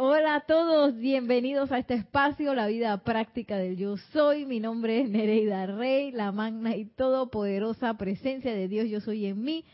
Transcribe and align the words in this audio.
Hola 0.00 0.36
a 0.36 0.40
todos, 0.42 0.96
bienvenidos 0.96 1.72
a 1.72 1.78
este 1.78 1.94
espacio, 1.94 2.54
la 2.54 2.68
vida 2.68 2.96
práctica 2.98 3.56
del 3.56 3.76
yo 3.76 3.96
soy. 3.96 4.46
Mi 4.46 4.60
nombre 4.60 5.00
es 5.00 5.10
Nereida 5.10 5.66
Rey, 5.66 6.12
la 6.12 6.30
magna 6.30 6.76
y 6.76 6.84
todopoderosa 6.84 7.94
presencia 7.94 8.54
de 8.54 8.68
Dios 8.68 8.88
yo 8.88 9.00
soy 9.00 9.26
en 9.26 9.42
mí. 9.42 9.64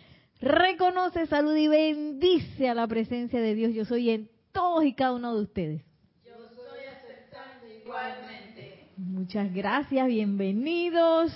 Reconoce, 0.41 1.27
salud 1.27 1.55
y 1.55 1.69
bendice 1.69 2.71
a 2.71 2.75
la 2.75 2.87
presencia 2.87 3.39
de 3.39 3.55
Dios 3.55 3.75
yo 3.75 3.85
soy 3.85 4.09
en 4.09 4.31
todos 4.51 4.87
y 4.87 4.95
cada 4.95 5.13
uno 5.13 5.37
de 5.37 5.43
ustedes. 5.43 5.83
Yo 6.25 6.33
soy 6.55 6.87
aceptando 6.87 7.67
igualmente. 7.69 8.87
Muchas 8.97 9.53
gracias, 9.53 10.07
bienvenidos. 10.07 11.35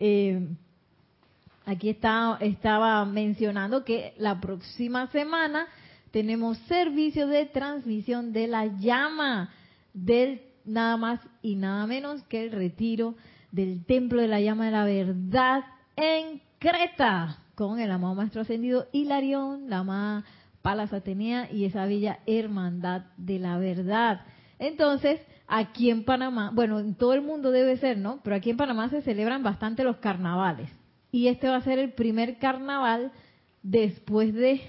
Eh, 0.00 0.44
aquí 1.66 1.88
está, 1.88 2.38
estaba 2.40 3.04
mencionando 3.04 3.84
que 3.84 4.12
la 4.16 4.40
próxima 4.40 5.06
semana 5.12 5.68
tenemos 6.14 6.58
servicio 6.68 7.26
de 7.26 7.44
transmisión 7.44 8.32
de 8.32 8.46
la 8.46 8.66
llama 8.66 9.50
del 9.94 10.42
nada 10.64 10.96
más 10.96 11.20
y 11.42 11.56
nada 11.56 11.88
menos 11.88 12.22
que 12.28 12.44
el 12.44 12.52
retiro 12.52 13.16
del 13.50 13.84
templo 13.84 14.20
de 14.20 14.28
la 14.28 14.40
llama 14.40 14.66
de 14.66 14.70
la 14.70 14.84
verdad 14.84 15.64
en 15.96 16.40
Creta 16.60 17.38
con 17.56 17.80
el 17.80 17.90
amado 17.90 18.14
maestro 18.14 18.42
ascendido 18.42 18.86
Hilarión, 18.92 19.68
la 19.68 19.78
amada 19.78 20.24
Palas 20.62 20.92
Atenea 20.92 21.50
y 21.50 21.64
esa 21.64 21.84
bella 21.84 22.20
hermandad 22.26 23.06
de 23.16 23.40
la 23.40 23.58
verdad. 23.58 24.20
Entonces, 24.60 25.20
aquí 25.48 25.90
en 25.90 26.04
Panamá, 26.04 26.52
bueno, 26.54 26.78
en 26.78 26.94
todo 26.94 27.14
el 27.14 27.22
mundo 27.22 27.50
debe 27.50 27.76
ser, 27.76 27.98
¿no? 27.98 28.20
Pero 28.22 28.36
aquí 28.36 28.50
en 28.50 28.56
Panamá 28.56 28.88
se 28.88 29.02
celebran 29.02 29.42
bastante 29.42 29.82
los 29.82 29.96
carnavales. 29.96 30.70
Y 31.10 31.26
este 31.26 31.48
va 31.48 31.56
a 31.56 31.64
ser 31.64 31.80
el 31.80 31.92
primer 31.92 32.38
carnaval 32.38 33.10
después 33.64 34.32
de 34.32 34.60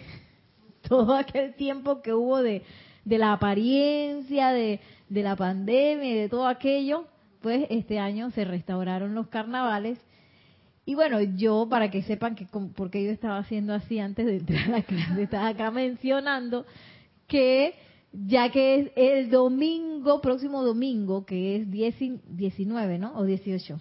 todo 0.87 1.15
aquel 1.15 1.55
tiempo 1.55 2.01
que 2.01 2.13
hubo 2.13 2.41
de, 2.41 2.63
de 3.03 3.17
la 3.17 3.33
apariencia, 3.33 4.49
de, 4.51 4.79
de 5.09 5.23
la 5.23 5.35
pandemia 5.35 6.11
y 6.11 6.15
de 6.15 6.29
todo 6.29 6.47
aquello, 6.47 7.05
pues 7.41 7.65
este 7.69 7.99
año 7.99 8.31
se 8.31 8.45
restauraron 8.45 9.15
los 9.15 9.27
carnavales. 9.27 9.99
Y 10.85 10.95
bueno, 10.95 11.21
yo, 11.21 11.67
para 11.69 11.89
que 11.89 12.03
sepan 12.03 12.35
que 12.35 12.47
porque 12.75 13.03
yo 13.03 13.11
estaba 13.11 13.37
haciendo 13.37 13.73
así 13.73 13.99
antes 13.99 14.25
de 14.25 14.37
entrar 14.37 14.65
a 14.67 14.69
la 14.69 14.81
clase, 14.83 15.23
estaba 15.23 15.47
acá 15.47 15.71
mencionando 15.71 16.65
que 17.27 17.73
ya 18.13 18.49
que 18.49 18.79
es 18.79 18.91
el 18.95 19.29
domingo, 19.29 20.21
próximo 20.21 20.63
domingo, 20.63 21.25
que 21.25 21.57
es 21.57 21.69
19, 21.69 22.99
¿no? 22.99 23.13
O 23.17 23.25
18. 23.25 23.77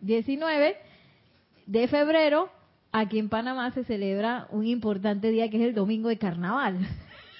19 0.00 0.76
de 1.66 1.88
febrero, 1.88 2.48
aquí 2.92 3.18
en 3.18 3.28
Panamá 3.28 3.70
se 3.72 3.84
celebra 3.84 4.46
un 4.50 4.66
importante 4.66 5.30
día 5.30 5.48
que 5.50 5.56
es 5.58 5.68
el 5.68 5.74
domingo 5.74 6.08
de 6.08 6.18
carnaval. 6.18 6.78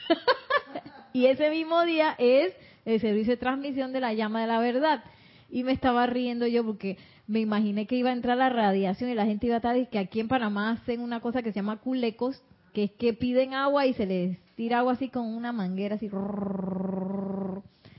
y 1.12 1.26
ese 1.26 1.50
mismo 1.50 1.82
día 1.84 2.14
es 2.18 2.54
el 2.84 3.00
servicio 3.00 3.32
de 3.32 3.36
transmisión 3.38 3.92
de 3.92 4.00
la 4.00 4.14
llama 4.14 4.40
de 4.40 4.46
la 4.46 4.58
verdad. 4.58 5.04
Y 5.50 5.64
me 5.64 5.72
estaba 5.72 6.06
riendo 6.06 6.46
yo 6.46 6.64
porque 6.64 6.98
me 7.26 7.40
imaginé 7.40 7.86
que 7.86 7.96
iba 7.96 8.10
a 8.10 8.12
entrar 8.12 8.36
la 8.36 8.48
radiación 8.48 9.10
y 9.10 9.14
la 9.14 9.26
gente 9.26 9.46
iba 9.46 9.56
a 9.56 9.58
estar, 9.58 9.76
y 9.76 9.86
que 9.86 9.98
aquí 9.98 10.20
en 10.20 10.28
Panamá 10.28 10.70
hacen 10.72 11.00
una 11.00 11.20
cosa 11.20 11.42
que 11.42 11.50
se 11.50 11.56
llama 11.56 11.78
culecos, 11.78 12.42
que 12.72 12.84
es 12.84 12.90
que 12.92 13.12
piden 13.12 13.54
agua 13.54 13.86
y 13.86 13.94
se 13.94 14.06
les 14.06 14.38
tira 14.54 14.78
agua 14.78 14.92
así 14.92 15.08
con 15.08 15.26
una 15.26 15.52
manguera 15.52 15.96
así. 15.96 16.10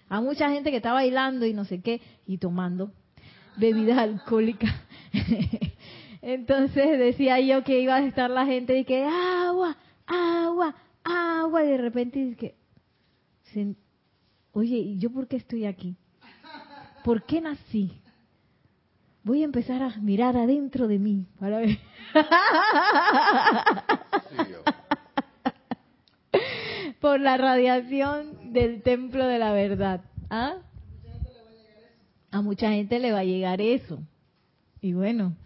A 0.09 0.21
mucha 0.21 0.49
gente 0.49 0.71
que 0.71 0.77
está 0.77 0.93
bailando 0.93 1.45
y 1.45 1.53
no 1.53 1.65
sé 1.65 1.81
qué, 1.81 2.01
y 2.25 2.37
tomando 2.37 2.91
bebidas 3.57 3.97
alcohólicas. 3.97 4.73
Entonces 6.27 6.99
decía 6.99 7.39
yo 7.39 7.63
que 7.63 7.79
iba 7.79 7.95
a 7.95 8.05
estar 8.05 8.29
la 8.29 8.45
gente 8.45 8.77
y 8.77 8.83
que 8.83 9.05
agua, 9.05 9.77
agua, 10.05 10.75
agua, 11.01 11.63
y 11.63 11.67
de 11.69 11.77
repente 11.77 12.35
que, 12.35 12.53
oye, 14.51 14.75
¿y 14.75 14.97
yo 14.97 15.09
por 15.09 15.29
qué 15.29 15.37
estoy 15.37 15.65
aquí? 15.65 15.95
¿Por 17.05 17.23
qué 17.23 17.39
nací? 17.39 18.01
Voy 19.23 19.41
a 19.41 19.45
empezar 19.45 19.81
a 19.81 19.95
mirar 20.01 20.35
adentro 20.35 20.89
de 20.89 20.99
mí 20.99 21.27
para 21.39 21.59
ver. 21.59 21.77
por 26.99 27.21
la 27.21 27.37
radiación 27.37 28.51
del 28.51 28.81
templo 28.81 29.25
de 29.27 29.39
la 29.39 29.53
verdad. 29.53 30.01
¿Ah? 30.29 30.57
A 32.31 32.41
mucha 32.41 32.71
gente 32.71 32.99
le 32.99 33.13
va 33.13 33.19
a 33.19 33.23
llegar 33.23 33.61
eso. 33.61 33.99
Y 34.81 34.91
bueno, 34.91 35.37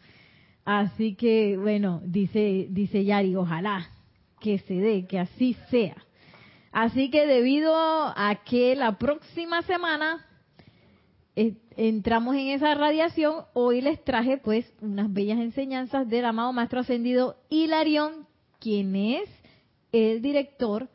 Así 0.65 1.15
que, 1.15 1.57
bueno, 1.57 2.01
dice, 2.05 2.67
dice 2.69 3.03
Yari, 3.03 3.35
ojalá 3.35 3.89
que 4.39 4.59
se 4.59 4.75
dé, 4.75 5.05
que 5.05 5.19
así 5.19 5.55
sea. 5.69 5.95
Así 6.71 7.09
que 7.09 7.27
debido 7.27 7.73
a 7.75 8.39
que 8.45 8.75
la 8.75 8.97
próxima 8.97 9.61
semana 9.63 10.25
eh, 11.35 11.55
entramos 11.75 12.35
en 12.35 12.47
esa 12.47 12.75
radiación, 12.75 13.45
hoy 13.53 13.81
les 13.81 14.03
traje 14.03 14.37
pues 14.37 14.71
unas 14.81 15.11
bellas 15.11 15.39
enseñanzas 15.39 16.07
del 16.07 16.25
amado 16.25 16.53
Maestro 16.53 16.81
Ascendido 16.81 17.37
Hilarión, 17.49 18.27
quien 18.59 18.95
es 18.95 19.29
el 19.91 20.21
director 20.21 20.89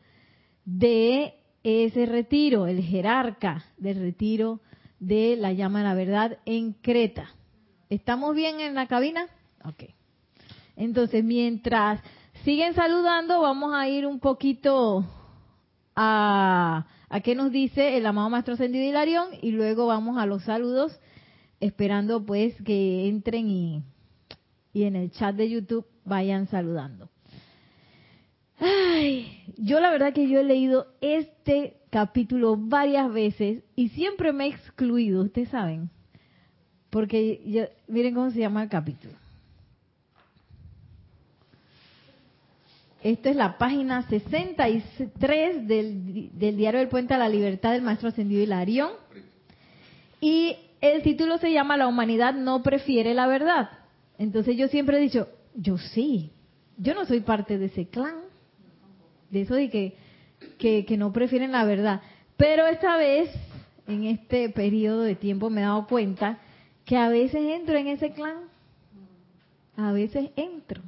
de 0.64 1.34
ese 1.62 2.06
retiro, 2.06 2.66
el 2.66 2.82
jerarca 2.82 3.64
del 3.76 4.00
retiro 4.00 4.60
de 4.98 5.36
la 5.36 5.52
llama 5.52 5.80
de 5.80 5.84
la 5.84 5.94
verdad 5.94 6.38
en 6.46 6.72
Creta. 6.72 7.30
¿Estamos 7.90 8.34
bien 8.34 8.60
en 8.60 8.74
la 8.74 8.86
cabina? 8.86 9.26
Ok. 9.66 9.90
Entonces, 10.76 11.24
mientras 11.24 12.00
siguen 12.44 12.74
saludando, 12.74 13.40
vamos 13.40 13.74
a 13.74 13.88
ir 13.88 14.06
un 14.06 14.20
poquito 14.20 15.04
a, 15.96 16.86
a 17.08 17.20
qué 17.20 17.34
nos 17.34 17.50
dice 17.50 17.96
el 17.96 18.06
amado 18.06 18.30
Maestro 18.30 18.54
Ascendido 18.54 18.84
Hilarión 18.84 19.28
y 19.42 19.50
luego 19.50 19.86
vamos 19.86 20.18
a 20.18 20.26
los 20.26 20.44
saludos, 20.44 21.00
esperando 21.60 22.24
pues 22.24 22.54
que 22.62 23.08
entren 23.08 23.48
y, 23.48 23.82
y 24.72 24.84
en 24.84 24.96
el 24.96 25.10
chat 25.10 25.34
de 25.34 25.48
YouTube 25.48 25.86
vayan 26.04 26.46
saludando. 26.48 27.08
Ay, 28.58 29.42
yo 29.56 29.80
la 29.80 29.90
verdad 29.90 30.12
que 30.12 30.28
yo 30.28 30.40
he 30.40 30.44
leído 30.44 30.86
este 31.00 31.78
capítulo 31.90 32.56
varias 32.56 33.12
veces 33.12 33.64
y 33.74 33.88
siempre 33.88 34.32
me 34.32 34.46
he 34.46 34.48
excluido, 34.50 35.22
ustedes 35.22 35.48
saben, 35.48 35.90
porque 36.90 37.70
miren 37.88 38.14
cómo 38.14 38.30
se 38.30 38.40
llama 38.40 38.62
el 38.62 38.68
capítulo. 38.68 39.14
Esto 43.06 43.28
es 43.28 43.36
la 43.36 43.56
página 43.56 44.02
63 44.08 45.68
del, 45.68 46.36
del 46.36 46.56
diario 46.56 46.80
del 46.80 46.88
Puente 46.88 47.14
a 47.14 47.18
la 47.18 47.28
Libertad 47.28 47.70
del 47.70 47.82
Maestro 47.82 48.08
Ascendido 48.08 48.42
Hilarión. 48.42 48.90
Y 50.20 50.56
el 50.80 51.02
título 51.02 51.38
se 51.38 51.52
llama 51.52 51.76
La 51.76 51.86
humanidad 51.86 52.34
no 52.34 52.64
prefiere 52.64 53.14
la 53.14 53.28
verdad. 53.28 53.70
Entonces 54.18 54.56
yo 54.56 54.66
siempre 54.66 54.96
he 54.96 55.00
dicho, 55.00 55.28
yo 55.54 55.78
sí, 55.78 56.32
yo 56.78 56.94
no 56.94 57.04
soy 57.04 57.20
parte 57.20 57.58
de 57.58 57.66
ese 57.66 57.86
clan, 57.86 58.16
de 59.30 59.42
eso 59.42 59.54
de 59.54 59.70
que, 59.70 59.96
que, 60.58 60.84
que 60.84 60.96
no 60.96 61.12
prefieren 61.12 61.52
la 61.52 61.64
verdad. 61.64 62.02
Pero 62.36 62.66
esta 62.66 62.96
vez, 62.96 63.30
en 63.86 64.02
este 64.02 64.48
periodo 64.48 65.02
de 65.02 65.14
tiempo, 65.14 65.48
me 65.48 65.60
he 65.60 65.64
dado 65.64 65.86
cuenta 65.86 66.40
que 66.84 66.96
a 66.96 67.08
veces 67.08 67.40
entro 67.40 67.76
en 67.76 67.86
ese 67.86 68.10
clan, 68.10 68.38
a 69.76 69.92
veces 69.92 70.30
entro. 70.34 70.82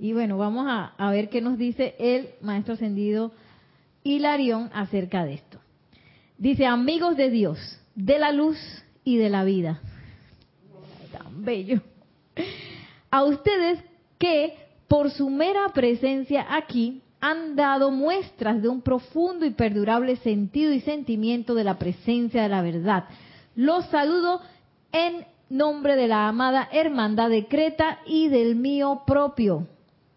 Y 0.00 0.14
bueno, 0.14 0.38
vamos 0.38 0.64
a, 0.66 1.10
ver 1.10 1.28
qué 1.28 1.42
nos 1.42 1.58
dice 1.58 1.94
el 1.98 2.30
maestro 2.40 2.72
ascendido 2.72 3.32
Hilarión 4.02 4.70
acerca 4.72 5.26
de 5.26 5.34
esto. 5.34 5.58
Dice, 6.38 6.64
amigos 6.64 7.18
de 7.18 7.28
Dios, 7.28 7.58
de 7.94 8.18
la 8.18 8.32
luz 8.32 8.56
y 9.04 9.18
de 9.18 9.28
la 9.28 9.44
vida. 9.44 9.82
Tan 11.12 11.44
bello. 11.44 11.82
A 13.10 13.24
ustedes 13.24 13.78
que 14.16 14.54
por 14.88 15.10
su 15.10 15.28
mera 15.28 15.68
presencia 15.74 16.46
aquí 16.48 17.02
han 17.20 17.54
dado 17.54 17.90
muestras 17.90 18.62
de 18.62 18.70
un 18.70 18.80
profundo 18.80 19.44
y 19.44 19.50
perdurable 19.50 20.16
sentido 20.16 20.72
y 20.72 20.80
sentimiento 20.80 21.54
de 21.54 21.64
la 21.64 21.78
presencia 21.78 22.42
de 22.42 22.48
la 22.48 22.62
verdad. 22.62 23.04
Los 23.54 23.84
saludo 23.90 24.40
en 24.92 25.26
nombre 25.50 25.94
de 25.96 26.08
la 26.08 26.26
amada 26.26 26.70
hermandad 26.72 27.28
de 27.28 27.48
Creta 27.48 27.98
y 28.06 28.28
del 28.28 28.56
mío 28.56 29.02
propio 29.06 29.66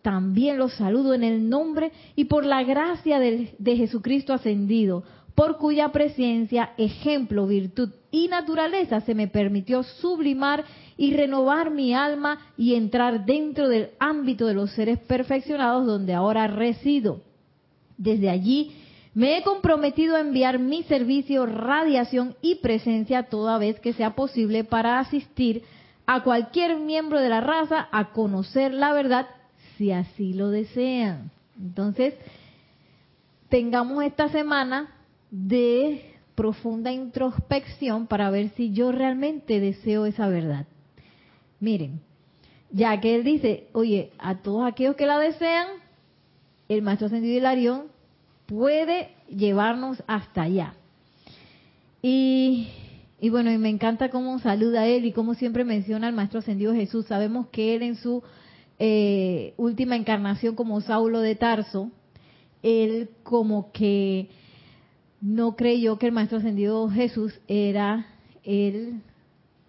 también 0.04 0.58
los 0.58 0.74
saludo 0.74 1.14
en 1.14 1.24
el 1.24 1.50
nombre 1.50 1.92
y 2.16 2.26
por 2.26 2.46
la 2.46 2.64
gracia 2.64 3.20
de, 3.20 3.56
Jesucristo 3.78 4.34
ascendido, 4.34 5.04
por 5.34 5.58
cuya 5.58 5.94
presencia, 5.94 6.74
ejemplo, 6.78 7.48
virtud 7.48 7.90
y 8.12 8.28
naturaleza 8.28 9.00
se 9.02 9.16
me 9.16 9.30
permitió 9.30 9.82
sublimar 9.82 10.66
y 10.98 11.16
renovar 11.16 11.72
mi 11.72 11.96
alma 11.96 12.38
y 12.58 12.76
entrar 12.76 13.26
dentro 13.26 13.70
del 13.70 13.92
ámbito 13.98 14.46
de 14.46 14.54
los 14.54 14.72
seres 14.72 15.00
perfeccionados 15.00 15.88
donde 15.88 16.14
ahora 16.14 16.48
resido. 16.48 17.22
Desde 17.98 18.30
allí 18.30 18.76
me 19.14 19.38
he 19.38 19.44
comprometido 19.44 20.18
a 20.18 20.20
enviar 20.20 20.60
mi 20.60 20.84
servicio, 20.84 21.46
radiación 21.46 22.36
y 22.42 22.56
presencia 22.56 23.24
toda 23.24 23.58
vez 23.58 23.80
que 23.80 23.94
sea 23.94 24.16
posible 24.16 24.66
para 24.66 25.00
asistir 25.00 25.64
a 26.06 26.24
cualquier 26.24 26.78
miembro 26.78 27.22
de 27.22 27.30
la 27.30 27.40
raza 27.40 27.88
a 27.92 28.12
conocer 28.12 28.74
la 28.74 28.92
verdad 28.92 29.28
si 29.84 29.92
así 29.92 30.32
lo 30.32 30.50
desean. 30.50 31.30
Entonces, 31.62 32.14
tengamos 33.50 34.02
esta 34.06 34.30
semana 34.30 34.96
de 35.30 36.14
profunda 36.36 36.94
introspección 36.94 38.08
para 38.08 38.30
ver 38.30 38.52
si 38.56 38.72
yo 38.72 38.94
realmente 38.94 39.60
deseo 39.60 40.06
esa 40.06 40.30
verdad. 40.30 40.68
Miren, 41.60 42.00
ya 42.72 42.98
que 43.02 43.14
él 43.14 43.26
dice, 43.26 43.68
oye, 43.74 44.12
a 44.20 44.36
todos 44.36 44.66
aquellos 44.66 44.96
que 44.96 45.06
la 45.06 45.20
desean, 45.20 45.68
el 46.70 46.82
Maestro 46.82 47.08
Ascendido 47.08 47.36
Hilarión 47.36 47.88
puede 48.46 49.10
llevarnos 49.28 50.02
hasta 50.08 50.44
allá. 50.44 50.76
Y, 52.02 52.70
y, 53.20 53.30
bueno, 53.30 53.52
y 53.52 53.58
me 53.58 53.70
encanta 53.70 54.08
cómo 54.10 54.40
saluda 54.40 54.88
él 54.88 55.06
y 55.06 55.12
cómo 55.12 55.34
siempre 55.34 55.66
menciona 55.66 56.08
al 56.08 56.14
Maestro 56.14 56.40
Ascendido 56.40 56.74
Jesús. 56.74 57.06
Sabemos 57.08 57.48
que 57.48 57.76
él 57.76 57.84
en 57.84 57.98
su 57.98 58.24
eh, 58.80 59.54
última 59.58 59.96
encarnación 59.96 60.56
como 60.56 60.82
Saulo 60.82 61.22
de 61.22 61.36
Tarso, 61.36 61.92
él 62.62 63.10
como 63.24 63.72
que 63.72 64.30
no 65.22 65.56
creyó 65.56 65.98
que 65.98 66.08
el 66.08 66.12
Maestro 66.12 66.40
Ascendido 66.40 66.90
Jesús 66.90 67.40
era 67.48 68.08
el, 68.44 69.02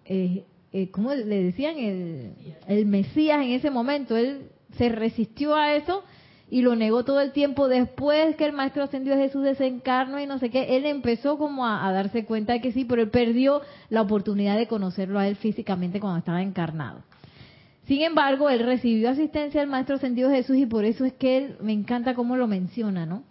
eh, 0.05 0.43
eh, 0.73 0.89
¿cómo 0.91 1.13
le 1.13 1.43
decían? 1.43 1.77
El, 1.77 2.33
el 2.67 2.85
Mesías 2.85 3.41
en 3.41 3.51
ese 3.51 3.69
momento. 3.69 4.17
Él 4.17 4.49
se 4.77 4.89
resistió 4.89 5.55
a 5.55 5.75
eso 5.75 6.03
y 6.49 6.61
lo 6.61 6.75
negó 6.75 7.03
todo 7.03 7.21
el 7.21 7.31
tiempo 7.31 7.67
después 7.67 8.35
que 8.35 8.45
el 8.45 8.53
maestro 8.53 8.83
ascendió 8.83 9.15
Jesús 9.15 9.43
desencarnó 9.43 10.19
y 10.19 10.27
no 10.27 10.37
sé 10.37 10.49
qué, 10.49 10.77
él 10.77 10.85
empezó 10.85 11.37
como 11.37 11.65
a, 11.65 11.91
darse 11.91 12.25
cuenta 12.25 12.53
de 12.53 12.61
que 12.61 12.71
sí, 12.71 12.85
pero 12.85 13.01
él 13.01 13.09
perdió 13.09 13.61
la 13.89 14.01
oportunidad 14.01 14.57
de 14.57 14.67
conocerlo 14.67 15.19
a 15.19 15.27
él 15.27 15.35
físicamente 15.37 15.99
cuando 15.99 16.19
estaba 16.19 16.41
encarnado. 16.41 17.01
Sin 17.87 18.01
embargo, 18.01 18.49
él 18.49 18.59
recibió 18.59 19.09
asistencia 19.09 19.61
del 19.61 19.69
maestro 19.69 19.95
ascendido 19.95 20.31
Jesús 20.31 20.57
y 20.57 20.65
por 20.65 20.85
eso 20.85 21.05
es 21.05 21.13
que 21.13 21.37
él 21.37 21.57
me 21.61 21.71
encanta 21.71 22.15
cómo 22.15 22.35
lo 22.35 22.47
menciona, 22.47 23.05
¿no? 23.05 23.23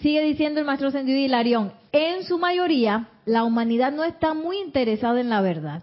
Sigue 0.00 0.22
diciendo 0.22 0.60
el 0.60 0.66
maestro 0.66 0.88
ascendido 0.88 1.18
Hilarión, 1.18 1.72
en 1.92 2.24
su 2.24 2.38
mayoría 2.38 3.08
la 3.26 3.44
humanidad 3.44 3.92
no 3.92 4.04
está 4.04 4.34
muy 4.34 4.58
interesada 4.58 5.20
en 5.20 5.28
la 5.28 5.40
verdad. 5.40 5.82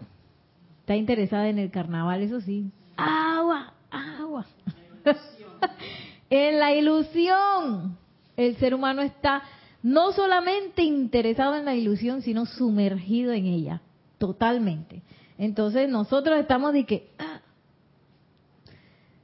Está 0.80 0.96
interesada 0.96 1.48
en 1.48 1.58
el 1.58 1.70
carnaval, 1.70 2.22
eso 2.22 2.40
sí. 2.40 2.70
Agua, 2.96 3.72
agua. 3.90 4.46
en 6.30 6.58
la 6.58 6.74
ilusión. 6.74 7.98
El 8.36 8.56
ser 8.56 8.74
humano 8.74 9.02
está 9.02 9.42
no 9.82 10.12
solamente 10.12 10.82
interesado 10.82 11.56
en 11.56 11.64
la 11.64 11.74
ilusión, 11.74 12.22
sino 12.22 12.46
sumergido 12.46 13.32
en 13.32 13.46
ella, 13.46 13.80
totalmente. 14.18 15.02
Entonces 15.38 15.88
nosotros 15.88 16.38
estamos 16.38 16.72
de 16.72 16.84
que, 16.84 17.08
ah, 17.18 17.40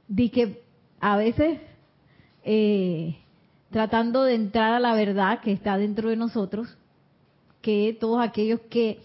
de 0.07 0.31
que 0.31 0.63
a 0.99 1.17
veces 1.17 1.59
eh, 2.43 3.17
tratando 3.69 4.23
de 4.23 4.35
entrar 4.35 4.73
a 4.73 4.79
la 4.79 4.93
verdad 4.93 5.41
que 5.41 5.51
está 5.51 5.77
dentro 5.77 6.09
de 6.09 6.15
nosotros, 6.15 6.77
que 7.61 7.95
todos 7.99 8.21
aquellos 8.21 8.61
que 8.69 8.99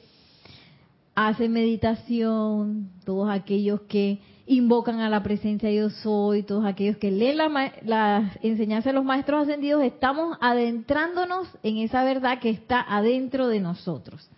hacen 1.14 1.52
meditación, 1.52 2.90
todos 3.04 3.28
aquellos 3.30 3.82
que 3.82 4.20
invocan 4.46 5.00
a 5.00 5.08
la 5.08 5.22
presencia 5.22 5.68
de 5.68 5.76
yo 5.76 5.90
soy, 5.90 6.42
todos 6.42 6.64
aquellos 6.64 6.96
que 6.98 7.10
leen 7.10 7.38
las 7.38 8.36
enseñanzas 8.42 8.92
de 8.92 8.92
los 8.92 9.04
maestros 9.04 9.42
ascendidos, 9.42 9.82
estamos 9.82 10.36
adentrándonos 10.40 11.48
en 11.62 11.78
esa 11.78 12.04
verdad 12.04 12.40
que 12.40 12.50
está 12.50 12.80
adentro 12.80 13.48
de 13.48 13.60
nosotros. 13.60 14.28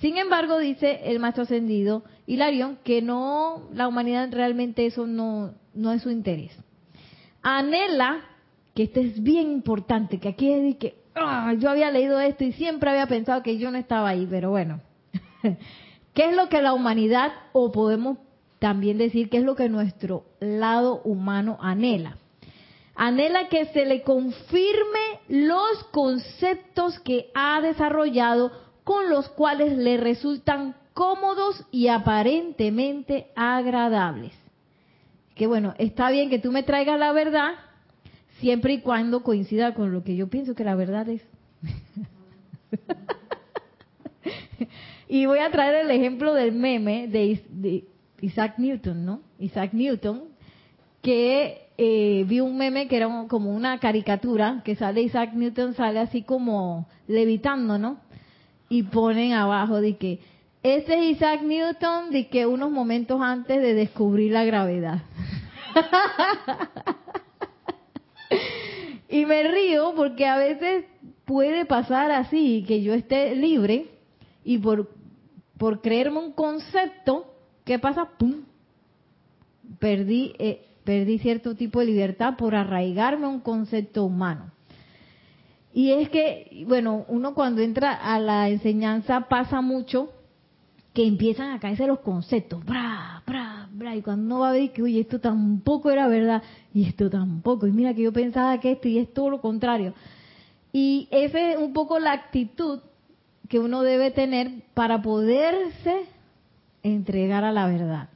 Sin 0.00 0.18
embargo, 0.18 0.58
dice 0.58 1.00
el 1.04 1.18
maestro 1.18 1.44
ascendido 1.44 2.04
Hilarión 2.26 2.78
que 2.84 3.02
no, 3.02 3.68
la 3.72 3.88
humanidad 3.88 4.28
realmente 4.32 4.86
eso 4.86 5.06
no, 5.06 5.54
no 5.74 5.92
es 5.92 6.02
su 6.02 6.10
interés. 6.10 6.56
Anhela, 7.42 8.22
que 8.74 8.84
esto 8.84 9.00
es 9.00 9.22
bien 9.22 9.50
importante, 9.50 10.18
que 10.18 10.28
aquí 10.28 10.52
es 10.52 10.76
que 10.76 10.96
ah, 11.14 11.54
yo 11.58 11.70
había 11.70 11.90
leído 11.90 12.20
esto 12.20 12.44
y 12.44 12.52
siempre 12.52 12.90
había 12.90 13.06
pensado 13.06 13.42
que 13.42 13.58
yo 13.58 13.70
no 13.70 13.78
estaba 13.78 14.08
ahí, 14.08 14.26
pero 14.28 14.50
bueno. 14.50 14.80
¿Qué 16.14 16.30
es 16.30 16.36
lo 16.36 16.48
que 16.48 16.62
la 16.62 16.72
humanidad, 16.72 17.32
o 17.52 17.70
podemos 17.72 18.18
también 18.58 18.98
decir 18.98 19.28
que 19.28 19.38
es 19.38 19.44
lo 19.44 19.54
que 19.54 19.68
nuestro 19.68 20.24
lado 20.40 21.02
humano 21.02 21.58
anhela. 21.60 22.16
Anhela 22.94 23.48
que 23.48 23.66
se 23.66 23.84
le 23.84 24.02
confirme 24.02 25.20
los 25.28 25.84
conceptos 25.92 26.98
que 27.00 27.30
ha 27.34 27.60
desarrollado 27.60 28.50
con 28.86 29.10
los 29.10 29.28
cuales 29.30 29.76
le 29.76 29.96
resultan 29.96 30.76
cómodos 30.94 31.66
y 31.72 31.88
aparentemente 31.88 33.26
agradables. 33.34 34.32
Que 35.34 35.48
bueno, 35.48 35.74
está 35.78 36.08
bien 36.12 36.30
que 36.30 36.38
tú 36.38 36.52
me 36.52 36.62
traigas 36.62 36.96
la 36.96 37.10
verdad 37.10 37.54
siempre 38.38 38.74
y 38.74 38.80
cuando 38.82 39.24
coincida 39.24 39.74
con 39.74 39.92
lo 39.92 40.04
que 40.04 40.14
yo 40.14 40.28
pienso 40.28 40.54
que 40.54 40.62
la 40.62 40.76
verdad 40.76 41.08
es. 41.08 41.20
y 45.08 45.26
voy 45.26 45.40
a 45.40 45.50
traer 45.50 45.84
el 45.84 45.90
ejemplo 45.90 46.32
del 46.32 46.52
meme 46.52 47.08
de, 47.08 47.84
Isaac 48.20 48.54
Newton, 48.56 49.04
¿no? 49.04 49.20
Isaac 49.40 49.72
Newton, 49.72 50.26
que 51.02 51.70
eh, 51.76 52.24
vi 52.28 52.38
un 52.38 52.56
meme 52.56 52.86
que 52.86 52.98
era 52.98 53.26
como 53.26 53.52
una 53.52 53.80
caricatura, 53.80 54.62
que 54.64 54.76
sale 54.76 55.02
Isaac 55.02 55.32
Newton, 55.32 55.74
sale 55.74 55.98
así 55.98 56.22
como 56.22 56.86
levitando, 57.08 57.78
¿no? 57.78 58.05
Y 58.68 58.84
ponen 58.84 59.32
abajo 59.32 59.80
de 59.80 59.96
que, 59.96 60.20
ese 60.62 60.94
es 60.94 61.16
Isaac 61.16 61.42
Newton 61.42 62.10
de 62.10 62.28
que 62.28 62.46
unos 62.46 62.70
momentos 62.70 63.20
antes 63.20 63.60
de 63.60 63.74
descubrir 63.74 64.32
la 64.32 64.44
gravedad. 64.44 65.02
y 69.08 69.24
me 69.24 69.42
río 69.44 69.92
porque 69.94 70.26
a 70.26 70.36
veces 70.36 70.84
puede 71.24 71.66
pasar 71.66 72.10
así, 72.10 72.64
que 72.66 72.82
yo 72.82 72.94
esté 72.94 73.36
libre 73.36 73.90
y 74.44 74.58
por, 74.58 74.90
por 75.56 75.80
creerme 75.80 76.18
un 76.18 76.32
concepto, 76.32 77.26
¿Qué 77.66 77.80
pasa? 77.80 78.08
¡Pum! 78.16 78.44
Perdí, 79.80 80.34
eh, 80.38 80.64
perdí 80.84 81.18
cierto 81.18 81.56
tipo 81.56 81.80
de 81.80 81.86
libertad 81.86 82.36
por 82.38 82.54
arraigarme 82.54 83.26
a 83.26 83.28
un 83.28 83.40
concepto 83.40 84.04
humano. 84.04 84.52
Y 85.76 85.92
es 85.92 86.08
que, 86.08 86.64
bueno, 86.66 87.04
uno 87.08 87.34
cuando 87.34 87.60
entra 87.60 87.92
a 87.92 88.18
la 88.18 88.48
enseñanza 88.48 89.28
pasa 89.28 89.60
mucho 89.60 90.08
que 90.94 91.06
empiezan 91.06 91.50
a 91.50 91.60
caerse 91.60 91.86
los 91.86 91.98
conceptos, 91.98 92.64
bra, 92.64 93.22
bra, 93.26 93.68
bra, 93.70 93.94
y 93.94 94.00
cuando 94.00 94.24
uno 94.24 94.38
va 94.38 94.48
a 94.48 94.52
ver 94.52 94.72
que, 94.72 94.82
oye, 94.82 95.00
esto 95.00 95.20
tampoco 95.20 95.90
era 95.90 96.08
verdad, 96.08 96.42
y 96.72 96.84
esto 96.88 97.10
tampoco, 97.10 97.66
y 97.66 97.72
mira 97.72 97.92
que 97.92 98.00
yo 98.00 98.10
pensaba 98.14 98.58
que 98.58 98.72
esto 98.72 98.88
y 98.88 98.96
es 98.96 99.12
todo 99.12 99.28
lo 99.28 99.42
contrario. 99.42 99.92
Y 100.72 101.08
esa 101.10 101.38
es 101.40 101.58
un 101.58 101.74
poco 101.74 101.98
la 101.98 102.12
actitud 102.12 102.80
que 103.46 103.58
uno 103.58 103.82
debe 103.82 104.10
tener 104.10 104.62
para 104.72 105.02
poderse 105.02 106.06
entregar 106.82 107.44
a 107.44 107.52
la 107.52 107.66
verdad. 107.66 108.08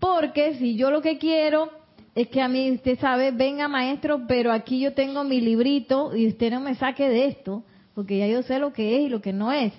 Porque 0.00 0.56
si 0.56 0.74
yo 0.74 0.90
lo 0.90 1.00
que 1.00 1.18
quiero 1.18 1.77
es 2.18 2.26
que 2.26 2.42
a 2.42 2.48
mí, 2.48 2.72
usted 2.72 2.98
sabe, 2.98 3.30
venga 3.30 3.68
maestro, 3.68 4.22
pero 4.26 4.50
aquí 4.50 4.80
yo 4.80 4.92
tengo 4.92 5.22
mi 5.22 5.40
librito 5.40 6.16
y 6.16 6.26
usted 6.26 6.50
no 6.50 6.58
me 6.58 6.74
saque 6.74 7.08
de 7.08 7.26
esto, 7.26 7.62
porque 7.94 8.18
ya 8.18 8.26
yo 8.26 8.42
sé 8.42 8.58
lo 8.58 8.72
que 8.72 8.96
es 8.96 9.02
y 9.02 9.08
lo 9.08 9.22
que 9.22 9.32
no 9.32 9.52
es. 9.52 9.72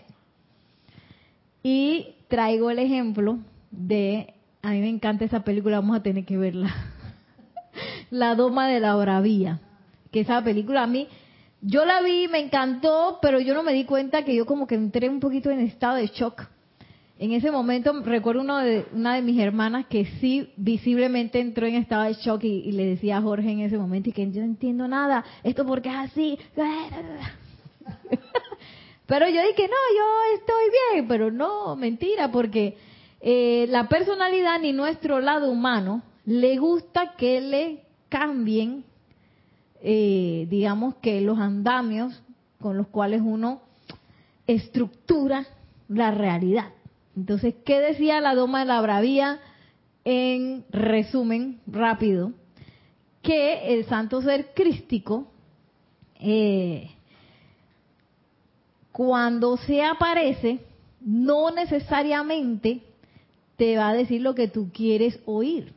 Y 1.62 2.16
traigo 2.30 2.72
el 2.72 2.80
ejemplo 2.80 3.40
de, 3.72 4.36
a 4.62 4.72
mí 4.72 4.80
me 4.80 4.88
encanta 4.88 5.26
esa 5.26 5.44
película, 5.44 5.82
vamos 5.82 5.98
a 5.98 6.02
tener 6.02 6.24
que 6.24 6.38
verla, 6.38 6.74
La 8.10 8.36
Doma 8.36 8.70
de 8.70 8.80
la 8.80 8.96
Bravía, 8.96 9.60
que 10.10 10.22
esa 10.22 10.42
película 10.42 10.84
a 10.84 10.88
mí, 10.88 11.10
yo 11.62 11.84
la 11.84 12.02
vi, 12.02 12.30
me 12.30 12.40
encantó, 12.40 13.20
pero 13.22 13.42
yo 13.42 13.54
no 13.54 13.64
me 13.64 13.74
di 13.74 13.84
cuenta 13.84 14.24
que 14.24 14.34
yo 14.34 14.46
como 14.46 14.66
que 14.66 14.76
entré 14.76 15.10
un 15.10 15.20
poquito 15.20 15.52
en 15.52 15.60
estado 15.60 15.98
de 15.98 16.08
shock 16.08 16.48
en 17.20 17.34
ese 17.34 17.52
momento 17.52 17.92
recuerdo 18.02 18.42
uno 18.42 18.60
de, 18.60 18.86
una 18.94 19.16
de 19.16 19.22
mis 19.22 19.38
hermanas 19.38 19.88
que 19.88 20.06
sí 20.22 20.54
visiblemente 20.56 21.42
entró 21.42 21.68
en 21.68 21.76
estado 21.76 22.04
de 22.04 22.14
shock 22.14 22.46
y, 22.46 22.72
le 22.72 22.86
decía 22.86 23.18
a 23.18 23.22
Jorge 23.22 23.52
en 23.52 23.60
ese 23.60 23.78
momento 23.78 24.10
y 24.10 24.14
que 24.14 24.32
yo 24.32 24.40
no 24.40 24.48
entiendo 24.48 24.88
nada, 24.88 25.26
esto 25.44 25.66
porque 25.66 25.90
es 25.90 25.96
así. 25.96 26.40
pero 29.06 29.28
yo 29.28 29.42
dije, 29.42 29.68
no, 29.68 29.76
yo 29.98 30.38
estoy 30.38 30.64
bien, 30.94 31.08
pero 31.10 31.30
no, 31.30 31.76
mentira, 31.76 32.32
porque 32.32 32.78
eh, 33.20 33.68
la 33.70 33.90
personalidad 33.90 34.62
ni 34.62 34.72
nuestro 34.72 35.20
lado 35.20 35.52
humano 35.52 36.02
le 36.26 36.58
gusta 36.58 37.16
que 37.18 37.42
le 37.42 37.84
cambien, 38.08 38.86
eh, 39.82 40.48
digamos 40.50 40.96
que 40.96 41.20
los 41.20 41.38
andamios 41.38 42.24
con 42.62 42.78
los 42.78 42.88
cuales 42.88 43.22
uno 43.22 43.62
estructura 44.48 45.46
la 45.90 46.12
realidad. 46.12 46.79
Entonces, 47.16 47.56
¿qué 47.66 47.80
decía 47.80 48.22
la 48.22 48.36
Doma 48.36 48.60
de 48.60 48.66
la 48.66 48.82
Bravía? 48.82 49.40
En 50.06 50.66
resumen, 50.72 51.60
rápido, 51.68 52.32
que 53.22 53.74
el 53.74 53.86
santo 53.86 54.22
ser 54.22 54.54
crístico, 54.54 55.28
eh, 56.20 56.90
cuando 58.92 59.58
se 59.58 59.84
aparece, 59.84 60.60
no 61.02 61.52
necesariamente 61.52 62.82
te 63.58 63.78
va 63.78 63.90
a 63.90 63.94
decir 63.94 64.22
lo 64.22 64.36
que 64.36 64.48
tú 64.48 64.72
quieres 64.74 65.20
oír 65.26 65.74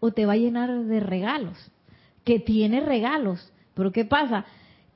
o 0.00 0.12
te 0.12 0.26
va 0.26 0.34
a 0.34 0.36
llenar 0.36 0.84
de 0.84 1.00
regalos, 1.00 1.56
que 2.24 2.38
tiene 2.40 2.80
regalos. 2.80 3.52
Pero 3.74 3.92
¿qué 3.92 4.04
pasa? 4.04 4.44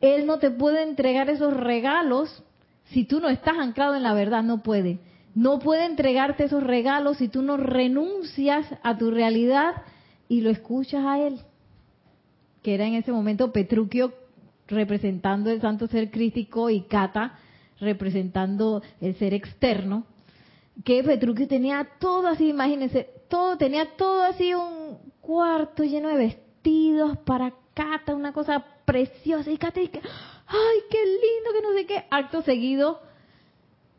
Él 0.01 0.27
no 0.27 0.39
te 0.39 0.51
puede 0.51 0.83
entregar 0.83 1.31
esos 1.31 1.57
regalos 1.57 2.43
si 2.91 3.05
tú 3.05 3.21
no 3.21 3.29
estás 3.29 3.57
anclado 3.59 3.95
en 3.95 4.03
la 4.03 4.15
verdad, 4.15 4.43
no 4.43 4.63
puede. 4.63 4.99
No 5.35 5.59
puede 5.59 5.85
entregarte 5.85 6.45
esos 6.45 6.63
regalos 6.63 7.19
si 7.19 7.29
tú 7.29 7.43
no 7.43 7.57
renuncias 7.57 8.67
a 8.83 8.99
tu 8.99 9.11
realidad 9.11 9.83
y 10.29 10.41
lo 10.41 10.51
escuchas 10.51 11.05
a 11.05 11.19
Él. 11.21 11.41
Que 12.63 12.75
era 12.75 12.87
en 12.87 12.95
ese 12.95 13.13
momento 13.13 13.53
Petruquio 13.53 14.13
representando 14.67 15.51
el 15.51 15.61
santo 15.61 15.87
ser 15.87 16.11
crítico 16.11 16.71
y 16.71 16.83
Cata 16.83 17.39
representando 17.81 18.83
el 19.01 19.17
ser 19.17 19.35
externo. 19.35 20.05
Que 20.85 21.03
Petruquio 21.03 21.49
tenía 21.49 21.89
todo 21.99 22.29
así, 22.29 22.49
imagínense, 22.49 23.09
todo, 23.29 23.57
tenía 23.57 23.97
todo 23.97 24.23
así 24.23 24.55
un 24.55 24.99
cuarto 25.21 25.85
lleno 25.85 26.09
de 26.09 26.17
vestidos 26.17 27.19
para 27.19 27.53
Cata, 27.75 28.15
una 28.15 28.33
cosa 28.33 28.65
preciosa. 28.85 29.51
Y 29.51 29.59
Cata 29.59 29.81
dice, 29.81 30.01
ay, 30.47 30.79
qué 30.91 30.99
lindo, 30.99 31.53
que 31.55 31.63
no 31.63 31.73
sé 31.75 31.87
qué. 31.87 32.05
Acto 32.11 32.43
seguido, 32.43 33.01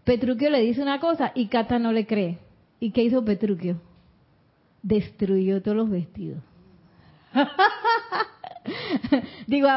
Petruquio 0.04 0.50
le 0.50 0.62
dice 0.62 0.82
una 0.82 1.00
cosa 1.00 1.32
y 1.36 1.48
Cata 1.48 1.80
no 1.80 1.92
le 1.92 2.06
cree. 2.06 2.38
¿Y 2.80 2.92
qué 2.92 3.04
hizo 3.04 3.24
Petruquio? 3.24 3.80
Destruyó 4.82 5.62
todos 5.62 5.78
los 5.78 5.90
vestidos. 5.90 6.42
Digo, 9.48 9.68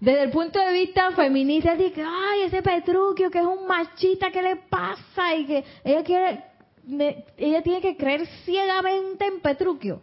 desde 0.00 0.22
el 0.22 0.30
punto 0.30 0.58
de 0.58 0.72
vista 0.72 1.10
feminista, 1.12 1.74
dice, 1.74 2.02
ay, 2.02 2.42
ese 2.42 2.62
Petruquio 2.62 3.30
que 3.30 3.38
es 3.38 3.46
un 3.46 3.66
machista, 3.66 4.30
¿qué 4.30 4.42
le 4.42 4.56
pasa? 4.56 5.34
Y 5.34 5.46
que 5.46 5.64
ella 5.84 6.04
quiere, 6.04 6.44
ella 7.36 7.62
tiene 7.62 7.80
que 7.80 7.96
creer 7.96 8.26
ciegamente 8.44 9.26
en 9.26 9.40
Petruquio. 9.40 10.00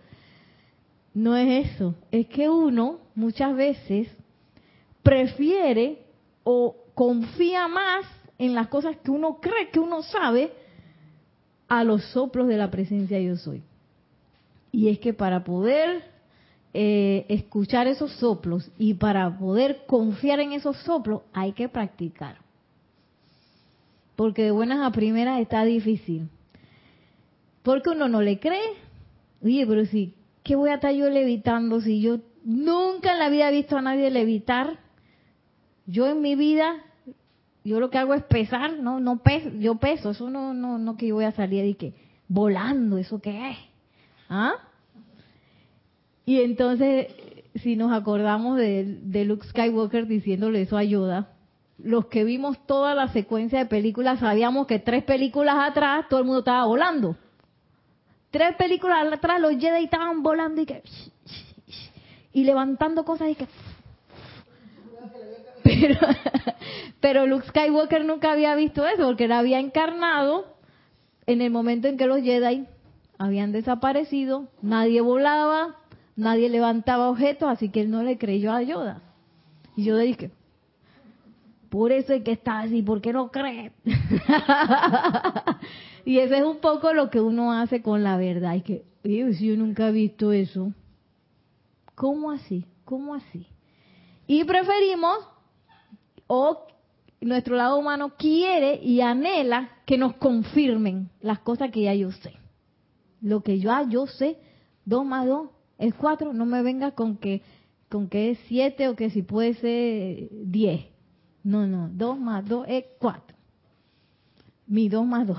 No 1.14 1.36
es 1.36 1.72
eso, 1.72 1.96
es 2.12 2.28
que 2.28 2.50
uno 2.50 3.00
muchas 3.16 3.56
veces 3.56 4.10
prefiere 5.02 6.00
o 6.44 6.76
confía 6.94 7.68
más 7.68 8.06
en 8.38 8.54
las 8.54 8.68
cosas 8.68 8.98
que 8.98 9.12
uno 9.12 9.40
cree 9.40 9.70
que 9.70 9.80
uno 9.80 10.04
sabe 10.04 10.52
a 11.68 11.84
los 11.84 12.04
soplos 12.06 12.48
de 12.48 12.58
la 12.58 12.70
presencia 12.70 13.20
yo 13.20 13.36
soy. 13.38 13.64
Y 14.72 14.90
es 14.90 15.00
que 15.00 15.14
para 15.14 15.44
poder 15.44 16.04
eh, 16.74 17.26
escuchar 17.30 17.88
esos 17.88 18.12
soplos 18.14 18.70
y 18.78 18.96
para 18.96 19.38
poder 19.38 19.86
confiar 19.86 20.42
en 20.42 20.52
esos 20.52 20.78
soplos 20.78 21.22
hay 21.34 21.54
que 21.54 21.70
practicar. 21.70 22.38
Porque 24.16 24.44
de 24.44 24.52
buenas 24.52 24.86
a 24.86 24.92
primeras 24.92 25.40
está 25.40 25.64
difícil. 25.64 26.30
Porque 27.64 27.90
uno 27.90 28.08
no 28.08 28.22
le 28.22 28.40
cree. 28.40 28.74
Oye, 29.44 29.66
pero 29.66 29.86
si, 29.86 30.14
¿qué 30.44 30.56
voy 30.56 30.70
a 30.70 30.76
estar 30.76 30.94
yo 30.94 31.10
levitando 31.10 31.82
si 31.82 32.02
yo 32.02 32.20
nunca 32.44 33.14
en 33.14 33.20
la 33.20 33.30
vida 33.30 33.50
he 33.50 33.54
visto 33.54 33.78
a 33.78 33.82
nadie 33.82 34.10
levitar? 34.12 34.80
Yo 35.88 36.08
en 36.08 36.22
mi 36.22 36.36
vida 36.36 36.84
yo 37.66 37.80
lo 37.80 37.90
que 37.90 37.98
hago 37.98 38.14
es 38.14 38.24
pesar, 38.24 38.78
no, 38.78 39.00
no 39.00 39.18
peso, 39.18 39.50
yo 39.60 39.76
peso, 39.76 40.12
eso 40.12 40.30
no, 40.30 40.54
no, 40.54 40.78
no 40.78 40.96
que 40.96 41.08
yo 41.08 41.16
voy 41.16 41.26
a 41.26 41.32
salir 41.32 41.66
y 41.66 41.74
que 41.74 41.94
volando, 42.28 42.98
eso 42.98 43.20
qué 43.20 43.52
es, 43.52 43.58
¿ah? 44.30 44.54
Y 46.26 46.42
entonces, 46.42 47.08
si 47.56 47.76
nos 47.76 47.92
acordamos 47.92 48.58
de, 48.58 49.26
Luke 49.26 49.48
Skywalker 49.48 50.08
diciéndole 50.08 50.62
eso 50.62 50.78
a 50.78 50.84
Yoda, 50.84 51.30
los 51.78 52.06
que 52.06 52.24
vimos 52.24 52.58
toda 52.66 52.96
la 52.96 53.10
secuencia 53.10 53.60
de 53.60 53.66
películas 53.66 54.20
sabíamos 54.20 54.68
que 54.68 54.80
tres 54.80 55.04
películas 55.04 55.56
atrás 55.60 56.06
todo 56.10 56.20
el 56.20 56.26
mundo 56.26 56.40
estaba 56.40 56.66
volando. 56.66 57.18
Tres 58.32 58.56
películas 58.58 59.12
atrás 59.12 59.42
los 59.42 59.52
Jedi 59.52 59.86
estaban 59.86 60.24
volando 60.24 60.62
y 60.62 60.66
que 60.66 60.84
y 62.32 62.44
levantando 62.44 63.06
cosas 63.06 63.30
y 63.30 63.36
que 63.36 63.48
pero, 67.02 67.26
Luke 67.26 67.48
Skywalker 67.48 68.06
nunca 68.06 68.32
había 68.32 68.56
visto 68.56 68.86
eso, 68.86 69.06
porque 69.06 69.26
él 69.26 69.32
había 69.32 69.60
encarnado 69.60 70.46
en 71.26 71.42
el 71.42 71.52
momento 71.52 71.88
en 71.88 71.98
que 71.98 72.08
los 72.08 72.22
Jedi 72.22 72.66
habían 73.18 73.52
desaparecido, 73.52 74.48
nadie 74.62 75.02
volaba, 75.02 75.76
nadie 76.16 76.50
levantaba 76.50 77.10
objetos, 77.10 77.50
así 77.50 77.70
que 77.70 77.82
él 77.82 77.92
no 77.92 78.04
le 78.04 78.18
creyó 78.18 78.52
a 78.52 78.62
Yoda. 78.62 79.02
Y 79.76 79.86
yo 79.86 79.96
le 79.96 80.04
dije, 80.04 80.32
por 81.70 81.92
eso 81.92 82.14
es 82.14 82.24
que 82.24 82.32
está 82.32 82.60
así, 82.60 82.82
¿por 82.82 83.02
qué 83.02 83.12
no 83.12 83.32
cree? 83.32 83.72
y 86.06 86.20
eso 86.20 86.36
es 86.36 86.44
un 86.44 86.58
poco 86.58 86.94
lo 86.94 87.10
que 87.10 87.20
uno 87.20 87.52
hace 87.52 87.82
con 87.82 88.04
la 88.04 88.18
verdad. 88.18 88.56
Y 88.56 88.62
que, 88.62 88.86
si 89.04 89.48
yo 89.48 89.58
nunca 89.58 89.90
he 89.90 89.92
visto 89.92 90.32
eso. 90.32 90.72
¿Cómo 91.96 92.32
así? 92.32 92.66
¿Cómo 92.86 93.16
así? 93.16 93.48
Y 94.28 94.44
preferimos 94.44 95.18
o 96.28 96.68
nuestro 97.22 97.56
lado 97.56 97.78
humano 97.78 98.14
quiere 98.18 98.80
y 98.82 99.02
anhela 99.02 99.70
que 99.86 99.98
nos 99.98 100.16
confirmen 100.16 101.10
las 101.22 101.40
cosas 101.40 101.72
que 101.72 101.84
ya 101.84 101.94
yo 101.94 102.12
sé. 102.12 102.34
Lo 103.22 103.42
que 103.42 103.60
yo, 103.60 103.72
yo 103.90 104.08
sé, 104.08 104.38
2 104.86 105.06
más 105.06 105.26
2 105.26 105.50
es 105.78 105.94
4, 105.96 106.34
no 106.34 106.46
me 106.46 106.62
venga 106.62 106.92
con 106.92 107.18
que 107.18 107.42
con 107.90 108.10
que 108.10 108.32
es 108.32 108.40
7 108.48 108.90
o 108.90 108.96
que 108.96 109.10
si 109.10 109.22
puede 109.22 109.54
ser 109.54 110.30
10. 110.32 110.86
No, 111.44 111.68
no, 111.68 111.90
2 111.90 112.20
más 112.20 112.46
2 112.46 112.66
es 112.68 112.86
4. 113.00 113.38
Mi 114.68 114.90
2 114.90 115.06
más 115.06 115.28
2. 115.28 115.38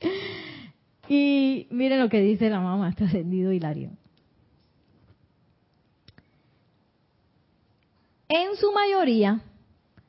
y 1.08 1.66
miren 1.70 2.00
lo 2.00 2.08
que 2.08 2.20
dice 2.20 2.48
la 2.48 2.60
mamá, 2.60 2.88
está 2.88 3.04
ascendido 3.04 3.52
Hilario. 3.52 3.90
En 8.36 8.56
su 8.56 8.72
mayoría, 8.72 9.42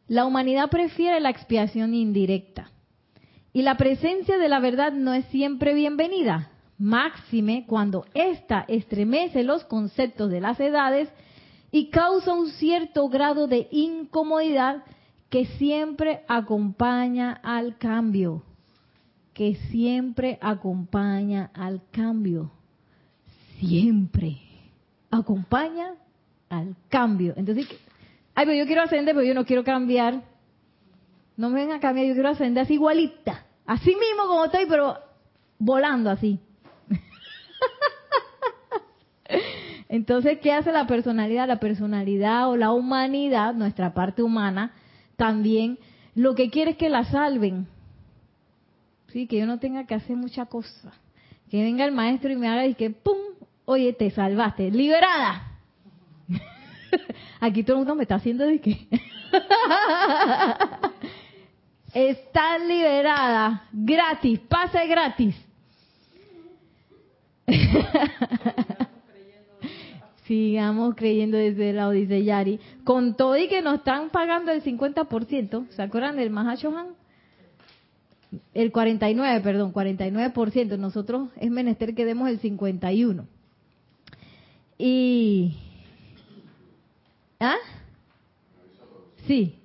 la 0.08 0.26
humanidad 0.26 0.72
prefiere 0.72 1.20
la 1.20 1.30
expiación 1.30 1.94
indirecta. 1.94 2.72
Y 3.54 3.62
la 3.62 3.78
presencia 3.78 4.40
de 4.40 4.50
la 4.50 4.60
verdad 4.60 4.94
no 4.94 5.14
es 5.14 5.26
siempre 5.26 5.76
bienvenida, 5.76 6.50
máxime 6.80 7.66
cuando 7.68 8.04
ésta 8.16 8.66
estremece 8.68 9.44
los 9.44 9.64
conceptos 9.66 10.32
de 10.32 10.42
las 10.42 10.60
edades 10.60 11.08
y 11.72 11.92
causa 11.92 12.34
un 12.34 12.50
cierto 12.50 13.10
grado 13.10 13.46
de 13.46 13.68
incomodidad 13.70 14.84
que 15.30 15.46
siempre 15.60 16.24
acompaña 16.28 17.32
al 17.32 17.78
cambio, 17.78 18.42
que 19.36 19.54
siempre 19.70 20.40
acompaña 20.42 21.52
al 21.54 21.84
cambio, 21.92 22.50
siempre 23.60 24.40
acompaña 25.12 25.94
al 26.50 26.76
cambio. 26.90 27.36
Entonces, 27.38 27.68
Ay, 28.36 28.46
pero 28.46 28.58
yo 28.58 28.66
quiero 28.66 28.84
ascender, 28.84 29.16
pero 29.16 29.26
yo 29.26 29.34
no 29.34 29.46
quiero 29.46 29.64
cambiar. 29.64 30.22
No 31.38 31.50
me 31.50 31.62
vengan 31.62 31.78
a 31.78 31.80
cambiar, 31.80 32.06
yo 32.06 32.14
quiero 32.14 32.30
ascender 32.30 32.64
así 32.64 32.74
igualita. 32.74 33.46
Así 33.66 33.90
mismo 33.90 34.28
como 34.28 34.46
estoy, 34.46 34.66
pero 34.68 34.98
volando 35.58 36.10
así. 36.10 36.40
Entonces, 39.90 40.40
¿qué 40.40 40.52
hace 40.52 40.74
la 40.74 40.86
personalidad? 40.86 41.48
La 41.48 41.60
personalidad 41.60 42.50
o 42.50 42.58
la 42.58 42.72
humanidad, 42.72 43.54
nuestra 43.54 43.94
parte 43.94 44.22
humana, 44.22 44.74
también 45.16 45.80
lo 46.14 46.36
que 46.36 46.50
quiere 46.50 46.72
es 46.72 46.78
que 46.78 46.90
la 46.90 47.06
salven. 47.06 47.68
Sí, 49.08 49.28
que 49.28 49.40
yo 49.40 49.46
no 49.46 49.60
tenga 49.60 49.86
que 49.86 49.96
hacer 49.96 50.18
mucha 50.18 50.46
cosa. 50.46 50.92
Que 51.50 51.64
venga 51.64 51.86
el 51.86 51.94
maestro 51.94 52.32
y 52.32 52.36
me 52.36 52.50
haga 52.50 52.66
y 52.66 52.76
que, 52.76 52.90
¡pum! 52.90 53.18
Oye, 53.64 53.94
te 53.94 54.12
salvaste, 54.12 54.70
liberada. 54.72 55.55
Aquí 57.40 57.64
todo 57.64 57.78
el 57.78 57.80
mundo 57.80 57.96
me 57.96 58.04
está 58.04 58.16
haciendo 58.16 58.46
de 58.46 58.60
qué. 58.60 58.88
Está 61.94 62.58
liberada, 62.58 63.68
gratis, 63.72 64.40
pase 64.50 64.86
gratis. 64.86 65.34
Sigamos 70.26 70.96
creyendo 70.96 71.38
desde 71.38 71.72
la 71.72 71.88
Odisea 71.88 72.20
Yari. 72.20 72.60
Con 72.84 73.16
todo 73.16 73.38
y 73.38 73.48
que 73.48 73.62
nos 73.62 73.76
están 73.76 74.10
pagando 74.10 74.52
el 74.52 74.62
50%, 74.62 75.70
¿se 75.70 75.82
acuerdan 75.82 76.18
del 76.18 76.32
Mahashohan? 76.32 76.88
El 78.54 78.74
49, 78.74 79.40
perdón, 79.42 79.72
49%. 79.72 80.78
Nosotros 80.78 81.30
es 81.38 81.50
menester 81.50 81.96
que 81.96 82.04
demos 82.04 82.28
el 82.28 82.40
51. 82.40 83.26
Y 84.78 85.56
¿Ah? 87.40 87.58
Sí. 89.28 89.60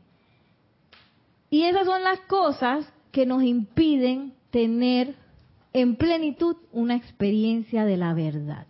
Y 1.51 1.65
esas 1.65 1.85
son 1.87 2.03
las 2.03 2.21
cosas 2.21 2.87
que 3.13 3.27
nos 3.27 3.43
impiden 3.43 4.35
tener 4.51 5.15
en 5.73 5.97
plenitud 5.97 6.57
una 6.73 6.97
experiencia 6.97 7.85
de 7.85 7.97
la 7.97 8.15
verdad. 8.15 8.67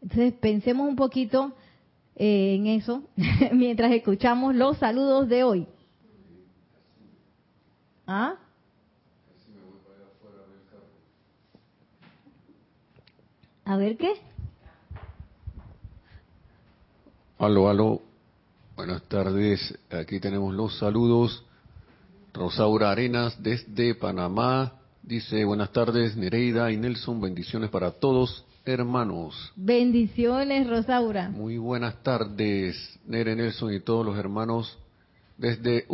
Entonces 0.00 0.32
pensemos 0.34 0.88
un 0.88 0.96
poquito 0.96 1.52
eh, 2.14 2.54
en 2.54 2.66
eso 2.66 3.02
mientras 3.52 3.92
escuchamos 3.92 4.54
los 4.54 4.78
saludos 4.78 5.28
de 5.28 5.44
hoy. 5.44 5.66
¿Ah? 8.06 8.36
A 13.64 13.76
ver 13.76 13.96
qué. 13.96 14.12
Aló, 17.38 17.68
aló. 17.68 18.00
Buenas 18.76 19.04
tardes, 19.04 19.74
aquí 19.90 20.20
tenemos 20.20 20.54
los 20.54 20.78
saludos. 20.78 21.42
Rosaura 22.34 22.90
Arenas 22.90 23.42
desde 23.42 23.94
Panamá 23.94 24.74
dice 25.02 25.46
buenas 25.46 25.72
tardes 25.72 26.14
Nereida 26.14 26.70
y 26.70 26.76
Nelson, 26.76 27.18
bendiciones 27.18 27.70
para 27.70 27.92
todos 27.92 28.44
hermanos. 28.66 29.50
Bendiciones 29.56 30.68
Rosaura. 30.68 31.30
Muy 31.30 31.56
buenas 31.56 32.02
tardes 32.02 32.76
Nere 33.06 33.34
Nelson 33.34 33.72
y 33.72 33.80
todos 33.80 34.04
los 34.04 34.18
hermanos 34.18 34.78
desde 35.38 35.86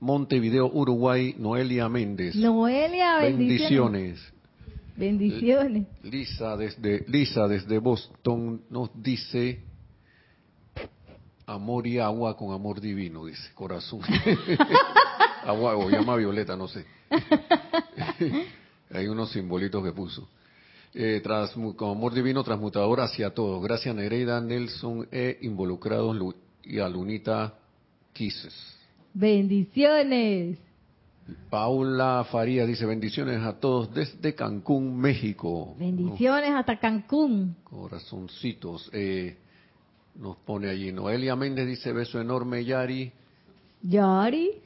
Montevideo, 0.00 0.66
Uruguay, 0.66 1.36
Noelia 1.38 1.88
Méndez. 1.88 2.34
Noelia, 2.34 3.18
bendiciones. 3.20 4.20
Bendiciones. 4.96 5.86
Lisa 6.02 6.56
desde 6.56 7.04
Lisa 7.06 7.46
desde 7.46 7.78
Boston 7.78 8.62
nos 8.70 8.90
dice 9.00 9.62
amor 11.46 11.86
y 11.86 11.98
agua 11.98 12.36
con 12.36 12.52
amor 12.52 12.80
divino, 12.80 13.26
dice 13.26 13.52
corazón. 13.54 14.00
agua 15.44 15.76
o 15.76 15.90
llama 15.90 16.16
violeta, 16.16 16.56
no 16.56 16.68
sé. 16.68 16.84
Hay 18.90 19.06
unos 19.08 19.32
simbolitos 19.32 19.82
que 19.82 19.92
puso. 19.92 20.28
Eh, 20.94 21.22
con 21.76 21.90
amor 21.90 22.14
divino 22.14 22.44
transmutador 22.44 23.00
hacia 23.00 23.30
todos. 23.30 23.62
Gracias 23.62 23.94
Nereida, 23.94 24.40
Nelson 24.40 25.08
e 25.10 25.38
involucrados 25.42 26.16
y 26.62 26.78
a 26.78 26.88
Lunita 26.88 27.54
Quises. 28.12 28.54
Bendiciones. 29.12 30.58
Paula 31.50 32.26
Faría 32.30 32.66
dice 32.66 32.84
bendiciones 32.84 33.40
a 33.42 33.58
todos 33.58 33.92
desde 33.94 34.34
Cancún, 34.34 34.96
México. 34.98 35.74
Bendiciones 35.78 36.50
hasta 36.50 36.78
Cancún. 36.78 37.56
Corazoncitos. 37.64 38.90
Eh, 38.92 39.36
nos 40.16 40.36
pone 40.38 40.68
allí. 40.68 40.92
Noelia 40.92 41.36
Méndez 41.36 41.66
dice 41.66 41.92
beso 41.92 42.20
enorme, 42.20 42.64
Yari. 42.64 43.12
Yari. 43.82 44.50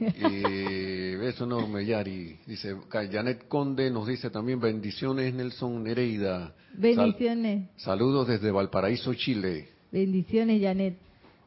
Eh, 0.00 1.16
beso 1.18 1.44
enorme, 1.44 1.84
Yari. 1.84 2.38
Dice 2.46 2.76
Janet 2.90 3.48
Conde 3.48 3.90
nos 3.90 4.06
dice 4.06 4.30
también 4.30 4.60
bendiciones, 4.60 5.34
Nelson 5.34 5.82
Nereida. 5.82 6.54
Bendiciones. 6.74 7.68
saludos 7.76 8.28
desde 8.28 8.50
Valparaíso, 8.50 9.14
Chile. 9.14 9.68
Bendiciones, 9.90 10.62
Janet. 10.62 10.96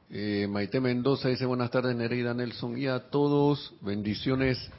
Eh, 0.10 0.48
Maite 0.50 0.80
Mendoza 0.80 1.30
dice 1.30 1.46
buenas 1.46 1.72
tardes, 1.72 1.96
Nereida 1.96 2.34
Nelson, 2.34 2.78
y 2.78 2.88
a 2.88 3.00
todos 3.00 3.74
bendiciones 3.82 4.70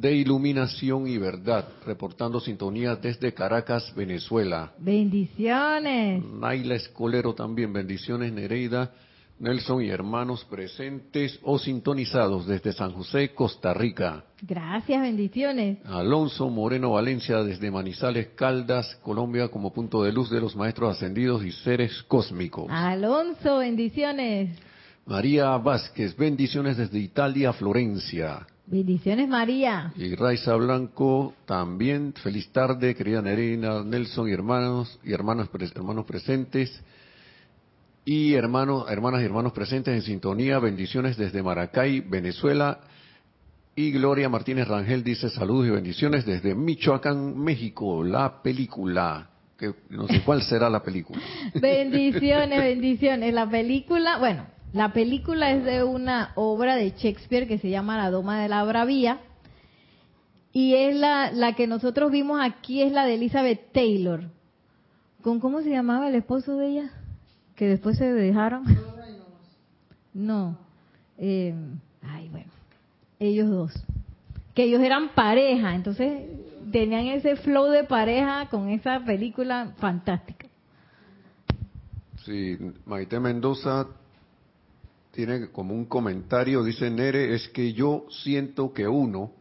de 0.00 0.14
iluminación 0.14 1.08
y 1.08 1.18
verdad, 1.18 1.68
reportando 1.84 2.38
sintonía 2.38 2.94
desde 2.94 3.34
Caracas, 3.34 3.92
Venezuela. 3.96 4.72
Bendiciones. 4.78 6.24
Naila 6.24 6.76
Escolero 6.76 7.34
también, 7.34 7.72
bendiciones 7.72 8.32
Nereida, 8.32 8.92
Nelson 9.40 9.82
y 9.82 9.88
hermanos 9.88 10.44
presentes 10.44 11.38
o 11.42 11.58
sintonizados 11.58 12.46
desde 12.46 12.72
San 12.72 12.92
José, 12.92 13.34
Costa 13.34 13.74
Rica. 13.74 14.24
Gracias, 14.42 15.00
bendiciones. 15.00 15.78
Alonso 15.84 16.48
Moreno 16.48 16.92
Valencia 16.92 17.42
desde 17.42 17.70
Manizales, 17.70 18.28
Caldas, 18.36 18.96
Colombia, 19.02 19.48
como 19.48 19.72
punto 19.72 20.04
de 20.04 20.12
luz 20.12 20.30
de 20.30 20.40
los 20.40 20.54
maestros 20.54 20.96
ascendidos 20.96 21.44
y 21.44 21.50
seres 21.50 22.04
cósmicos. 22.04 22.66
Alonso, 22.70 23.58
bendiciones. 23.58 24.50
María 25.06 25.56
Vázquez, 25.56 26.16
bendiciones 26.16 26.76
desde 26.76 26.98
Italia, 26.98 27.52
Florencia. 27.52 28.46
Bendiciones, 28.70 29.26
María. 29.28 29.92
Y 29.96 30.14
Raiza 30.14 30.54
Blanco, 30.56 31.34
también 31.46 32.12
feliz 32.12 32.50
tarde, 32.52 32.94
querida 32.94 33.22
Nerina, 33.22 33.82
Nelson 33.82 34.28
y 34.28 34.32
hermanos 34.32 35.00
y 35.02 35.14
hermanas 35.14 35.48
hermanos 35.74 36.04
presentes 36.04 36.82
y 38.04 38.34
hermanos, 38.34 38.84
hermanas 38.90 39.22
y 39.22 39.24
hermanos 39.24 39.52
presentes 39.52 39.94
en 39.94 40.02
sintonía. 40.02 40.58
Bendiciones 40.58 41.16
desde 41.16 41.42
Maracay, 41.42 42.00
Venezuela. 42.00 42.80
Y 43.74 43.90
Gloria 43.90 44.28
Martínez 44.28 44.68
Rangel 44.68 45.02
dice 45.02 45.30
saludos 45.30 45.68
y 45.68 45.70
bendiciones 45.70 46.26
desde 46.26 46.54
Michoacán, 46.54 47.38
México. 47.38 48.04
La 48.04 48.42
película. 48.42 49.30
Que 49.56 49.72
no 49.88 50.06
sé 50.08 50.20
cuál 50.24 50.42
será 50.42 50.68
la 50.68 50.82
película. 50.82 51.20
bendiciones, 51.54 52.60
bendiciones. 52.60 53.32
La 53.32 53.48
película, 53.48 54.18
bueno, 54.18 54.46
la 54.72 54.92
película 54.92 55.50
es 55.50 55.64
de 55.64 55.82
una 55.82 56.32
obra 56.34 56.76
de 56.76 56.90
Shakespeare 56.90 57.48
que 57.48 57.58
se 57.58 57.70
llama 57.70 57.96
La 57.96 58.10
Doma 58.10 58.40
de 58.40 58.48
la 58.48 58.64
Bravía. 58.64 59.20
Y 60.52 60.74
es 60.74 60.96
la, 60.96 61.30
la 61.30 61.54
que 61.54 61.66
nosotros 61.66 62.10
vimos 62.10 62.40
aquí, 62.42 62.82
es 62.82 62.92
la 62.92 63.06
de 63.06 63.14
Elizabeth 63.14 63.72
Taylor. 63.72 64.24
¿Con 65.22 65.40
cómo 65.40 65.62
se 65.62 65.70
llamaba 65.70 66.08
el 66.08 66.14
esposo 66.14 66.56
de 66.56 66.68
ella? 66.68 66.90
Que 67.54 67.66
después 67.66 67.98
se 67.98 68.12
dejaron. 68.12 68.64
No. 70.14 70.58
Eh, 71.16 71.54
ay, 72.02 72.28
bueno. 72.28 72.50
Ellos 73.18 73.48
dos. 73.48 73.72
Que 74.54 74.64
ellos 74.64 74.80
eran 74.80 75.10
pareja, 75.10 75.74
entonces 75.74 76.22
tenían 76.72 77.06
ese 77.06 77.36
flow 77.36 77.66
de 77.66 77.84
pareja 77.84 78.48
con 78.48 78.68
esa 78.68 79.00
película 79.00 79.72
fantástica. 79.78 80.46
Sí, 82.24 82.58
Maite 82.84 83.18
Mendoza 83.20 83.86
tiene 85.18 85.48
como 85.48 85.74
un 85.74 85.86
comentario, 85.86 86.62
dice 86.62 86.88
Nere, 86.88 87.34
es 87.34 87.48
que 87.48 87.72
yo 87.72 88.06
siento 88.22 88.72
que 88.72 88.86
uno, 88.86 89.32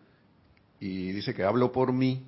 y 0.79 1.11
dice 1.11 1.35
que 1.35 1.43
hablo 1.43 1.71
por 1.71 1.93
mí, 1.93 2.23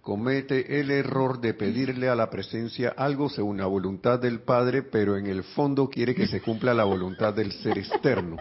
comete 0.00 0.80
el 0.80 0.90
error 0.90 1.38
de 1.38 1.52
pedirle 1.52 2.08
a 2.08 2.14
la 2.14 2.30
presencia 2.30 2.94
algo 2.96 3.28
según 3.28 3.58
la 3.58 3.66
voluntad 3.66 4.18
del 4.18 4.40
Padre, 4.40 4.80
pero 4.80 5.18
en 5.18 5.26
el 5.26 5.42
fondo 5.42 5.90
quiere 5.90 6.14
que 6.14 6.26
se 6.26 6.40
cumpla 6.40 6.72
la 6.72 6.84
voluntad 6.84 7.34
del 7.34 7.52
ser 7.52 7.76
externo. 7.76 8.38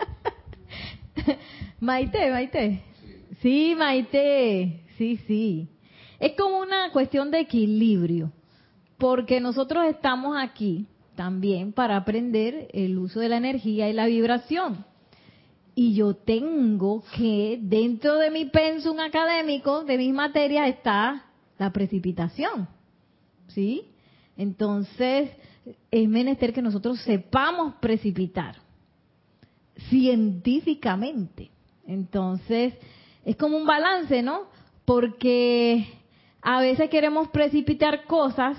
Maite, 1.81 2.31
Maite. 2.31 2.83
Sí, 3.41 3.75
Maite. 3.77 4.85
Sí, 4.97 5.19
sí. 5.27 5.67
Es 6.21 6.37
como 6.37 6.59
una 6.59 6.89
cuestión 6.93 7.31
de 7.31 7.41
equilibrio, 7.41 8.31
porque 8.97 9.41
nosotros 9.41 9.83
estamos 9.89 10.37
aquí 10.41 10.87
también 11.15 11.73
para 11.73 11.97
aprender 11.97 12.67
el 12.73 12.97
uso 12.97 13.19
de 13.19 13.29
la 13.29 13.37
energía 13.37 13.89
y 13.89 13.93
la 13.93 14.05
vibración. 14.05 14.85
Y 15.73 15.93
yo 15.95 16.15
tengo 16.15 17.03
que, 17.15 17.59
dentro 17.61 18.15
de 18.15 18.31
mi 18.31 18.45
pensum 18.45 18.99
académico, 18.99 19.83
de 19.83 19.97
mis 19.97 20.13
materias, 20.13 20.69
está 20.69 21.25
la 21.57 21.71
precipitación. 21.71 22.67
¿Sí? 23.47 23.83
Entonces, 24.37 25.31
es 25.91 26.09
menester 26.09 26.53
que 26.53 26.61
nosotros 26.61 26.99
sepamos 27.01 27.75
precipitar 27.75 28.55
científicamente. 29.89 31.49
Entonces, 31.87 32.73
es 33.23 33.35
como 33.35 33.57
un 33.57 33.65
balance, 33.65 34.21
¿no? 34.21 34.43
Porque 34.85 35.87
a 36.41 36.61
veces 36.61 36.89
queremos 36.89 37.29
precipitar 37.29 38.05
cosas 38.05 38.57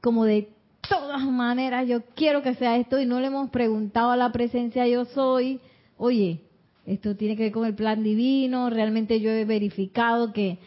como 0.00 0.24
de 0.24 0.48
todas 0.90 1.22
maneras 1.22 1.88
yo 1.88 2.02
quiero 2.14 2.42
que 2.42 2.54
sea 2.56 2.76
esto 2.76 3.00
y 3.00 3.06
no 3.06 3.20
le 3.20 3.28
hemos 3.28 3.48
preguntado 3.48 4.10
a 4.10 4.16
la 4.16 4.32
presencia 4.32 4.86
yo 4.86 5.06
soy, 5.06 5.60
oye, 5.96 6.40
esto 6.84 7.16
tiene 7.16 7.36
que 7.36 7.44
ver 7.44 7.52
con 7.52 7.64
el 7.64 7.74
plan 7.74 8.02
divino, 8.02 8.68
realmente 8.68 9.20
yo 9.20 9.30
he 9.30 9.44
verificado 9.44 10.32
que, 10.32 10.58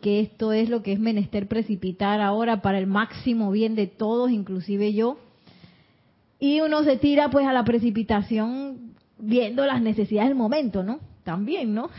que 0.00 0.20
esto 0.20 0.52
es 0.52 0.70
lo 0.70 0.82
que 0.82 0.92
es 0.92 1.00
menester 1.00 1.48
precipitar 1.48 2.20
ahora 2.20 2.62
para 2.62 2.78
el 2.78 2.86
máximo 2.86 3.50
bien 3.50 3.74
de 3.74 3.88
todos, 3.88 4.30
inclusive 4.30 4.94
yo. 4.94 5.18
Y 6.38 6.60
uno 6.60 6.84
se 6.84 6.96
tira 6.96 7.30
pues 7.30 7.46
a 7.46 7.52
la 7.52 7.64
precipitación 7.64 8.94
viendo 9.18 9.66
las 9.66 9.82
necesidades 9.82 10.30
del 10.30 10.38
momento, 10.38 10.82
¿no? 10.82 11.00
También, 11.24 11.74
¿no? 11.74 11.90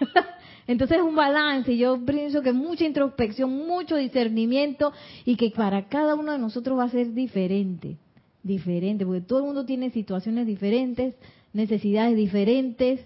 Entonces 0.70 0.98
es 0.98 1.02
un 1.02 1.16
balance. 1.16 1.76
Yo 1.76 1.98
pienso 2.04 2.42
que 2.42 2.52
mucha 2.52 2.84
introspección, 2.84 3.50
mucho 3.66 3.96
discernimiento 3.96 4.92
y 5.24 5.34
que 5.34 5.50
para 5.50 5.88
cada 5.88 6.14
uno 6.14 6.30
de 6.30 6.38
nosotros 6.38 6.78
va 6.78 6.84
a 6.84 6.88
ser 6.88 7.12
diferente. 7.12 7.96
Diferente, 8.44 9.04
porque 9.04 9.20
todo 9.20 9.40
el 9.40 9.46
mundo 9.46 9.66
tiene 9.66 9.90
situaciones 9.90 10.46
diferentes, 10.46 11.16
necesidades 11.52 12.14
diferentes, 12.14 13.00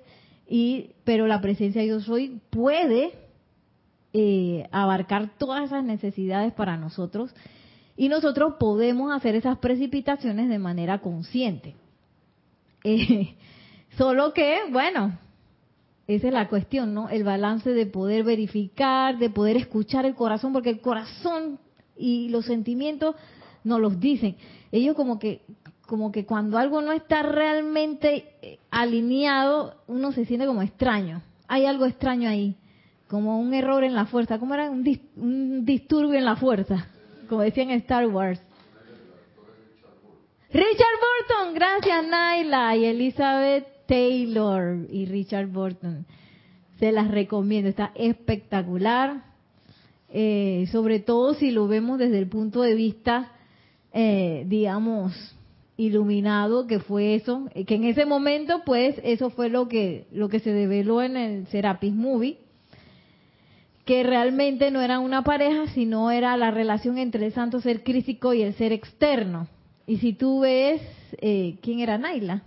y 0.46 0.90
pero 1.04 1.26
la 1.26 1.40
presencia 1.40 1.80
de 1.80 1.88
yo 1.88 2.00
soy 2.00 2.38
puede 2.50 3.12
eh, 4.12 4.68
abarcar 4.70 5.30
todas 5.38 5.64
esas 5.64 5.84
necesidades 5.84 6.52
para 6.52 6.76
nosotros 6.76 7.34
y 7.96 8.10
nosotros 8.10 8.56
podemos 8.60 9.10
hacer 9.10 9.36
esas 9.36 9.56
precipitaciones 9.56 10.50
de 10.50 10.58
manera 10.58 10.98
consciente. 11.00 11.74
Eh, 12.86 13.36
solo 13.96 14.34
que, 14.34 14.58
bueno, 14.70 15.18
esa 16.06 16.26
es 16.28 16.32
la 16.32 16.48
cuestión, 16.48 16.92
¿no? 16.92 17.08
El 17.08 17.24
balance 17.24 17.70
de 17.70 17.86
poder 17.86 18.24
verificar, 18.24 19.18
de 19.18 19.30
poder 19.30 19.56
escuchar 19.56 20.04
el 20.04 20.14
corazón, 20.14 20.52
porque 20.52 20.70
el 20.70 20.80
corazón 20.80 21.58
y 21.96 22.28
los 22.28 22.44
sentimientos 22.44 23.14
nos 23.62 23.80
los 23.80 23.98
dicen. 23.98 24.36
Ellos 24.70 24.94
como 24.96 25.18
que 25.18 25.42
como 25.86 26.12
que 26.12 26.24
cuando 26.24 26.56
algo 26.56 26.80
no 26.80 26.92
está 26.92 27.22
realmente 27.22 28.36
eh, 28.40 28.58
alineado, 28.70 29.74
uno 29.86 30.12
se 30.12 30.24
siente 30.24 30.46
como 30.46 30.62
extraño. 30.62 31.22
Hay 31.46 31.66
algo 31.66 31.84
extraño 31.84 32.28
ahí, 32.28 32.56
como 33.06 33.38
un 33.38 33.52
error 33.52 33.84
en 33.84 33.94
la 33.94 34.06
fuerza, 34.06 34.38
como 34.38 34.54
era 34.54 34.70
un, 34.70 34.84
un 35.16 35.64
disturbio 35.64 36.18
en 36.18 36.24
la 36.24 36.36
fuerza, 36.36 36.86
como 37.28 37.42
decían 37.42 37.70
en 37.70 37.80
Star 37.80 38.06
Wars. 38.06 38.40
Richard 40.50 40.98
Burton, 41.00 41.54
gracias 41.54 42.06
Naila 42.06 42.76
y 42.76 42.84
Elizabeth 42.84 43.73
Taylor 43.86 44.86
y 44.90 45.06
Richard 45.06 45.48
Burton. 45.48 46.06
Se 46.78 46.92
las 46.92 47.10
recomiendo, 47.10 47.68
está 47.68 47.92
espectacular. 47.94 49.24
Eh, 50.10 50.66
sobre 50.70 51.00
todo 51.00 51.34
si 51.34 51.50
lo 51.50 51.66
vemos 51.66 51.98
desde 51.98 52.18
el 52.18 52.28
punto 52.28 52.62
de 52.62 52.74
vista, 52.74 53.32
eh, 53.92 54.44
digamos, 54.46 55.12
iluminado, 55.76 56.66
que 56.66 56.78
fue 56.78 57.14
eso, 57.14 57.48
que 57.66 57.74
en 57.74 57.84
ese 57.84 58.06
momento, 58.06 58.62
pues, 58.64 59.00
eso 59.02 59.30
fue 59.30 59.48
lo 59.48 59.66
que, 59.66 60.06
lo 60.12 60.28
que 60.28 60.38
se 60.38 60.52
develó 60.52 61.02
en 61.02 61.16
el 61.16 61.46
Serapis 61.48 61.92
Movie, 61.92 62.38
que 63.84 64.02
realmente 64.02 64.70
no 64.70 64.80
era 64.80 64.98
una 64.98 65.24
pareja, 65.24 65.66
sino 65.68 66.10
era 66.10 66.36
la 66.36 66.50
relación 66.50 66.96
entre 66.98 67.26
el 67.26 67.32
santo 67.32 67.60
ser 67.60 67.82
crítico 67.82 68.32
y 68.34 68.42
el 68.42 68.54
ser 68.54 68.72
externo. 68.72 69.48
Y 69.86 69.98
si 69.98 70.14
tú 70.14 70.40
ves, 70.40 70.80
eh, 71.20 71.56
¿quién 71.60 71.80
era 71.80 71.98
Naila? 71.98 72.42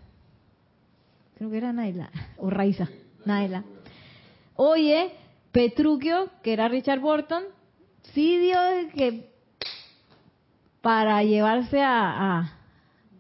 Creo 1.37 1.51
que 1.51 1.57
era 1.57 1.71
Naila, 1.71 2.09
o 2.37 2.49
Raiza, 2.49 2.87
Naila. 3.25 3.63
Oye, 4.55 5.11
Petruchio, 5.51 6.29
que 6.41 6.53
era 6.53 6.67
Richard 6.67 6.99
Burton, 6.99 7.43
sí 8.13 8.37
dio 8.37 8.57
que 8.95 9.29
para 10.81 11.21
llevarse 11.23 11.81
a, 11.81 12.53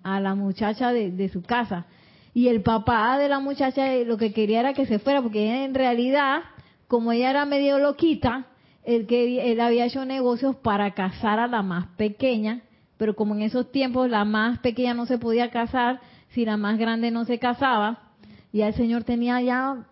a, 0.03 0.19
la 0.19 0.35
muchacha 0.35 0.91
de, 0.91 1.11
de, 1.11 1.29
su 1.29 1.43
casa. 1.43 1.85
Y 2.33 2.47
el 2.47 2.61
papá 2.61 3.17
de 3.17 3.29
la 3.29 3.39
muchacha 3.39 3.93
lo 4.05 4.17
que 4.17 4.33
quería 4.33 4.61
era 4.61 4.73
que 4.73 4.85
se 4.85 4.99
fuera, 4.99 5.21
porque 5.21 5.65
en 5.65 5.73
realidad 5.73 6.43
como 6.87 7.11
ella 7.11 7.29
era 7.29 7.45
medio 7.45 7.79
loquita, 7.79 8.45
él, 8.83 9.05
que, 9.05 9.51
él 9.51 9.59
había 9.59 9.85
hecho 9.85 10.05
negocios 10.05 10.55
para 10.55 10.91
casar 10.91 11.39
a 11.39 11.47
la 11.47 11.61
más 11.61 11.87
pequeña, 11.97 12.61
pero 12.97 13.15
como 13.15 13.35
en 13.35 13.41
esos 13.41 13.71
tiempos 13.71 14.09
la 14.09 14.23
más 14.23 14.59
pequeña 14.59 14.93
no 14.93 15.05
se 15.05 15.17
podía 15.17 15.51
casar, 15.51 15.99
si 16.29 16.45
la 16.45 16.57
más 16.57 16.77
grande 16.77 17.11
no 17.11 17.25
se 17.25 17.39
casaba, 17.39 18.06
ya 18.51 18.67
el 18.67 18.73
Señor 18.73 19.03
tenía 19.03 19.41
ya 19.41 19.87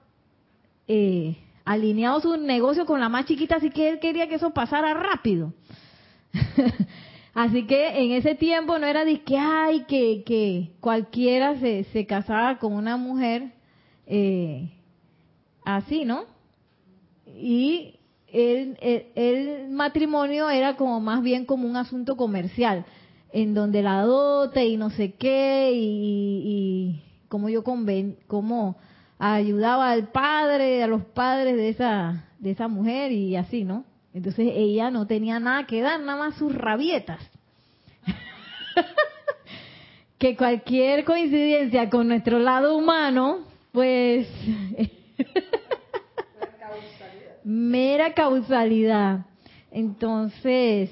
eh, 0.88 1.38
alineado 1.66 2.20
su 2.22 2.38
negocio 2.38 2.86
con 2.86 3.00
la 3.00 3.10
más 3.10 3.26
chiquita, 3.26 3.58
así 3.58 3.70
que 3.70 3.90
él 3.90 4.00
quería 4.00 4.28
que 4.28 4.36
eso 4.36 4.52
pasara 4.52 4.94
rápido. 4.94 5.54
así 7.34 7.66
que 7.66 8.04
en 8.04 8.12
ese 8.12 8.36
tiempo 8.36 8.78
no 8.80 8.88
era 8.88 9.06
de 9.06 9.22
que, 9.22 9.38
ay, 9.38 9.86
que, 9.88 10.24
que 10.26 10.72
cualquiera 10.80 11.60
se, 11.60 11.86
se 11.86 12.06
casaba 12.06 12.60
con 12.60 12.74
una 12.74 12.98
mujer 12.98 13.54
eh, 14.08 14.72
así, 15.64 16.06
¿no? 16.06 16.36
y 17.38 17.96
el, 18.32 19.70
matrimonio 19.70 20.50
era 20.50 20.76
como 20.76 21.00
más 21.00 21.22
bien 21.22 21.46
como 21.46 21.68
un 21.68 21.76
asunto 21.76 22.16
comercial, 22.16 22.86
en 23.32 23.54
donde 23.54 23.82
la 23.82 24.02
dote 24.02 24.66
y 24.66 24.78
no 24.78 24.90
sé 24.90 25.14
qué, 25.14 25.72
y, 25.74 27.02
como 27.28 27.50
yo 27.50 27.64
conven, 27.64 28.18
como 28.28 28.78
ayudaba 29.18 29.92
al 29.92 30.10
padre, 30.10 30.84
a 30.84 30.88
los 30.88 31.04
padres 31.06 31.56
de 31.56 31.70
esa, 31.70 32.26
de 32.40 32.52
esa 32.52 32.68
mujer 32.68 33.12
y 33.12 33.36
así, 33.36 33.64
¿no? 33.64 33.86
Entonces 34.14 34.50
ella 34.54 34.92
no 34.92 35.08
tenía 35.08 35.40
nada 35.40 35.66
que 35.66 35.82
dar, 35.82 36.00
nada 36.00 36.18
más 36.18 36.36
sus 36.36 36.56
rabietas. 36.56 37.20
que 40.18 40.38
cualquier 40.38 41.04
coincidencia 41.04 41.90
con 41.90 42.08
nuestro 42.08 42.40
lado 42.40 42.78
humano, 42.78 43.40
pues 43.72 44.28
mera 47.44 48.14
causalidad. 48.14 49.26
Entonces, 49.72 50.90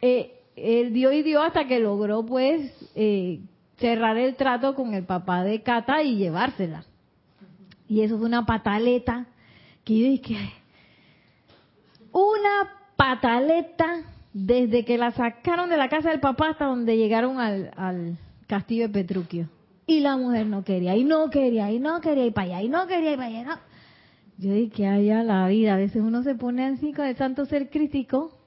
eh, 0.00 0.34
él 0.56 0.92
dio 0.92 1.12
y 1.12 1.22
dio 1.22 1.42
hasta 1.42 1.66
que 1.66 1.78
logró 1.78 2.24
pues 2.24 2.72
eh, 2.94 3.40
cerrar 3.80 4.16
el 4.16 4.36
trato 4.36 4.74
con 4.74 4.94
el 4.94 5.04
papá 5.04 5.42
de 5.42 5.62
Cata 5.62 6.02
y 6.02 6.16
llevársela. 6.16 6.84
Y 7.88 8.02
eso 8.02 8.18
fue 8.18 8.26
una 8.26 8.46
pataleta 8.46 9.26
que 9.84 9.98
yo 9.98 10.04
dije, 10.04 10.36
una 12.12 12.70
pataleta 12.96 14.02
desde 14.32 14.84
que 14.84 14.98
la 14.98 15.10
sacaron 15.10 15.70
de 15.70 15.76
la 15.76 15.88
casa 15.88 16.10
del 16.10 16.20
papá 16.20 16.50
hasta 16.50 16.66
donde 16.66 16.96
llegaron 16.96 17.40
al, 17.40 18.16
castillo 18.46 18.88
de 18.88 18.90
Petruquio. 18.90 19.48
Y 19.86 20.00
la 20.00 20.16
mujer 20.16 20.46
no 20.46 20.62
quería, 20.62 20.96
y 20.96 21.04
no 21.04 21.30
quería, 21.30 21.72
y 21.72 21.80
no 21.80 22.00
quería 22.00 22.26
ir 22.26 22.32
para 22.32 22.46
allá, 22.46 22.62
y 22.62 22.68
no 22.68 22.86
quería 22.86 23.12
ir 23.12 23.16
para 23.16 23.28
allá. 23.28 23.60
Yo 24.38 24.52
dije 24.52 24.86
haya 24.86 25.22
la 25.22 25.48
vida. 25.48 25.74
A 25.74 25.76
veces 25.76 26.02
uno 26.02 26.22
se 26.22 26.34
pone 26.34 26.64
así 26.66 26.92
con 26.92 27.06
el 27.06 27.16
santo 27.16 27.44
ser 27.46 27.70
crítico, 27.70 28.39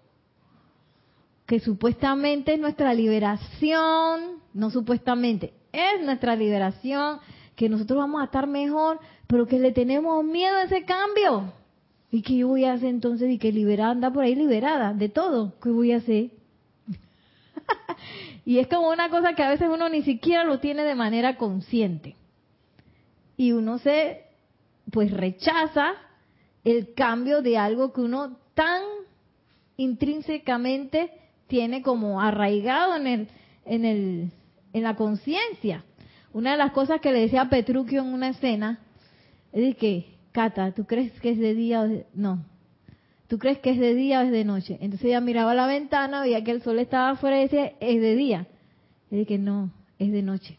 que 1.45 1.59
supuestamente 1.59 2.53
es 2.53 2.59
nuestra 2.59 2.93
liberación, 2.93 4.41
no 4.53 4.69
supuestamente, 4.69 5.53
es 5.71 6.03
nuestra 6.03 6.35
liberación, 6.35 7.19
que 7.55 7.69
nosotros 7.69 7.99
vamos 7.99 8.21
a 8.21 8.25
estar 8.25 8.47
mejor, 8.47 8.99
pero 9.27 9.45
que 9.45 9.59
le 9.59 9.71
tenemos 9.71 10.23
miedo 10.23 10.55
a 10.55 10.63
ese 10.63 10.85
cambio. 10.85 11.51
¿Y 12.11 12.21
qué 12.21 12.43
voy 12.43 12.65
a 12.65 12.73
hacer 12.73 12.89
entonces? 12.89 13.29
Y 13.31 13.39
que 13.39 13.51
liberada, 13.51 13.91
anda 13.91 14.11
por 14.11 14.23
ahí 14.23 14.35
liberada 14.35 14.93
de 14.93 15.09
todo. 15.09 15.53
¿Qué 15.61 15.69
voy 15.69 15.91
a 15.91 15.97
hacer? 15.97 16.29
y 18.45 18.59
es 18.59 18.67
como 18.67 18.89
una 18.89 19.09
cosa 19.09 19.33
que 19.33 19.43
a 19.43 19.49
veces 19.49 19.67
uno 19.71 19.89
ni 19.89 20.03
siquiera 20.03 20.43
lo 20.43 20.59
tiene 20.59 20.83
de 20.83 20.95
manera 20.95 21.37
consciente. 21.37 22.15
Y 23.35 23.51
uno 23.51 23.79
se 23.79 24.21
pues 24.91 25.11
rechaza 25.11 25.93
el 26.63 26.93
cambio 26.93 27.41
de 27.41 27.57
algo 27.57 27.91
que 27.91 28.01
uno 28.01 28.37
tan 28.53 28.83
intrínsecamente 29.75 31.11
tiene 31.53 31.83
como 31.83 32.19
arraigado 32.19 32.95
en 32.95 33.05
el 33.05 33.27
en 33.63 33.85
el 33.85 34.31
en 34.73 34.81
la 34.81 34.95
conciencia. 34.95 35.83
Una 36.33 36.53
de 36.53 36.57
las 36.57 36.71
cosas 36.71 36.99
que 36.99 37.11
le 37.11 37.19
decía 37.19 37.41
a 37.41 37.49
Petruchio 37.49 38.01
en 38.01 38.07
una 38.07 38.29
escena 38.29 38.79
es 39.51 39.75
que, 39.75 40.15
Cata, 40.31 40.71
¿tú 40.71 40.85
crees 40.85 41.11
que 41.21 41.29
es 41.29 41.37
de 41.37 41.53
día 41.53 41.81
o 41.81 41.87
de 41.87 42.07
no? 42.15 42.43
¿Tú 43.27 43.37
crees 43.37 43.59
que 43.59 43.69
es 43.69 43.79
de 43.79 43.93
día 43.93 44.21
o 44.21 44.23
es 44.23 44.31
de 44.31 44.43
noche? 44.43 44.79
Entonces 44.81 45.05
ella 45.05 45.21
miraba 45.21 45.53
la 45.53 45.67
ventana, 45.67 46.21
veía 46.21 46.43
que 46.43 46.49
el 46.49 46.63
sol 46.63 46.79
estaba 46.79 47.11
afuera 47.11 47.37
y 47.37 47.43
decía, 47.43 47.73
es 47.79 48.01
de 48.01 48.15
día. 48.15 48.47
Y 49.11 49.23
que 49.25 49.37
no, 49.37 49.69
es 49.99 50.11
de 50.11 50.23
noche. 50.23 50.57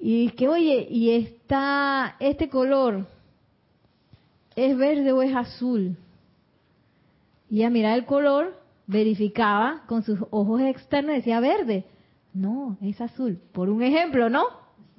Y 0.00 0.30
que, 0.30 0.48
oye, 0.48 0.88
y 0.90 1.10
está 1.10 2.16
este 2.18 2.48
color, 2.48 3.06
¿es 4.56 4.76
verde 4.76 5.12
o 5.12 5.22
es 5.22 5.36
azul? 5.36 5.96
Y 7.48 7.62
a 7.62 7.70
mirar 7.70 7.98
el 7.98 8.04
color, 8.04 8.60
verificaba 8.86 9.82
con 9.86 10.02
sus 10.02 10.18
ojos 10.30 10.60
externos 10.60 11.16
decía 11.16 11.40
verde. 11.40 11.84
No, 12.32 12.76
es 12.82 13.00
azul. 13.00 13.40
Por 13.52 13.68
un 13.68 13.82
ejemplo, 13.82 14.28
¿no? 14.28 14.44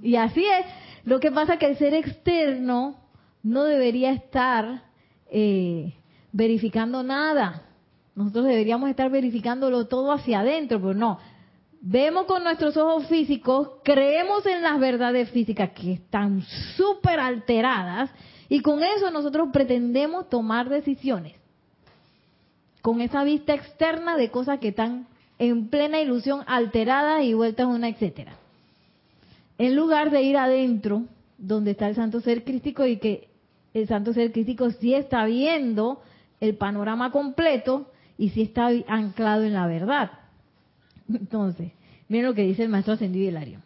Y 0.02 0.16
así 0.16 0.44
es. 0.44 0.66
Lo 1.04 1.20
que 1.20 1.32
pasa 1.32 1.54
es 1.54 1.60
que 1.60 1.68
el 1.68 1.78
ser 1.78 1.94
externo 1.94 2.98
no 3.44 3.64
debería 3.64 4.12
estar 4.12 4.84
eh, 5.30 5.94
verificando 6.32 7.04
nada. 7.04 7.64
Nosotros 8.16 8.46
deberíamos 8.46 8.90
estar 8.90 9.10
verificándolo 9.12 9.88
todo 9.88 10.12
hacia 10.12 10.40
adentro, 10.40 10.80
pero 10.80 10.94
no 10.94 11.20
vemos 11.82 12.26
con 12.26 12.44
nuestros 12.44 12.76
ojos 12.78 13.08
físicos, 13.08 13.70
creemos 13.84 14.46
en 14.46 14.62
las 14.62 14.80
verdades 14.80 15.30
físicas 15.32 15.72
que 15.72 15.94
están 15.94 16.42
súper 16.76 17.20
alteradas 17.20 18.10
y 18.50 18.62
con 18.62 18.84
eso 18.84 19.12
nosotros 19.12 19.50
pretendemos 19.54 20.30
tomar 20.30 20.70
decisiones. 20.70 21.36
Con 22.88 23.02
esa 23.02 23.26
vista 23.26 23.54
externa 23.54 24.16
de 24.16 24.32
cosas 24.32 24.60
que 24.60 24.70
están 24.70 25.08
en 25.40 25.68
plena 25.68 26.00
ilusión 26.00 26.46
alteradas 26.48 27.22
y 27.22 27.34
vueltas 27.34 27.68
una 27.68 27.90
etcétera. 27.90 28.38
En 29.58 29.76
lugar 29.76 30.10
de 30.10 30.22
ir 30.22 30.38
adentro, 30.38 31.04
donde 31.38 31.72
está 31.72 31.90
el 31.90 31.96
santo 31.96 32.22
ser 32.22 32.46
crístico 32.46 32.86
y 32.86 32.96
que 32.96 33.28
el 33.74 33.90
santo 33.90 34.14
ser 34.14 34.32
crístico 34.32 34.70
sí 34.70 34.94
está 34.94 35.26
viendo 35.26 36.02
el 36.40 36.56
panorama 36.56 37.12
completo 37.12 37.92
y 38.18 38.30
sí 38.30 38.44
está 38.44 38.70
anclado 38.88 39.44
en 39.44 39.52
la 39.52 39.68
verdad. 39.68 40.12
Entonces, 41.10 41.74
miren 42.08 42.28
lo 42.28 42.36
que 42.36 42.44
dice 42.44 42.64
el 42.64 42.70
maestro 42.70 42.94
ascendido 42.94 43.28
Hilario. 43.28 43.60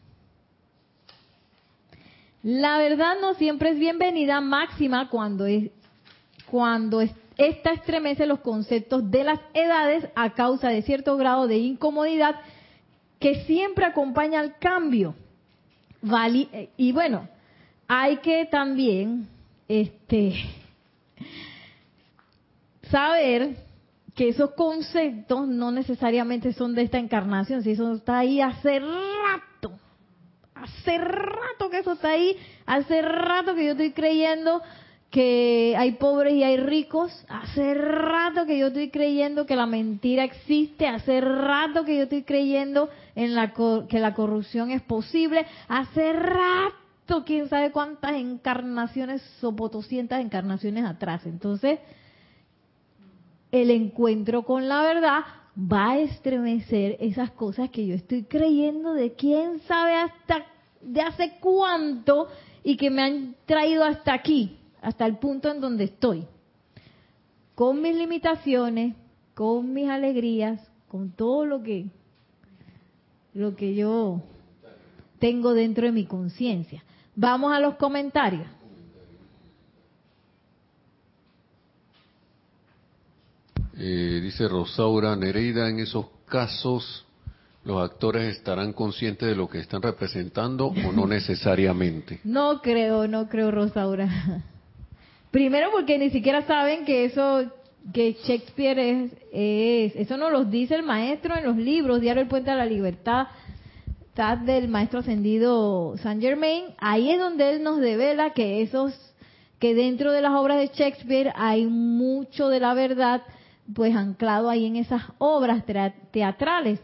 La 2.42 2.80
verdad 2.80 3.18
no 3.22 3.36
siempre 3.36 3.70
es 3.70 3.78
bienvenida 3.78 4.42
máxima 4.42 5.12
cuando 5.12 5.46
es 5.46 5.70
cuando 6.50 7.02
esta 7.48 7.72
estremece 7.72 8.26
los 8.26 8.40
conceptos 8.40 9.10
de 9.10 9.24
las 9.24 9.40
edades 9.54 10.08
a 10.16 10.34
causa 10.34 10.70
de 10.70 10.82
cierto 10.82 11.18
grado 11.18 11.48
de 11.48 11.58
incomodidad 11.58 12.36
que 13.20 13.46
siempre 13.46 13.86
acompaña 13.86 14.40
al 14.40 14.58
cambio. 14.58 15.16
y 16.78 16.92
bueno, 16.92 17.28
hay 17.88 18.18
que 18.18 18.46
también 18.46 19.28
este 19.68 20.34
saber 22.90 23.56
que 24.16 24.30
esos 24.30 24.52
conceptos 24.52 25.48
no 25.48 25.72
necesariamente 25.72 26.54
son 26.54 26.76
de 26.76 26.84
esta 26.84 27.00
encarnación, 27.00 27.64
si 27.64 27.72
eso 27.72 27.94
está 27.94 28.20
ahí 28.20 28.42
hace 28.42 28.80
rato, 28.80 29.72
hace 30.54 30.98
rato 30.98 31.70
que 31.70 31.80
eso 31.80 31.94
está 31.94 32.10
ahí, 32.10 32.36
hace 32.66 33.02
rato 33.02 33.56
que 33.56 33.66
yo 33.66 33.72
estoy 33.72 33.94
creyendo 33.94 34.62
que 35.12 35.76
hay 35.78 35.92
pobres 35.94 36.34
y 36.34 36.44
hay 36.44 36.58
ricos. 36.58 37.12
Hace 37.28 37.74
rato 37.74 38.46
que 38.46 38.58
yo 38.58 38.68
estoy 38.68 38.90
creyendo 38.90 39.46
que 39.46 39.58
la 39.58 39.66
mentira 39.66 40.24
existe. 40.24 40.88
Hace 40.88 41.20
rato 41.20 41.84
que 41.84 41.98
yo 41.98 42.04
estoy 42.04 42.24
creyendo 42.24 42.90
en 43.14 43.36
la 43.36 43.54
que 43.54 44.00
la 44.00 44.14
corrupción 44.14 44.72
es 44.72 44.82
posible. 44.82 45.46
Hace 45.68 46.14
rato, 46.14 47.26
quién 47.26 47.50
sabe 47.50 47.72
cuántas 47.72 48.14
encarnaciones 48.14 49.22
o 49.44 49.54
potoscientas 49.54 50.22
encarnaciones 50.22 50.86
atrás. 50.86 51.26
Entonces, 51.26 51.80
el 53.52 53.70
encuentro 53.70 54.44
con 54.44 54.70
la 54.70 54.82
verdad 54.82 55.20
va 55.58 55.92
a 55.92 56.00
estremecer 56.00 56.96
esas 57.02 57.32
cosas 57.32 57.70
que 57.70 57.86
yo 57.86 57.96
estoy 57.96 58.24
creyendo 58.24 58.94
de 58.94 59.12
quién 59.12 59.60
sabe 59.68 59.96
hasta 59.96 60.46
de 60.80 61.02
hace 61.02 61.34
cuánto 61.42 62.30
y 62.64 62.78
que 62.78 62.90
me 62.90 63.02
han 63.02 63.36
traído 63.46 63.84
hasta 63.84 64.14
aquí 64.14 64.58
hasta 64.82 65.06
el 65.06 65.18
punto 65.18 65.50
en 65.50 65.62
donde 65.62 65.86
estoy, 65.86 66.26
con 67.56 67.82
mis 67.82 67.96
limitaciones, 67.96 68.96
con 69.34 69.74
mis 69.74 69.90
alegrías, 69.90 70.60
con 70.88 71.12
todo 71.12 71.46
lo 71.46 71.64
que 71.64 71.86
lo 73.34 73.56
que 73.56 73.74
yo 73.76 74.22
tengo 75.20 75.54
dentro 75.54 75.86
de 75.86 75.92
mi 75.92 76.06
conciencia. 76.06 76.84
Vamos 77.16 77.54
a 77.54 77.60
los 77.60 77.76
comentarios. 77.76 78.48
Eh, 83.78 84.20
dice 84.22 84.48
Rosaura 84.48 85.16
Nereida, 85.16 85.70
en 85.70 85.80
esos 85.80 86.08
casos 86.26 87.06
los 87.64 87.82
actores 87.82 88.38
estarán 88.38 88.74
conscientes 88.74 89.28
de 89.30 89.36
lo 89.36 89.48
que 89.48 89.60
están 89.60 89.82
representando 89.82 90.68
o 90.68 90.92
no 90.92 91.08
necesariamente. 91.08 92.20
No 92.24 92.62
creo, 92.62 93.08
no 93.08 93.28
creo, 93.30 93.52
Rosaura. 93.52 94.44
Primero 95.32 95.72
porque 95.72 95.98
ni 95.98 96.10
siquiera 96.10 96.42
saben 96.44 96.86
que 96.86 97.06
eso 97.06 97.46
que 97.94 98.14
Shakespeare 98.24 98.78
es, 98.80 99.12
es, 99.32 99.96
eso 99.96 100.18
no 100.18 100.30
los 100.30 100.52
dice 100.52 100.76
el 100.76 100.84
maestro 100.84 101.36
en 101.36 101.46
los 101.46 101.58
libros, 101.58 102.02
Diario 102.02 102.22
El 102.22 102.28
Puente 102.28 102.52
de 102.52 102.58
la 102.58 102.66
Libertad, 102.66 103.28
del 104.44 104.68
maestro 104.68 105.00
ascendido 105.00 105.96
Saint 105.98 106.22
Germain, 106.22 106.66
ahí 106.78 107.10
es 107.10 107.20
donde 107.20 107.50
él 107.50 107.64
nos 107.64 107.80
devela 107.80 108.34
que 108.34 108.62
esos, 108.62 108.94
que 109.58 109.74
dentro 109.74 110.12
de 110.12 110.22
las 110.22 110.34
obras 110.34 110.58
de 110.60 110.68
Shakespeare 110.68 111.34
hay 111.36 111.66
mucho 111.66 112.50
de 112.50 112.60
la 112.60 112.74
verdad, 112.74 113.24
pues 113.74 113.96
anclado 113.96 114.50
ahí 114.50 114.66
en 114.66 114.76
esas 114.76 115.02
obras 115.18 115.64
teatrales. 116.12 116.80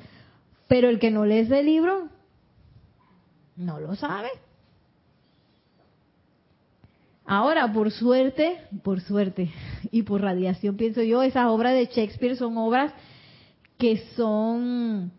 Pero 0.67 0.89
el 0.89 0.99
que 0.99 1.11
no 1.11 1.25
lee 1.25 1.39
ese 1.39 1.61
libro, 1.63 2.09
no 3.55 3.79
lo 3.79 3.95
sabe. 3.95 4.29
Ahora, 7.29 7.73
por 7.73 7.91
suerte, 7.91 8.57
por 8.83 9.01
suerte 9.01 9.51
y 9.91 10.03
por 10.03 10.21
radiación, 10.21 10.77
pienso 10.77 11.03
yo, 11.03 11.21
esas 11.23 11.47
obras 11.47 11.73
de 11.73 11.87
Shakespeare 11.87 12.37
son 12.37 12.57
obras 12.57 12.93
que 13.77 13.97
son, 14.15 15.11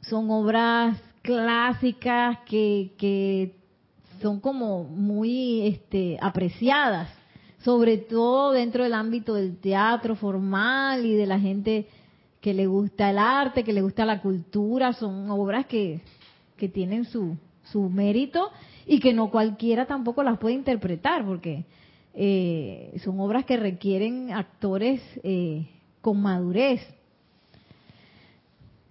son 0.00 0.30
obras 0.30 0.96
clásicas 1.20 2.38
que, 2.46 2.94
que 2.96 3.54
son 4.22 4.40
como 4.40 4.84
muy 4.84 5.66
este, 5.66 6.16
apreciadas, 6.22 7.10
sobre 7.58 7.98
todo 7.98 8.52
dentro 8.52 8.84
del 8.84 8.94
ámbito 8.94 9.34
del 9.34 9.58
teatro 9.58 10.16
formal 10.16 11.04
y 11.04 11.14
de 11.14 11.26
la 11.26 11.38
gente 11.38 11.86
que 12.40 12.54
le 12.54 12.66
gusta 12.66 13.10
el 13.10 13.18
arte, 13.18 13.62
que 13.62 13.74
le 13.74 13.82
gusta 13.82 14.06
la 14.06 14.22
cultura, 14.22 14.94
son 14.94 15.30
obras 15.30 15.66
que, 15.66 16.00
que 16.56 16.70
tienen 16.70 17.04
su, 17.04 17.36
su 17.64 17.90
mérito 17.90 18.50
y 18.90 18.98
que 18.98 19.12
no 19.12 19.30
cualquiera 19.30 19.86
tampoco 19.86 20.24
las 20.24 20.36
puede 20.38 20.56
interpretar 20.56 21.24
porque 21.24 21.64
eh, 22.12 22.92
son 23.04 23.20
obras 23.20 23.44
que 23.44 23.56
requieren 23.56 24.32
actores 24.32 25.00
eh, 25.22 25.64
con 26.00 26.20
madurez. 26.20 26.80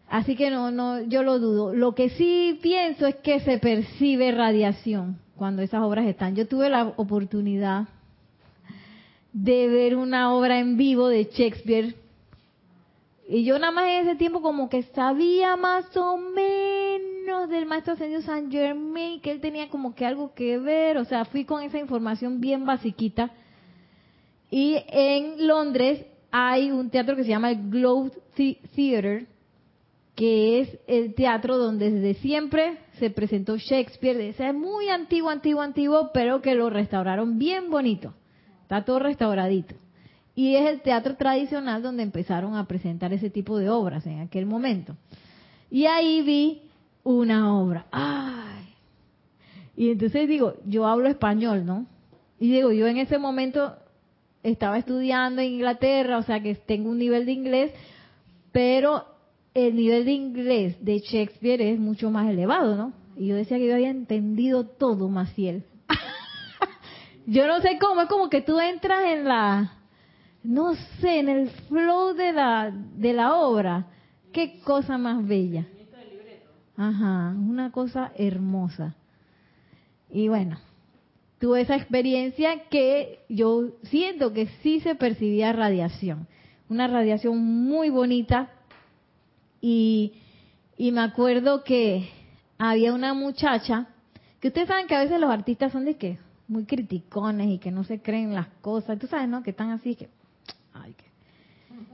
Así 0.07 0.37
que 0.37 0.51
no, 0.51 0.71
no, 0.71 1.01
yo 1.01 1.21
lo 1.21 1.37
dudo. 1.37 1.73
Lo 1.73 1.95
que 1.95 2.11
sí 2.11 2.57
pienso 2.61 3.07
es 3.07 3.15
que 3.15 3.41
se 3.41 3.57
percibe 3.57 4.31
radiación 4.31 5.19
cuando 5.35 5.63
esas 5.63 5.81
obras 5.81 6.07
están. 6.07 6.33
Yo 6.33 6.47
tuve 6.47 6.69
la 6.69 6.93
oportunidad 6.95 7.89
de 9.33 9.67
ver 9.67 9.97
una 9.97 10.33
obra 10.33 10.59
en 10.59 10.77
vivo 10.77 11.09
de 11.09 11.25
Shakespeare 11.25 11.93
y 13.27 13.43
yo 13.43 13.59
nada 13.59 13.73
más 13.73 13.85
en 13.89 14.07
ese 14.07 14.15
tiempo 14.15 14.41
como 14.41 14.69
que 14.69 14.83
sabía 14.83 15.57
más 15.57 15.85
o 15.97 16.15
menos 16.15 16.68
del 17.47 17.65
maestro 17.65 17.93
ascendido 17.93 18.21
San 18.21 18.51
Germain, 18.51 19.21
que 19.21 19.31
él 19.31 19.39
tenía 19.39 19.69
como 19.69 19.93
que 19.93 20.05
algo 20.05 20.33
que 20.33 20.57
ver, 20.57 20.97
o 20.97 21.05
sea, 21.05 21.25
fui 21.25 21.45
con 21.45 21.61
esa 21.61 21.77
información 21.77 22.41
bien 22.41 22.65
basiquita. 22.65 23.31
Y 24.49 24.77
en 24.87 25.47
Londres 25.47 26.05
hay 26.31 26.71
un 26.71 26.89
teatro 26.89 27.15
que 27.15 27.23
se 27.23 27.29
llama 27.29 27.51
el 27.51 27.69
Globe 27.69 28.11
Theatre, 28.35 29.27
que 30.15 30.59
es 30.59 30.77
el 30.87 31.13
teatro 31.13 31.57
donde 31.57 31.91
desde 31.91 32.19
siempre 32.19 32.79
se 32.97 33.09
presentó 33.09 33.57
Shakespeare, 33.57 34.19
ese 34.19 34.49
es 34.49 34.53
muy 34.53 34.89
antiguo, 34.89 35.29
antiguo, 35.29 35.61
antiguo, 35.61 36.09
pero 36.13 36.41
que 36.41 36.55
lo 36.55 36.69
restauraron 36.69 37.37
bien 37.37 37.69
bonito. 37.69 38.13
Está 38.63 38.83
todo 38.83 38.99
restauradito. 38.99 39.75
Y 40.35 40.55
es 40.55 40.67
el 40.67 40.81
teatro 40.81 41.15
tradicional 41.15 41.81
donde 41.81 42.03
empezaron 42.03 42.55
a 42.55 42.67
presentar 42.67 43.13
ese 43.13 43.29
tipo 43.29 43.57
de 43.57 43.69
obras 43.69 44.05
en 44.07 44.19
aquel 44.19 44.45
momento. 44.45 44.95
Y 45.69 45.85
ahí 45.85 46.21
vi 46.21 46.68
una 47.17 47.57
obra. 47.57 47.85
¡Ay! 47.91 48.75
Y 49.75 49.91
entonces 49.91 50.27
digo, 50.27 50.55
yo 50.65 50.85
hablo 50.85 51.07
español, 51.07 51.65
¿no? 51.65 51.85
Y 52.39 52.51
digo, 52.51 52.71
yo 52.71 52.87
en 52.87 52.97
ese 52.97 53.17
momento 53.17 53.75
estaba 54.43 54.77
estudiando 54.77 55.41
en 55.41 55.53
Inglaterra, 55.53 56.17
o 56.17 56.23
sea 56.23 56.41
que 56.41 56.55
tengo 56.55 56.89
un 56.89 56.99
nivel 56.99 57.25
de 57.25 57.31
inglés, 57.31 57.71
pero 58.51 59.05
el 59.53 59.75
nivel 59.75 60.05
de 60.05 60.11
inglés 60.11 60.77
de 60.83 60.99
Shakespeare 60.99 61.61
es 61.61 61.79
mucho 61.79 62.11
más 62.11 62.29
elevado, 62.29 62.75
¿no? 62.75 62.93
Y 63.17 63.27
yo 63.27 63.35
decía 63.35 63.57
que 63.57 63.67
yo 63.67 63.73
había 63.73 63.89
entendido 63.89 64.65
todo, 64.65 65.09
Maciel. 65.09 65.63
yo 67.25 67.47
no 67.47 67.59
sé 67.61 67.77
cómo, 67.79 68.01
es 68.01 68.07
como 68.07 68.29
que 68.29 68.41
tú 68.41 68.59
entras 68.59 69.03
en 69.05 69.25
la 69.25 69.79
no 70.43 70.73
sé, 71.01 71.19
en 71.19 71.29
el 71.29 71.49
flow 71.67 72.13
de 72.13 72.31
la, 72.31 72.71
de 72.71 73.13
la 73.13 73.35
obra. 73.35 73.87
Qué 74.31 74.59
cosa 74.61 74.97
más 74.97 75.25
bella. 75.25 75.65
Ajá, 76.81 77.35
una 77.37 77.71
cosa 77.71 78.13
hermosa. 78.15 78.95
Y 80.09 80.29
bueno, 80.29 80.57
tuve 81.37 81.61
esa 81.61 81.75
experiencia 81.75 82.69
que 82.69 83.19
yo 83.27 83.71
siento 83.83 84.31
que 84.31 84.47
sí 84.63 84.79
se 84.79 84.95
percibía 84.95 85.51
radiación. 85.51 86.27
Una 86.69 86.87
radiación 86.87 87.37
muy 87.37 87.89
bonita. 87.89 88.49
Y, 89.59 90.13
y 90.77 90.91
me 90.93 91.01
acuerdo 91.01 91.65
que 91.65 92.09
había 92.57 92.93
una 92.93 93.13
muchacha, 93.13 93.87
que 94.39 94.47
ustedes 94.47 94.69
saben 94.69 94.87
que 94.87 94.95
a 94.95 95.03
veces 95.03 95.19
los 95.19 95.29
artistas 95.29 95.73
son 95.73 95.83
de 95.83 95.97
que 95.97 96.17
muy 96.47 96.63
criticones 96.63 97.49
y 97.49 97.57
que 97.57 97.71
no 97.71 97.83
se 97.83 98.01
creen 98.01 98.33
las 98.33 98.47
cosas. 98.61 98.97
Tú 98.97 99.07
sabes, 99.07 99.27
¿no? 99.27 99.43
Que 99.43 99.49
están 99.49 99.71
así, 99.71 99.95
que 99.95 100.07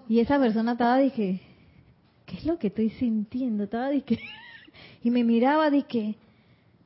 y 0.08 0.20
esa 0.20 0.40
persona 0.40 0.74
estaba, 0.74 1.00
dije, 1.00 1.42
¿qué 2.28 2.38
es 2.38 2.46
lo 2.46 2.60
que 2.60 2.68
estoy 2.68 2.92
sintiendo? 2.92 3.64
Estaba, 3.64 3.90
dije, 3.90 4.20
y 5.04 5.12
me 5.12 5.24
miraba, 5.24 5.70
dije, 5.70 6.16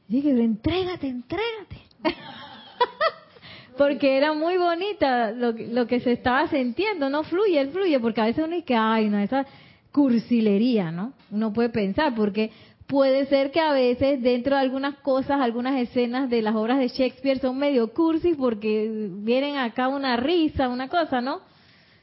dije, 0.07 0.29
entrégate, 0.29 1.07
entrégate. 1.07 1.77
porque 3.77 4.17
era 4.17 4.33
muy 4.33 4.57
bonita 4.57 5.31
lo, 5.31 5.51
lo, 5.53 5.87
que 5.87 5.99
se 6.01 6.11
estaba 6.11 6.47
sintiendo, 6.47 7.09
no 7.09 7.23
fluye, 7.23 7.61
él 7.61 7.69
fluye, 7.69 7.99
porque 7.99 8.21
a 8.21 8.25
veces 8.25 8.43
uno 8.45 8.55
dice, 8.55 8.75
ay, 8.75 9.09
no, 9.09 9.19
esa 9.19 9.45
cursilería, 9.91 10.91
¿no? 10.91 11.13
Uno 11.31 11.53
puede 11.53 11.69
pensar, 11.69 12.13
porque 12.13 12.51
puede 12.87 13.27
ser 13.27 13.51
que 13.51 13.59
a 13.59 13.71
veces 13.71 14.21
dentro 14.21 14.55
de 14.55 14.61
algunas 14.61 14.95
cosas, 14.95 15.39
algunas 15.39 15.79
escenas 15.79 16.29
de 16.29 16.41
las 16.41 16.55
obras 16.55 16.79
de 16.79 16.87
Shakespeare 16.87 17.39
son 17.39 17.57
medio 17.57 17.93
cursis 17.93 18.35
porque 18.35 19.09
vienen 19.11 19.57
acá 19.57 19.87
una 19.87 20.17
risa, 20.17 20.69
una 20.69 20.87
cosa, 20.87 21.21
¿no? 21.21 21.41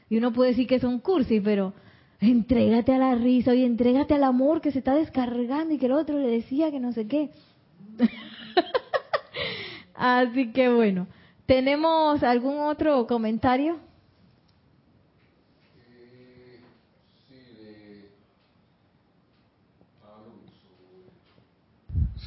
Y 0.09 0.17
uno 0.17 0.31
puede 0.31 0.51
decir 0.51 0.65
que 0.65 0.79
son 0.79 0.99
cursis, 0.99 1.41
pero 1.43 1.73
entrégate 2.19 2.93
a 2.93 2.97
la 2.97 3.15
risa 3.15 3.53
y 3.53 3.63
entrégate 3.63 4.15
al 4.15 4.23
amor 4.23 4.61
que 4.61 4.71
se 4.71 4.79
está 4.79 4.95
descargando 4.95 5.73
y 5.73 5.77
que 5.77 5.85
el 5.85 5.91
otro 5.91 6.17
le 6.17 6.27
decía 6.27 6.71
que 6.71 6.79
no 6.79 6.91
sé 6.91 7.07
qué. 7.07 7.29
Así 9.95 10.51
que 10.51 10.69
bueno, 10.69 11.07
¿tenemos 11.45 12.23
algún 12.23 12.59
otro 12.59 13.07
comentario? 13.07 13.77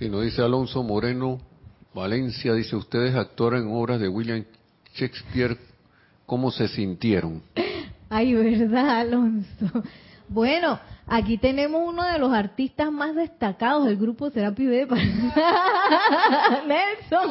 Sí, 0.00 0.08
nos 0.08 0.24
dice 0.24 0.40
Alonso 0.40 0.82
Moreno, 0.82 1.38
Valencia, 1.92 2.54
dice, 2.54 2.74
ustedes 2.74 3.14
actores 3.14 3.62
en 3.62 3.68
obras 3.70 4.00
de 4.00 4.08
William 4.08 4.44
Shakespeare, 4.94 5.58
¿cómo 6.24 6.50
se 6.50 6.68
sintieron? 6.68 7.42
Ay, 8.10 8.34
verdad, 8.34 9.00
Alonso. 9.00 9.66
Bueno, 10.32 10.78
aquí 11.08 11.38
tenemos 11.38 11.82
uno 11.92 12.04
de 12.04 12.16
los 12.20 12.32
artistas 12.32 12.92
más 12.92 13.16
destacados 13.16 13.86
del 13.86 13.96
grupo 13.96 14.30
Serapi 14.30 14.64
B. 14.64 14.86
Nelson. 16.68 17.30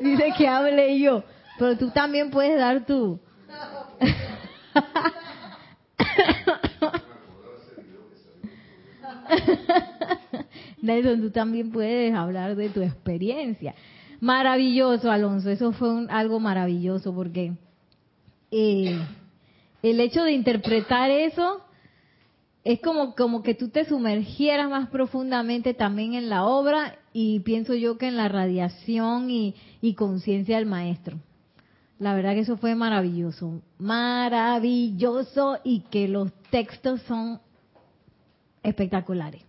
Dice 0.00 0.32
que 0.38 0.46
hable 0.46 0.96
yo, 1.00 1.24
pero 1.58 1.76
tú 1.76 1.90
también 1.90 2.30
puedes 2.30 2.56
dar 2.56 2.86
tu... 2.86 3.18
Nelson, 10.82 11.20
tú 11.20 11.30
también 11.30 11.70
puedes 11.70 12.14
hablar 12.14 12.54
de 12.56 12.68
tu 12.70 12.80
experiencia. 12.82 13.74
Maravilloso, 14.20 15.10
Alonso, 15.10 15.50
eso 15.50 15.72
fue 15.72 15.90
un- 15.92 16.10
algo 16.10 16.40
maravilloso 16.40 17.14
porque 17.14 17.52
eh, 18.50 18.98
el 19.82 20.00
hecho 20.00 20.24
de 20.24 20.32
interpretar 20.32 21.10
eso 21.10 21.62
es 22.64 22.80
como, 22.80 23.14
como 23.14 23.42
que 23.42 23.54
tú 23.54 23.68
te 23.68 23.84
sumergieras 23.84 24.68
más 24.68 24.88
profundamente 24.90 25.74
también 25.74 26.14
en 26.14 26.28
la 26.28 26.44
obra 26.44 26.98
y 27.12 27.40
pienso 27.40 27.74
yo 27.74 27.96
que 27.96 28.08
en 28.08 28.16
la 28.16 28.28
radiación 28.28 29.30
y, 29.30 29.54
y 29.80 29.94
conciencia 29.94 30.56
del 30.56 30.66
maestro. 30.66 31.18
La 31.98 32.14
verdad 32.14 32.34
que 32.34 32.40
eso 32.40 32.56
fue 32.56 32.74
maravilloso, 32.74 33.62
maravilloso 33.78 35.58
y 35.64 35.80
que 35.80 36.08
los 36.08 36.32
textos 36.50 37.00
son 37.02 37.40
espectaculares. 38.62 39.42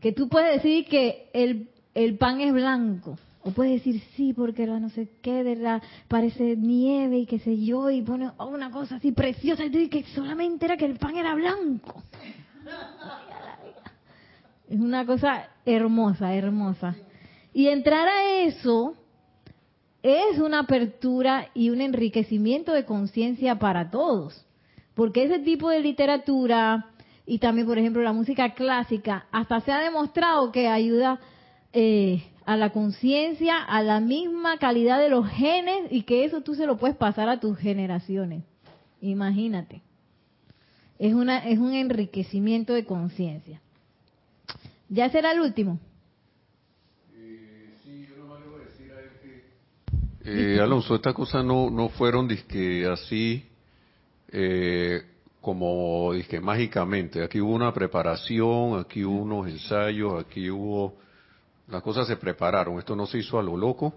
Que 0.00 0.12
tú 0.12 0.28
puedes 0.28 0.62
decir 0.62 0.86
que 0.86 1.30
el, 1.32 1.70
el 1.94 2.18
pan 2.18 2.40
es 2.40 2.52
blanco, 2.52 3.18
o 3.44 3.50
puedes 3.50 3.74
decir 3.74 4.02
sí 4.16 4.32
porque 4.32 4.66
la 4.66 4.78
no 4.78 4.88
sé 4.90 5.08
qué, 5.20 5.42
de 5.44 5.56
la, 5.56 5.82
parece 6.08 6.56
nieve 6.56 7.18
y 7.18 7.26
qué 7.26 7.38
sé 7.38 7.62
yo, 7.64 7.90
y 7.90 8.02
pone 8.02 8.30
oh, 8.36 8.46
una 8.46 8.70
cosa 8.70 8.96
así 8.96 9.12
preciosa, 9.12 9.64
y 9.64 9.88
que 9.88 10.04
solamente 10.14 10.64
era 10.64 10.76
que 10.76 10.84
el 10.84 10.98
pan 10.98 11.16
era 11.16 11.34
blanco. 11.34 12.02
Es 14.68 14.80
una 14.80 15.04
cosa 15.04 15.48
hermosa, 15.66 16.34
hermosa. 16.34 16.94
Y 17.52 17.68
entrar 17.68 18.08
a 18.08 18.42
eso 18.42 18.94
es 20.02 20.38
una 20.38 20.60
apertura 20.60 21.48
y 21.54 21.70
un 21.70 21.80
enriquecimiento 21.80 22.72
de 22.72 22.84
conciencia 22.84 23.58
para 23.58 23.90
todos. 23.90 24.46
Porque 24.94 25.24
ese 25.24 25.40
tipo 25.40 25.68
de 25.68 25.80
literatura 25.80 26.92
y 27.26 27.38
también, 27.38 27.66
por 27.66 27.78
ejemplo, 27.78 28.02
la 28.02 28.12
música 28.12 28.54
clásica, 28.54 29.26
hasta 29.30 29.60
se 29.60 29.72
ha 29.72 29.78
demostrado 29.78 30.50
que 30.50 30.68
ayuda 30.68 31.20
eh, 31.72 32.24
a 32.44 32.56
la 32.56 32.70
conciencia, 32.70 33.62
a 33.62 33.82
la 33.82 34.00
misma 34.00 34.58
calidad 34.58 35.00
de 35.00 35.08
los 35.08 35.28
genes 35.28 35.90
y 35.90 36.02
que 36.02 36.24
eso 36.24 36.42
tú 36.42 36.54
se 36.54 36.66
lo 36.66 36.76
puedes 36.76 36.96
pasar 36.96 37.28
a 37.28 37.40
tus 37.40 37.56
generaciones. 37.58 38.44
Imagínate. 39.00 39.82
Es, 40.98 41.14
una, 41.14 41.38
es 41.48 41.58
un 41.58 41.74
enriquecimiento 41.74 42.72
de 42.72 42.84
conciencia. 42.84 43.60
¿Ya 44.88 45.08
será 45.10 45.32
el 45.32 45.40
último? 45.40 45.78
Eh, 50.24 50.60
Alonso, 50.60 50.94
estas 50.94 51.14
cosas 51.14 51.44
no, 51.44 51.68
no 51.68 51.88
fueron 51.88 52.28
disque 52.28 52.86
así 52.86 53.44
eh, 54.30 55.02
como 55.40 56.12
disque 56.12 56.40
mágicamente. 56.40 57.24
Aquí 57.24 57.40
hubo 57.40 57.52
una 57.52 57.74
preparación, 57.74 58.78
aquí 58.78 59.04
hubo 59.04 59.22
unos 59.22 59.48
ensayos, 59.48 60.24
aquí 60.24 60.48
hubo... 60.50 61.00
Las 61.72 61.82
cosas 61.82 62.06
se 62.06 62.16
prepararon, 62.16 62.78
esto 62.78 62.94
no 62.94 63.06
se 63.06 63.16
hizo 63.16 63.38
a 63.38 63.42
lo 63.42 63.56
loco 63.56 63.94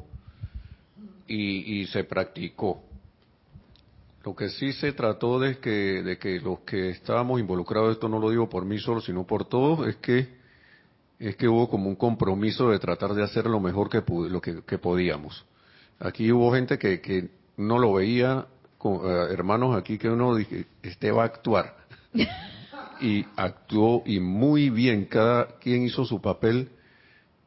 y, 1.28 1.82
y 1.82 1.88
se 1.88 2.06
practicó. 2.06 2.82
Lo 4.24 4.34
que 4.34 4.48
sí 4.48 4.72
se 4.72 4.94
trató 4.94 5.42
de 5.42 5.58
que, 5.58 6.02
de 6.02 6.18
que 6.18 6.40
los 6.40 6.62
que 6.62 6.92
estábamos 6.92 7.38
involucrados, 7.38 7.92
esto 7.92 8.08
no 8.08 8.18
lo 8.18 8.30
digo 8.30 8.48
por 8.48 8.64
mí 8.64 8.80
solo, 8.80 9.02
sino 9.02 9.28
por 9.28 9.44
todos, 9.44 9.90
es 9.90 9.98
que 9.98 10.46
es 11.20 11.36
que 11.36 11.50
hubo 11.50 11.70
como 11.70 11.90
un 11.90 11.98
compromiso 11.98 12.70
de 12.70 12.80
tratar 12.80 13.14
de 13.14 13.24
hacer 13.24 13.46
lo 13.48 13.60
mejor 13.60 13.90
que, 13.90 14.02
lo 14.08 14.40
que, 14.40 14.62
que 14.64 14.78
podíamos. 14.78 15.46
Aquí 16.00 16.32
hubo 16.32 16.54
gente 16.54 16.78
que, 16.80 17.02
que 17.02 17.30
no 17.58 17.78
lo 17.78 17.94
veía, 17.94 18.48
con, 18.78 19.02
eh, 19.04 19.34
hermanos 19.34 19.76
aquí 19.76 19.98
que 19.98 20.10
uno 20.10 20.34
dije, 20.34 20.66
este 20.82 21.12
va 21.12 21.24
a 21.24 21.26
actuar. 21.26 21.76
y 23.02 23.26
actuó 23.36 24.02
y 24.06 24.22
muy 24.22 24.70
bien, 24.70 25.06
cada 25.06 25.58
quien 25.60 25.84
hizo 25.84 26.06
su 26.06 26.22
papel 26.22 26.70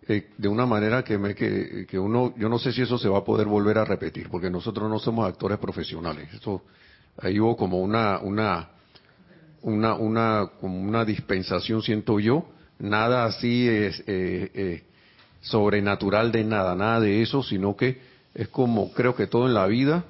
eh, 0.09 0.31
de 0.39 0.49
una 0.49 0.65
manera 0.67 1.05
que, 1.05 1.19
me, 1.19 1.35
que, 1.35 1.99
uno, 1.99 2.35
yo 2.37 2.49
no 2.49 2.59
sé 2.59 2.73
si 2.73 2.83
eso 2.83 2.99
se 2.99 3.09
va 3.09 3.19
a 3.19 3.25
poder 3.25 3.47
volver 3.47 3.79
a 3.79 3.85
repetir, 3.85 4.29
porque 4.31 4.49
nosotros 4.51 4.89
no 4.89 4.99
somos 4.99 5.29
actores 5.29 5.59
profesionales. 5.59 6.33
Eso, 6.33 6.63
ahí 7.21 7.39
hubo 7.39 7.57
como 7.57 7.79
una, 7.81 8.19
una, 8.21 8.69
una, 9.63 9.95
una, 9.95 10.51
como 10.61 10.81
una 10.81 11.05
dispensación, 11.05 11.83
siento 11.83 12.19
yo, 12.21 12.47
nada 12.79 13.25
así 13.27 13.69
es, 13.69 14.01
eh, 14.07 14.51
eh, 14.55 14.83
sobrenatural 15.43 16.33
de 16.33 16.45
nada, 16.45 16.75
nada 16.75 17.01
de 17.01 17.23
eso, 17.23 17.43
sino 17.43 17.77
que 17.77 18.01
es 18.35 18.49
como 18.49 18.93
creo 18.93 19.15
que 19.15 19.27
todo 19.27 19.47
en 19.47 19.55
la 19.55 19.67
vida, 19.67 20.05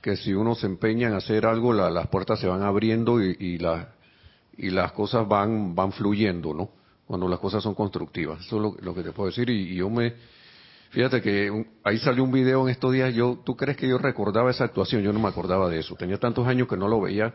que 0.00 0.16
si 0.16 0.32
uno 0.32 0.54
se 0.54 0.66
empeña 0.66 1.08
en 1.08 1.14
hacer 1.14 1.44
algo, 1.44 1.72
la- 1.72 1.90
las 1.90 2.06
puertas 2.08 2.40
se 2.40 2.46
van 2.46 2.62
abriendo 2.62 3.22
y, 3.22 3.36
y, 3.38 3.58
la- 3.58 3.90
y 4.56 4.70
las 4.70 4.92
cosas 4.92 5.26
van, 5.26 5.74
van 5.74 5.92
fluyendo, 5.92 6.54
¿no? 6.54 6.70
Cuando 7.10 7.26
las 7.26 7.40
cosas 7.40 7.60
son 7.60 7.74
constructivas. 7.74 8.38
Eso 8.46 8.54
es 8.58 8.62
lo, 8.62 8.76
lo 8.82 8.94
que 8.94 9.02
te 9.02 9.10
puedo 9.10 9.26
decir. 9.30 9.50
Y, 9.50 9.72
y 9.72 9.74
yo 9.74 9.90
me, 9.90 10.14
fíjate 10.90 11.20
que 11.20 11.50
un- 11.50 11.66
ahí 11.82 11.98
salió 11.98 12.22
un 12.22 12.30
video 12.30 12.62
en 12.62 12.68
estos 12.68 12.92
días, 12.92 13.12
yo, 13.12 13.40
¿tú 13.44 13.56
crees 13.56 13.76
que 13.76 13.88
yo 13.88 13.98
recordaba 13.98 14.48
esa 14.48 14.62
actuación? 14.62 15.02
Yo 15.02 15.12
no 15.12 15.18
me 15.18 15.26
acordaba 15.26 15.68
de 15.68 15.80
eso. 15.80 15.96
Tenía 15.96 16.18
tantos 16.18 16.46
años 16.46 16.68
que 16.68 16.76
no 16.76 16.86
lo 16.86 17.00
veía 17.00 17.34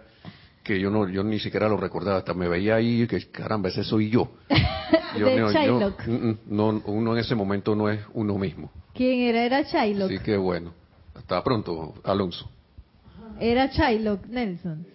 que 0.64 0.80
yo 0.80 0.90
no 0.90 1.10
yo 1.10 1.26
ni 1.26 1.40
siquiera 1.40 1.68
lo 1.68 1.76
recordaba 1.76 2.20
hasta 2.20 2.34
me 2.34 2.48
veía 2.48 2.76
ahí 2.76 3.06
que 3.06 3.20
caramba 3.30 3.68
ese 3.68 3.84
soy 3.84 4.10
yo, 4.10 4.30
Yo 5.20 5.26
De 5.28 5.36
no, 5.42 5.52
yo- 5.52 5.94
mm, 6.08 6.12
mm, 6.12 6.38
no, 6.48 6.68
uno 6.86 7.12
en 7.14 7.20
ese 7.20 7.36
momento 7.36 7.76
no 7.76 7.90
es 7.90 8.00
uno 8.14 8.38
mismo 8.38 8.72
¿Quién 8.94 9.20
era? 9.28 9.44
Era 9.44 9.62
Shylock. 9.64 10.10
así 10.10 10.20
que 10.24 10.38
bueno 10.38 10.72
hasta 11.14 11.44
pronto 11.44 11.96
Alonso 12.06 12.50
Era 13.42 13.68
Shylock, 13.68 14.26
Nelson. 14.28 14.88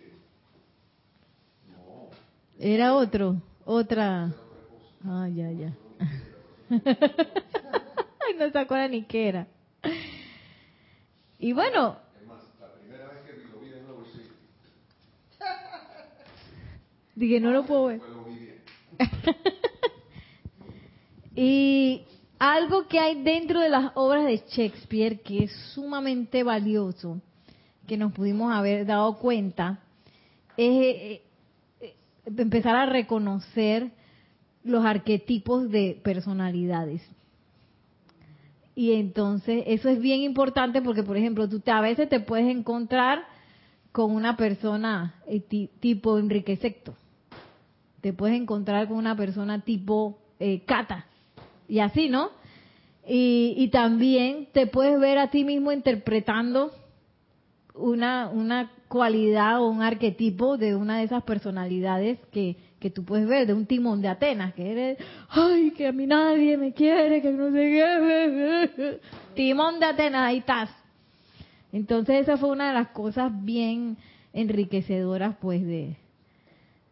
Era 2.59 2.95
otro, 2.95 3.37
otra. 3.65 4.33
Ah, 5.05 5.29
ya, 5.29 5.51
ya. 5.51 5.73
No 8.39 8.51
se 8.51 8.59
acuerda 8.59 8.89
ni 8.89 9.03
qué 9.03 9.29
era. 9.29 9.47
Y 11.39 11.53
bueno. 11.53 11.99
Dije, 17.15 17.39
no 17.39 17.51
lo 17.51 17.67
puedo 17.67 17.87
ver. 17.87 18.01
y 21.37 22.03
algo 22.39 22.89
que 22.89 22.99
hay 22.99 23.23
dentro 23.23 23.61
de 23.61 23.69
las 23.69 23.93
obras 23.95 24.25
de 24.25 24.39
Shakespeare 24.49 25.21
que 25.21 25.45
es 25.45 25.53
sumamente 25.75 26.43
valioso, 26.43 27.21
que 27.87 27.99
nos 27.99 28.13
pudimos 28.13 28.51
haber 28.55 28.87
dado 28.87 29.19
cuenta, 29.19 29.81
es 30.57 30.71
eh, 30.71 31.23
eh, 31.83 31.95
empezar 32.25 32.75
a 32.75 32.87
reconocer 32.87 33.91
los 34.65 34.85
arquetipos 34.85 35.71
de 35.71 35.99
personalidades. 36.03 37.03
Y 38.75 38.93
entonces 38.93 39.65
eso 39.67 39.89
es 39.89 40.01
bien 40.01 40.21
importante 40.21 40.81
porque, 40.81 41.03
por 41.03 41.17
ejemplo, 41.17 41.49
tú 41.49 41.61
te- 41.61 41.71
a 41.71 41.81
veces 41.81 42.09
te 42.09 42.21
puedes 42.21 42.47
encontrar 42.49 43.25
con 43.93 44.13
una 44.15 44.37
persona 44.37 45.15
eh, 45.27 45.41
ti- 45.41 45.71
tipo 45.81 46.19
Enrique 46.19 46.57
Secto. 46.57 46.95
Te 48.01 48.13
puedes 48.13 48.41
encontrar 48.41 48.89
con 48.89 48.97
una 48.97 49.17
persona 49.17 49.61
tipo 49.61 50.19
eh, 50.39 50.63
Cata. 50.65 51.07
Y 51.69 51.81
así, 51.81 52.09
¿no? 52.09 52.31
Y, 53.07 53.55
y 53.57 53.69
también 53.69 54.49
te 54.53 54.67
puedes 54.67 54.99
ver 55.01 55.19
a 55.19 55.31
ti 55.31 55.45
mismo 55.45 55.73
interpretando 55.73 56.71
una, 57.75 58.29
una 58.29 58.71
cualidad 58.89 59.61
o 59.61 59.69
un 59.69 59.83
arquetipo 59.83 60.57
de 60.57 60.75
una 60.75 60.99
de 60.99 61.05
esas 61.05 61.23
personalidades 61.25 62.19
que, 62.33 62.57
que 62.81 62.91
tú 62.91 63.05
puedes 63.05 63.29
ver, 63.29 63.47
de 63.47 63.53
un 63.53 63.67
timón 63.67 64.01
de 64.01 64.09
Atenas, 64.09 64.55
que 64.55 64.73
eres, 64.73 64.99
ay, 65.29 65.71
que 65.73 65.87
a 65.87 65.93
mí 65.93 66.07
nadie 66.07 66.57
me 66.57 66.73
quiere, 66.73 67.21
que 67.21 67.31
no 67.31 67.53
sé 67.53 67.61
qué. 68.75 69.01
Timón 69.35 69.79
de 69.79 69.87
Atenas, 69.87 70.23
ahí 70.23 70.39
estás. 70.39 70.71
Entonces 71.73 72.23
esa 72.23 72.39
fue 72.39 72.49
una 72.49 72.69
de 72.69 72.75
las 72.75 72.89
cosas 72.89 73.31
bien 73.45 73.99
enriquecedoras, 74.33 75.37
pues, 75.41 75.65
de, 75.65 75.97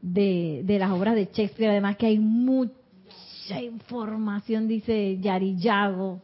de, 0.02 0.60
de 0.64 0.78
las 0.78 0.90
obras 0.90 1.14
de 1.14 1.24
Shakespeare. 1.24 1.70
Además 1.70 1.96
que 1.96 2.06
hay 2.06 2.18
mucha 2.18 2.74
información, 3.60 4.68
dice 4.68 5.18
Yari 5.18 5.56
Yago. 5.56 6.20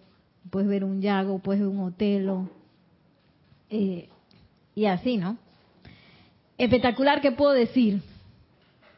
Puedes 0.51 0.69
ver 0.69 0.85
un 0.85 1.01
Yago, 1.01 1.39
puedes 1.39 1.63
ver 1.63 1.71
un 1.71 1.81
Otelo. 1.81 2.51
Eh, 3.71 4.09
y 4.75 4.85
así, 4.85 5.17
¿no? 5.17 5.39
Espectacular, 6.59 7.23
¿qué 7.23 7.33
puedo 7.33 7.53
decir? 7.53 8.03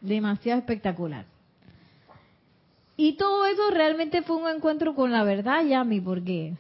Demasiado 0.01 0.61
espectacular. 0.61 1.24
Y 2.97 3.14
todo 3.16 3.47
eso 3.47 3.70
realmente 3.70 4.22
fue 4.22 4.36
un 4.36 4.49
encuentro 4.49 4.94
con 4.94 5.12
la 5.12 5.22
verdad, 5.22 5.64
Yami, 5.64 6.01
porque 6.01 6.55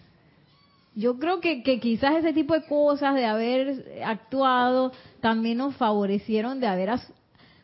yo 0.94 1.18
creo 1.18 1.40
que, 1.40 1.62
que 1.62 1.80
quizás 1.80 2.16
ese 2.16 2.32
tipo 2.32 2.54
de 2.54 2.66
cosas 2.66 3.14
de 3.14 3.24
haber 3.24 4.02
actuado 4.04 4.92
también 5.20 5.58
nos 5.58 5.76
favorecieron 5.76 6.60
de 6.60 6.66
haber 6.66 6.90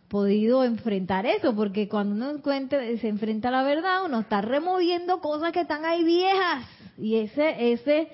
podido 0.09 0.65
enfrentar 0.65 1.25
eso, 1.27 1.55
porque 1.55 1.89
cuando 1.89 2.15
uno 2.15 2.31
encuentra- 2.31 2.81
se 2.99 3.09
enfrenta 3.09 3.49
a 3.49 3.53
la 3.53 3.63
verdad, 3.63 4.05
uno 4.05 4.21
está 4.21 4.41
removiendo 4.43 5.21
cosas 5.21 5.53
que 5.53 5.61
están 5.63 5.85
ahí 5.85 6.05
viejas. 6.05 6.67
Y 6.99 7.17
ese, 7.17 7.73
ese, 7.73 8.09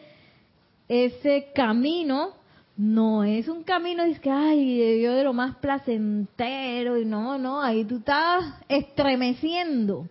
ese 0.89 1.51
camino 1.55 2.35
no 2.79 3.25
es 3.25 3.49
un 3.49 3.65
camino 3.65 4.05
de 4.05 4.15
que, 4.21 4.31
ay, 4.31 5.03
yo 5.03 5.13
de 5.13 5.25
lo 5.25 5.33
más 5.33 5.57
placentero, 5.57 6.97
y 6.97 7.05
no, 7.05 7.37
no, 7.37 7.61
ahí 7.61 7.85
tú 7.85 7.97
estás 7.97 8.55
estremeciendo, 8.69 10.09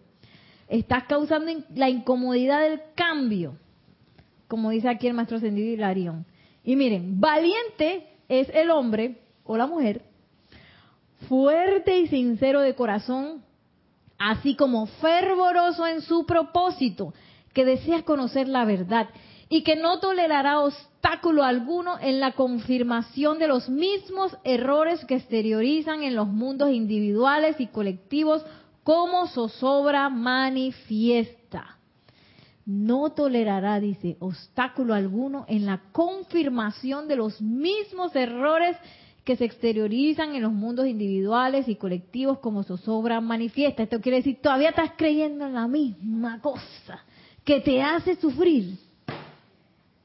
estás 0.67 1.05
causando 1.05 1.49
la 1.73 1.89
incomodidad 1.89 2.61
del 2.61 2.81
cambio, 2.93 3.55
como 4.49 4.71
dice 4.71 4.89
aquí 4.89 5.07
el 5.07 5.13
maestro 5.13 5.37
ascendido 5.37 5.73
Hilarión. 5.73 6.25
Y 6.61 6.75
miren, 6.75 7.21
valiente 7.21 8.05
es 8.27 8.49
el 8.53 8.69
hombre 8.69 9.21
o 9.45 9.55
la 9.55 9.65
mujer, 9.65 10.01
fuerte 11.29 11.97
y 12.01 12.07
sincero 12.07 12.59
de 12.59 12.75
corazón, 12.75 13.43
así 14.19 14.57
como 14.57 14.87
fervoroso 14.87 15.87
en 15.87 16.01
su 16.01 16.25
propósito, 16.25 17.13
que 17.53 17.63
desea 17.63 18.03
conocer 18.03 18.49
la 18.49 18.65
verdad 18.65 19.07
y 19.47 19.63
que 19.63 19.77
no 19.77 20.01
tolerará 20.01 20.59
obstáculo 20.97 21.43
alguno 21.43 21.99
en 22.01 22.19
la 22.19 22.31
confirmación 22.31 23.37
de 23.37 23.47
los 23.47 23.69
mismos 23.69 24.35
errores 24.43 25.05
que 25.05 25.15
exteriorizan 25.15 26.01
en 26.01 26.15
los 26.15 26.27
mundos 26.27 26.71
individuales 26.71 27.59
y 27.59 27.67
colectivos 27.67 28.43
como 28.83 29.27
zozobra 29.27 30.09
manifiesta. 30.09 31.77
No 32.65 33.11
tolerará, 33.11 33.79
dice, 33.79 34.17
obstáculo 34.19 34.95
alguno 34.95 35.45
en 35.47 35.67
la 35.67 35.83
confirmación 35.91 37.07
de 37.07 37.15
los 37.15 37.41
mismos 37.41 38.15
errores 38.15 38.75
que 39.23 39.35
se 39.35 39.45
exteriorizan 39.45 40.33
en 40.33 40.41
los 40.41 40.51
mundos 40.51 40.87
individuales 40.87 41.67
y 41.67 41.75
colectivos 41.75 42.39
como 42.39 42.63
zozobra 42.63 43.21
manifiesta. 43.21 43.83
Esto 43.83 44.01
quiere 44.01 44.17
decir, 44.17 44.41
todavía 44.41 44.69
estás 44.69 44.93
creyendo 44.97 45.45
en 45.45 45.53
la 45.53 45.67
misma 45.67 46.41
cosa 46.41 47.05
que 47.45 47.61
te 47.61 47.83
hace 47.83 48.15
sufrir 48.15 48.86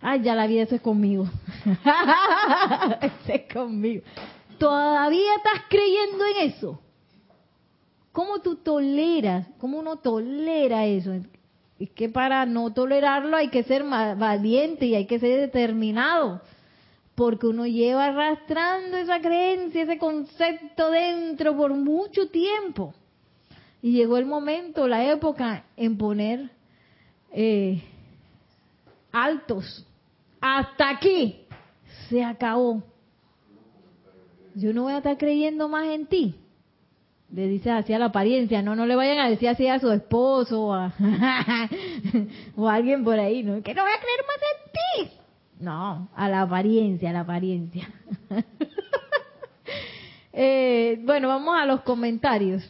Ay, 0.05 0.21
ya 0.23 0.35
la 0.35 0.49
vida, 0.49 0.63
eso 0.63 0.75
es 0.75 0.81
conmigo. 0.81 1.29
eso 3.01 3.33
es 3.33 3.55
conmigo. 3.55 4.03
¿Todavía 4.59 5.37
estás 5.37 5.63
creyendo 5.69 6.25
en 6.27 6.51
eso? 6.51 6.81
¿Cómo 8.11 8.41
tú 8.41 8.57
toleras? 8.57 9.47
¿Cómo 9.59 9.79
uno 9.79 9.97
tolera 9.97 10.87
eso? 10.87 11.13
Es 11.79 11.91
que 11.91 12.09
para 12.09 12.45
no 12.47 12.73
tolerarlo 12.73 13.37
hay 13.37 13.49
que 13.49 13.63
ser 13.63 13.85
valiente 13.85 14.87
y 14.87 14.97
hay 14.97 15.07
que 15.07 15.21
ser 15.21 15.39
determinado. 15.39 16.43
Porque 17.15 17.47
uno 17.47 17.65
lleva 17.65 18.07
arrastrando 18.07 18.97
esa 18.97 19.21
creencia, 19.21 19.85
ese 19.85 19.99
concepto 19.99 20.91
dentro 20.91 21.57
por 21.57 21.75
mucho 21.75 22.29
tiempo. 22.29 22.93
Y 23.81 23.93
llegó 23.93 24.17
el 24.17 24.27
momento, 24.27 24.89
la 24.89 25.05
época, 25.13 25.65
en 25.77 25.97
poner 25.97 26.51
eh, 27.31 27.83
altos 29.13 29.87
hasta 30.43 30.91
aquí 30.91 31.47
se 32.11 32.23
acabó. 32.23 32.83
Yo 34.55 34.75
no 34.75 34.83
voy 34.83 34.93
a 34.93 34.99
estar 34.99 35.17
creyendo 35.17 35.69
más 35.69 35.87
en 35.87 36.07
ti. 36.07 36.35
Le 37.33 37.47
dice 37.47 37.71
así 37.71 37.95
a 37.95 37.99
la 37.99 38.07
apariencia, 38.07 38.61
no, 38.61 38.77
no 38.77 38.85
le 38.85 38.97
vayan 38.97 39.19
a 39.19 39.31
decir 39.31 39.49
así 39.49 39.67
a 39.67 39.79
su 39.79 39.91
esposo 39.91 40.67
o 40.67 40.75
a, 40.75 40.93
alguien 42.69 43.05
por 43.05 43.19
ahí, 43.19 43.43
¿no? 43.43 43.63
Que 43.63 43.73
no 43.73 43.83
voy 43.83 43.93
a 43.93 44.01
creer 44.01 44.21
más 44.27 44.37
en 44.53 45.09
ti. 45.09 45.17
No, 45.61 46.09
a 46.15 46.29
la 46.29 46.43
apariencia, 46.43 47.11
a 47.11 47.13
la 47.13 47.21
apariencia. 47.21 47.89
eh, 50.33 51.01
bueno, 51.05 51.29
vamos 51.29 51.57
a 51.57 51.65
los 51.65 51.81
comentarios. 51.83 52.69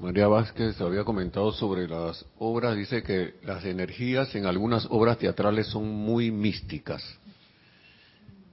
María 0.00 0.28
Vázquez 0.28 0.80
había 0.80 1.02
comentado 1.02 1.50
sobre 1.50 1.88
las 1.88 2.24
obras, 2.38 2.76
dice 2.76 3.02
que 3.02 3.34
las 3.42 3.64
energías 3.64 4.32
en 4.36 4.46
algunas 4.46 4.86
obras 4.90 5.18
teatrales 5.18 5.66
son 5.66 5.88
muy 5.88 6.30
místicas. 6.30 7.02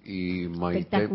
Y 0.03 0.47
Maite, 0.47 1.07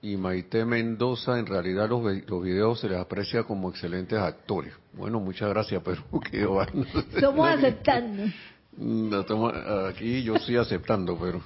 Y 0.00 0.16
Maite 0.16 0.64
Mendoza, 0.64 1.38
en 1.38 1.46
realidad 1.46 1.88
los, 1.88 2.02
los 2.26 2.42
videos 2.42 2.80
se 2.80 2.88
les 2.88 2.98
aprecia 2.98 3.42
como 3.44 3.68
excelentes 3.68 4.18
actores. 4.18 4.72
Bueno, 4.94 5.20
muchas 5.20 5.50
gracias, 5.50 5.82
pero 5.84 6.02
que 6.30 6.42
Somos 7.20 7.48
aceptando. 7.58 8.24
Aquí 9.88 10.22
yo 10.22 10.36
estoy 10.36 10.56
aceptando, 10.56 11.18
pero... 11.18 11.42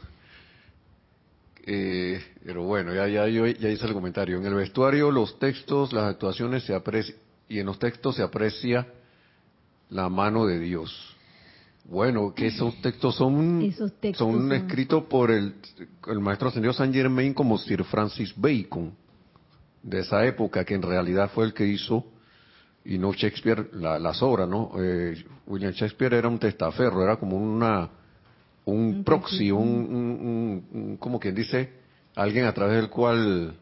Eh, 1.71 2.23
pero 2.43 2.63
bueno, 2.63 2.95
ya, 2.95 3.07
ya, 3.09 3.29
yo, 3.29 3.47
ya 3.47 3.69
hice 3.69 3.85
el 3.85 3.93
comentario. 3.93 4.39
En 4.39 4.47
el 4.47 4.55
vestuario, 4.55 5.11
los 5.11 5.39
textos, 5.39 5.93
las 5.93 6.05
actuaciones 6.05 6.63
se 6.63 6.75
aprecian 6.75 7.19
y 7.49 7.59
en 7.59 7.67
los 7.67 7.79
textos 7.79 8.17
se 8.17 8.23
aprecia 8.23 8.87
la 9.91 10.09
mano 10.09 10.47
de 10.47 10.59
Dios. 10.59 11.17
Bueno, 11.85 12.35
que 12.35 12.49
esos 12.49 12.81
textos 12.83 13.17
son, 13.17 13.75
son, 14.15 14.53
escritos 14.53 15.05
por 15.05 15.31
el, 15.31 15.55
el 16.07 16.21
maestro 16.21 16.49
ascendido 16.49 16.75
San 16.75 16.93
Germain 16.93 17.33
como 17.33 17.57
Sir 17.57 17.83
Francis 17.85 18.35
Bacon, 18.37 18.93
de 19.83 20.01
esa 20.01 20.27
época, 20.27 20.65
que 20.65 20.75
en 20.75 20.83
realidad 20.83 21.31
fue 21.35 21.47
el 21.47 21.55
que 21.55 21.67
hizo, 21.67 22.05
y 22.85 22.99
no 22.99 23.13
Shakespeare, 23.13 23.71
las 23.73 24.23
obras, 24.23 24.49
¿no? 24.49 24.73
Eh, 24.79 25.25
William 25.47 25.73
Shakespeare 25.73 26.15
era 26.15 26.29
un 26.29 26.39
testaferro, 26.39 27.03
era 27.03 27.17
como 27.17 27.39
una 27.39 27.91
un, 28.67 29.03
proxy, 29.03 29.51
un, 29.51 30.65
un, 30.71 30.97
como 30.99 31.19
quien 31.19 31.35
dice, 31.35 31.73
alguien 32.15 32.45
a 32.45 32.53
través 32.53 32.77
del 32.77 32.91
cual 32.91 33.55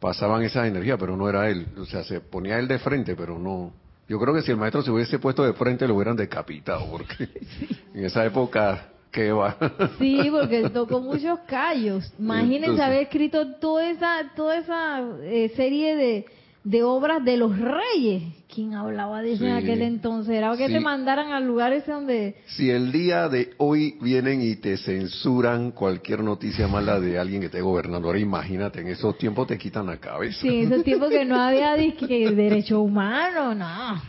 pasaban 0.00 0.42
esa 0.42 0.66
energía, 0.66 0.96
pero 0.96 1.16
no 1.16 1.28
era 1.28 1.48
él. 1.48 1.66
O 1.78 1.84
sea, 1.84 2.02
se 2.02 2.20
ponía 2.20 2.58
él 2.58 2.66
de 2.66 2.78
frente, 2.78 3.14
pero 3.14 3.38
no. 3.38 3.72
Yo 4.08 4.18
creo 4.18 4.34
que 4.34 4.42
si 4.42 4.50
el 4.50 4.56
maestro 4.56 4.82
se 4.82 4.90
hubiese 4.90 5.20
puesto 5.20 5.44
de 5.44 5.52
frente 5.52 5.86
lo 5.86 5.94
hubieran 5.94 6.16
decapitado, 6.16 6.90
porque 6.90 7.28
en 7.94 8.04
esa 8.04 8.24
época, 8.24 8.88
¿qué 9.12 9.30
va? 9.30 9.56
Sí, 9.98 10.28
porque 10.30 10.68
tocó 10.70 11.00
muchos 11.00 11.38
callos. 11.46 12.12
Imagínense 12.18 12.82
haber 12.82 13.02
escrito 13.02 13.54
toda 13.56 13.88
esa, 13.88 14.32
toda 14.34 14.58
esa 14.58 15.00
eh, 15.22 15.52
serie 15.54 15.94
de, 15.94 16.26
de 16.64 16.82
obras 16.82 17.24
de 17.24 17.36
los 17.36 17.58
reyes. 17.58 18.22
¿Quién 18.52 18.74
hablaba 18.74 19.22
de 19.22 19.32
eso 19.32 19.44
en 19.44 19.52
aquel 19.52 19.80
entonces? 19.82 20.34
Era 20.34 20.56
que 20.56 20.68
te 20.68 20.80
mandaran 20.80 21.32
a 21.32 21.40
lugares 21.40 21.86
donde... 21.86 22.36
Si 22.46 22.68
el 22.68 22.92
día 22.92 23.28
de 23.28 23.54
hoy 23.58 23.96
vienen 24.00 24.42
y 24.42 24.56
te 24.56 24.76
censuran 24.76 25.70
cualquier 25.70 26.22
noticia 26.22 26.66
mala 26.66 26.98
de 27.00 27.18
alguien 27.18 27.40
que 27.40 27.46
esté 27.46 27.60
gobernando, 27.60 28.08
ahora 28.08 28.18
imagínate, 28.18 28.80
en 28.80 28.88
esos 28.88 29.16
tiempos 29.16 29.46
te 29.46 29.56
quitan 29.56 29.86
la 29.86 29.98
cabeza. 29.98 30.40
Sí, 30.40 30.48
en 30.48 30.72
esos 30.72 30.84
tiempos 30.84 31.10
que 31.10 31.24
no 31.24 31.40
había 31.40 31.76
derecho 31.76 32.80
humano, 32.80 33.54
no. 33.54 34.02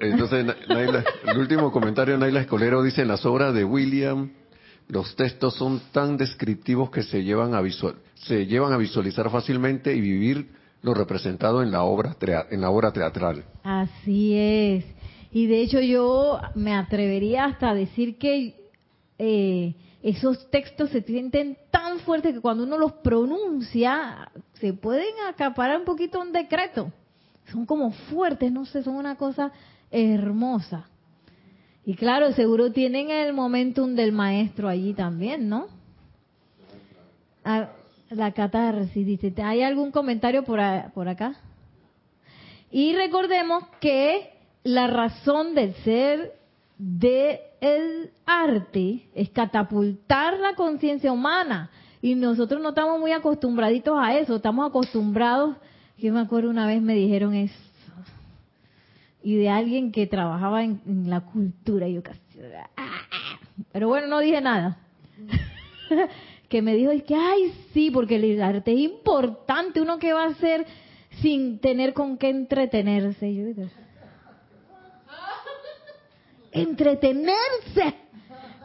Entonces, 0.00 0.46
el 1.26 1.38
último 1.38 1.70
comentario, 1.70 2.16
Naila 2.16 2.40
Escolero 2.40 2.82
dice, 2.82 3.02
en 3.02 3.08
las 3.08 3.26
obras 3.26 3.52
de 3.52 3.64
William, 3.64 4.30
los 4.88 5.14
textos 5.14 5.54
son 5.54 5.80
tan 5.92 6.16
descriptivos 6.16 6.90
que 6.90 7.02
se 7.02 7.22
llevan 7.22 7.54
a, 7.54 7.60
visual, 7.60 7.96
se 8.14 8.46
llevan 8.46 8.72
a 8.72 8.78
visualizar 8.78 9.30
fácilmente 9.30 9.94
y 9.94 10.00
vivir 10.00 10.46
lo 10.84 10.92
representado 10.92 11.62
en 11.62 11.72
la 11.72 11.82
obra 11.82 12.14
en 12.50 12.60
la 12.60 12.68
obra 12.68 12.92
teatral. 12.92 13.42
Así 13.62 14.36
es. 14.36 14.84
Y 15.32 15.46
de 15.46 15.62
hecho 15.62 15.80
yo 15.80 16.38
me 16.54 16.74
atrevería 16.74 17.46
hasta 17.46 17.70
a 17.70 17.74
decir 17.74 18.18
que 18.18 18.54
eh, 19.18 19.74
esos 20.02 20.50
textos 20.50 20.90
se 20.90 21.00
sienten 21.00 21.56
tan 21.70 22.00
fuertes 22.00 22.34
que 22.34 22.40
cuando 22.42 22.64
uno 22.64 22.76
los 22.76 22.92
pronuncia 22.92 24.30
se 24.60 24.74
pueden 24.74 25.14
acaparar 25.26 25.78
un 25.78 25.86
poquito 25.86 26.20
un 26.20 26.32
decreto. 26.32 26.92
Son 27.50 27.64
como 27.64 27.90
fuertes, 27.90 28.52
no 28.52 28.66
sé, 28.66 28.82
son 28.82 28.96
una 28.96 29.16
cosa 29.16 29.52
hermosa. 29.90 30.86
Y 31.86 31.94
claro, 31.94 32.32
seguro 32.32 32.72
tienen 32.72 33.10
el 33.10 33.32
momentum 33.32 33.94
del 33.94 34.12
maestro 34.12 34.68
allí 34.68 34.92
también, 34.92 35.48
¿no? 35.48 35.68
Ah, 37.42 37.70
la 38.10 38.32
catarsis, 38.32 39.06
dice, 39.06 39.32
¿hay 39.42 39.62
algún 39.62 39.90
comentario 39.90 40.44
por, 40.44 40.60
por 40.94 41.08
acá? 41.08 41.34
Y 42.70 42.94
recordemos 42.94 43.64
que 43.80 44.32
la 44.62 44.86
razón 44.86 45.54
del 45.54 45.74
ser 45.76 46.32
del 46.78 47.38
el 47.60 48.10
arte 48.26 49.08
es 49.14 49.30
catapultar 49.30 50.38
la 50.38 50.54
conciencia 50.54 51.12
humana. 51.12 51.70
Y 52.02 52.14
nosotros 52.14 52.60
no 52.60 52.70
estamos 52.70 53.00
muy 53.00 53.12
acostumbraditos 53.12 53.96
a 53.98 54.18
eso, 54.18 54.36
estamos 54.36 54.68
acostumbrados, 54.68 55.56
yo 55.96 56.12
me 56.12 56.20
acuerdo 56.20 56.50
una 56.50 56.66
vez 56.66 56.82
me 56.82 56.94
dijeron 56.94 57.32
eso, 57.34 57.54
y 59.22 59.36
de 59.36 59.48
alguien 59.48 59.90
que 59.90 60.06
trabajaba 60.06 60.64
en, 60.64 60.82
en 60.86 61.08
la 61.08 61.22
cultura, 61.22 61.88
y 61.88 61.94
yo 61.94 62.02
casi, 62.02 62.20
pero 63.72 63.88
bueno, 63.88 64.08
no 64.08 64.18
dije 64.18 64.40
nada. 64.40 64.76
que 66.54 66.62
me 66.62 66.76
dijo, 66.76 66.92
es 66.92 67.02
que, 67.02 67.16
ay, 67.16 67.52
sí, 67.72 67.90
porque 67.90 68.14
el 68.14 68.40
arte 68.40 68.72
es 68.72 68.78
importante, 68.78 69.82
uno 69.82 69.98
que 69.98 70.12
va 70.12 70.22
a 70.22 70.28
hacer 70.28 70.64
sin 71.20 71.58
tener 71.58 71.92
con 71.92 72.16
qué 72.16 72.28
entretenerse. 72.28 73.34
Yo 73.34 73.42
entretenerse. 76.52 77.94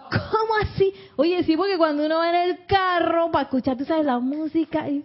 ¿Cómo 0.08 0.54
así? 0.62 0.94
Oye, 1.16 1.42
sí, 1.46 1.58
porque 1.58 1.80
cuando 1.80 2.06
uno 2.06 2.20
va 2.20 2.30
en 2.30 2.52
el 2.52 2.66
carro 2.68 3.32
para 3.32 3.46
escuchar, 3.46 3.76
tú 3.76 3.86
sabes, 3.86 4.06
la 4.06 4.20
música 4.20 4.88
y... 4.88 5.04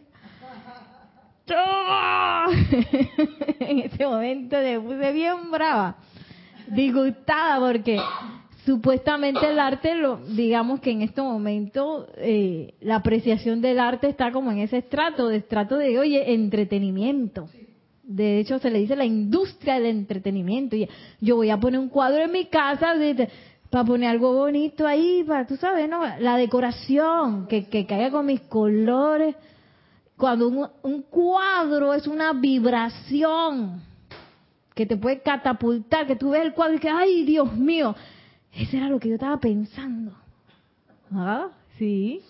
en 3.61 3.79
ese 3.79 4.07
momento 4.07 4.59
me 4.59 4.79
puse 4.79 5.13
bien 5.13 5.51
brava. 5.51 5.97
disgustada 6.67 7.61
porque 7.61 7.99
supuestamente 8.65 9.49
el 9.49 9.59
arte, 9.59 9.95
lo, 9.95 10.17
digamos 10.17 10.81
que 10.81 10.91
en 10.91 11.03
este 11.03 11.21
momento 11.21 12.07
eh, 12.17 12.75
la 12.81 12.97
apreciación 12.97 13.61
del 13.61 13.79
arte 13.79 14.09
está 14.09 14.33
como 14.33 14.51
en 14.51 14.59
ese 14.59 14.79
estrato, 14.79 15.29
de 15.29 15.37
estrato 15.37 15.77
de, 15.77 15.99
oye, 15.99 16.33
entretenimiento. 16.33 17.49
De 18.03 18.39
hecho, 18.39 18.59
se 18.59 18.71
le 18.71 18.81
dice 18.81 18.97
la 18.97 19.05
industria 19.05 19.75
del 19.75 19.87
entretenimiento. 19.87 20.77
Yo 21.21 21.37
voy 21.37 21.51
a 21.51 21.59
poner 21.59 21.81
un 21.81 21.89
cuadro 21.89 22.23
en 22.23 22.33
mi 22.33 22.47
casa 22.47 22.95
para 23.71 23.85
poner 23.85 24.11
algo 24.11 24.35
bonito 24.35 24.87
ahí, 24.87 25.25
para, 25.27 25.47
tú 25.47 25.57
sabes, 25.57 25.89
¿no? 25.89 26.03
La 26.21 26.37
decoración, 26.37 27.47
que, 27.47 27.67
que 27.67 27.87
caiga 27.87 28.11
con 28.11 28.27
mis 28.27 28.41
colores. 28.43 29.35
Cuando 30.17 30.49
un, 30.49 30.69
un 30.83 31.03
cuadro 31.03 31.93
es 31.95 32.07
una 32.07 32.33
vibración 32.35 33.83
que 34.75 34.87
te 34.87 34.97
puede 34.97 35.21
catapultar, 35.21 36.07
que 36.07 36.17
tú 36.17 36.31
ves 36.31 36.43
el 36.43 36.53
cuadro 36.53 36.77
y 36.77 36.81
que, 36.81 36.91
ay, 36.91 37.25
Dios 37.25 37.53
mío, 37.57 37.95
eso 38.57 38.77
era 38.77 38.89
lo 38.89 39.01
que 39.01 39.09
yo 39.09 39.15
estaba 39.15 39.39
pensando. 39.39 40.13
¿Ah? 41.13 41.49
Sí. 41.79 42.23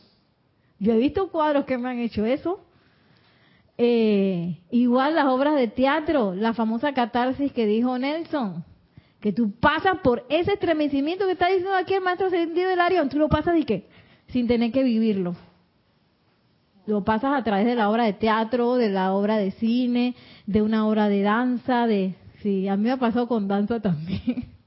Yo 0.79 0.93
he 0.93 0.99
visto 0.99 1.31
cuadros 1.31 1.64
que 1.64 1.79
me 1.79 1.91
han 1.91 1.99
hecho 1.99 2.25
eso. 2.25 2.61
Eh, 3.77 4.59
igual 4.70 5.14
las 5.16 5.27
obras 5.27 5.57
de 5.57 5.68
teatro, 5.68 6.35
la 6.35 6.55
famosa 6.55 6.95
catarsis 6.95 7.53
que 7.53 7.66
dijo 7.66 7.99
Nelson, 7.99 8.64
que 9.20 9.33
tú 9.33 9.51
pasas 9.59 9.99
por 9.99 10.25
ese 10.29 10.53
estremecimiento 10.53 11.27
que 11.27 11.33
está 11.33 11.49
diciendo 11.49 11.75
aquí 11.75 11.95
el 11.95 12.03
maestro 12.03 12.31
sentido 12.31 12.70
del 12.70 12.81
Arión, 12.81 13.09
tú 13.09 13.18
lo 13.18 13.29
pasas 13.29 13.59
y 13.59 13.64
qué, 13.64 13.89
sin 14.29 14.47
tener 14.47 14.70
que 14.70 14.85
vivirlo. 14.85 15.35
Lo 16.87 17.03
pasas 17.03 17.33
a 17.35 17.43
través 17.43 17.66
de 17.66 17.75
la 17.75 17.91
obra 17.91 18.05
de 18.05 18.12
teatro, 18.12 18.77
de 18.77 18.91
la 18.91 19.12
obra 19.14 19.39
de 19.39 19.51
cine, 19.53 20.14
de 20.47 20.62
una 20.62 20.87
obra 20.87 21.09
de 21.09 21.22
danza, 21.22 21.87
de... 21.87 22.14
Sí, 22.43 22.68
a 22.68 22.77
mí 22.77 22.85
me 22.85 22.93
ha 22.93 22.99
pasado 22.99 23.27
con 23.27 23.49
danza 23.49 23.81
también. 23.81 24.51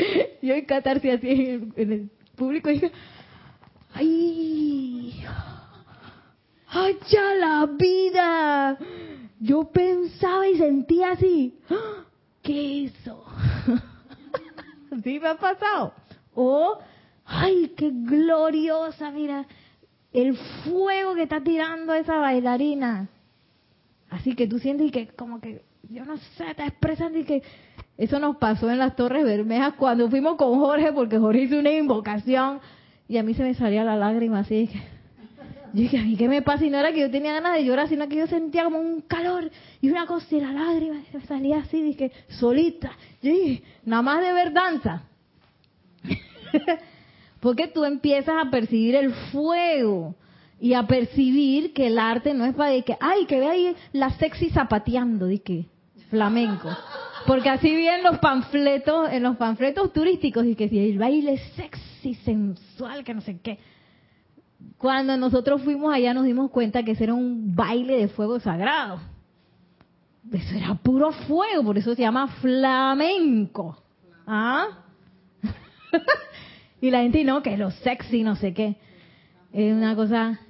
Yo 0.42 0.54
en 0.54 0.64
catarsis 0.64 1.14
así 1.14 1.28
en 1.76 1.92
el, 1.92 2.10
público 2.36 2.70
dije, 2.70 2.90
¡ay! 3.92 5.24
¡Hacha 6.68 7.34
la 7.34 7.66
vida! 7.66 8.78
Yo 9.40 9.64
pensaba 9.70 10.48
y 10.48 10.56
sentía 10.56 11.12
así, 11.12 11.58
¿qué 12.42 12.84
eso? 12.84 13.24
¿Sí 15.04 15.18
me 15.18 15.28
ha 15.28 15.34
pasado? 15.36 15.94
O, 16.34 16.78
¡ay, 17.24 17.74
qué 17.76 17.90
gloriosa! 17.92 19.10
Mira, 19.10 19.46
el 20.12 20.36
fuego 20.64 21.14
que 21.14 21.22
está 21.22 21.42
tirando 21.42 21.94
esa 21.94 22.16
bailarina. 22.16 23.08
Así 24.08 24.34
que 24.34 24.46
tú 24.46 24.58
sientes 24.58 24.90
que 24.90 25.08
como 25.08 25.40
que, 25.40 25.62
yo 25.88 26.04
no 26.04 26.16
sé, 26.16 26.50
está 26.50 26.66
expresando 26.66 27.18
y 27.18 27.24
que 27.24 27.42
eso 28.00 28.18
nos 28.18 28.38
pasó 28.38 28.70
en 28.70 28.78
las 28.78 28.96
Torres 28.96 29.26
Bermejas 29.26 29.74
cuando 29.74 30.08
fuimos 30.08 30.36
con 30.36 30.58
Jorge, 30.58 30.90
porque 30.90 31.18
Jorge 31.18 31.42
hizo 31.42 31.58
una 31.58 31.70
invocación 31.70 32.58
y 33.06 33.18
a 33.18 33.22
mí 33.22 33.34
se 33.34 33.42
me 33.42 33.52
salía 33.52 33.84
la 33.84 33.94
lágrima 33.94 34.38
así. 34.38 34.70
Yo 35.74 35.82
dije, 35.82 35.98
¿a 35.98 36.02
mí 36.02 36.16
qué 36.16 36.26
me 36.26 36.40
pasa? 36.40 36.64
Y 36.64 36.70
no 36.70 36.78
era 36.78 36.94
que 36.94 37.00
yo 37.00 37.10
tenía 37.10 37.34
ganas 37.34 37.56
de 37.56 37.64
llorar, 37.66 37.88
sino 37.88 38.08
que 38.08 38.16
yo 38.16 38.26
sentía 38.26 38.64
como 38.64 38.78
un 38.78 39.02
calor 39.02 39.50
y 39.82 39.90
una 39.90 40.06
cosa 40.06 40.34
y 40.34 40.40
la 40.40 40.50
lágrima 40.50 40.96
me 41.12 41.20
salía 41.26 41.58
así, 41.58 41.82
dije, 41.82 42.10
solita. 42.28 42.90
Yo 43.20 43.32
dije, 43.32 43.62
nada 43.84 44.00
más 44.00 44.22
de 44.22 44.32
ver 44.32 44.54
danza. 44.54 45.02
porque 47.40 47.68
tú 47.68 47.84
empiezas 47.84 48.34
a 48.42 48.50
percibir 48.50 48.94
el 48.94 49.12
fuego 49.12 50.14
y 50.58 50.72
a 50.72 50.86
percibir 50.86 51.74
que 51.74 51.88
el 51.88 51.98
arte 51.98 52.32
no 52.32 52.46
es 52.46 52.54
para 52.54 52.80
que, 52.80 52.96
ay, 52.98 53.26
que 53.26 53.40
ve 53.40 53.46
ahí 53.46 53.76
la 53.92 54.08
sexy 54.12 54.48
zapateando, 54.48 55.26
de 55.26 55.42
que 55.42 55.66
flamenco. 56.08 56.70
Porque 57.26 57.48
así 57.50 57.74
bien 57.74 58.02
los 58.02 58.18
panfletos, 58.18 59.10
en 59.12 59.22
los 59.22 59.36
panfletos 59.36 59.92
turísticos, 59.92 60.44
y 60.46 60.54
que 60.54 60.68
si 60.68 60.78
el 60.78 60.98
baile 60.98 61.38
sexy, 61.56 62.14
sensual, 62.14 63.04
que 63.04 63.14
no 63.14 63.20
sé 63.20 63.38
qué. 63.40 63.58
Cuando 64.78 65.16
nosotros 65.16 65.62
fuimos 65.62 65.92
allá 65.92 66.14
nos 66.14 66.24
dimos 66.24 66.50
cuenta 66.50 66.82
que 66.82 66.92
ese 66.92 67.04
era 67.04 67.14
un 67.14 67.54
baile 67.54 67.96
de 67.96 68.08
fuego 68.08 68.40
sagrado. 68.40 69.00
Eso 70.32 70.54
era 70.54 70.74
puro 70.74 71.12
fuego, 71.12 71.64
por 71.64 71.78
eso 71.78 71.94
se 71.94 72.02
llama 72.02 72.28
flamenco. 72.28 73.82
¿Ah? 74.26 74.84
y 76.80 76.90
la 76.90 77.02
gente 77.02 77.24
no, 77.24 77.42
que 77.42 77.54
es 77.54 77.58
lo 77.58 77.70
sexy, 77.70 78.22
no 78.22 78.36
sé 78.36 78.54
qué. 78.54 78.76
Es 79.52 79.74
una 79.74 79.94
cosa... 79.94 80.40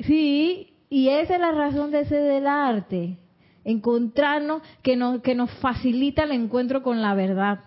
Sí, 0.00 0.74
y 0.90 1.08
esa 1.08 1.34
es 1.34 1.40
la 1.40 1.52
razón 1.52 1.90
de 1.90 2.00
ese 2.00 2.14
del 2.14 2.46
arte 2.46 3.16
encontrarnos, 3.64 4.62
que 4.82 4.96
nos, 4.96 5.20
que 5.22 5.34
nos 5.34 5.50
facilita 5.60 6.24
el 6.24 6.32
encuentro 6.32 6.82
con 6.82 7.02
la 7.02 7.14
verdad. 7.14 7.60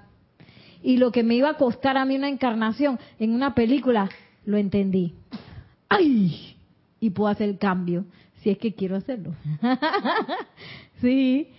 Y 0.83 0.97
lo 0.97 1.11
que 1.11 1.23
me 1.23 1.35
iba 1.35 1.49
a 1.49 1.57
costar 1.57 1.97
a 1.97 2.05
mí 2.05 2.15
una 2.15 2.29
encarnación 2.29 2.99
en 3.19 3.33
una 3.33 3.53
película, 3.53 4.09
lo 4.45 4.57
entendí. 4.57 5.13
¡Ay! 5.89 6.55
Y 6.99 7.09
puedo 7.11 7.29
hacer 7.29 7.49
el 7.49 7.57
cambio, 7.57 8.05
si 8.41 8.49
es 8.49 8.57
que 8.57 8.73
quiero 8.73 8.95
hacerlo. 8.95 9.33
sí. 11.01 11.49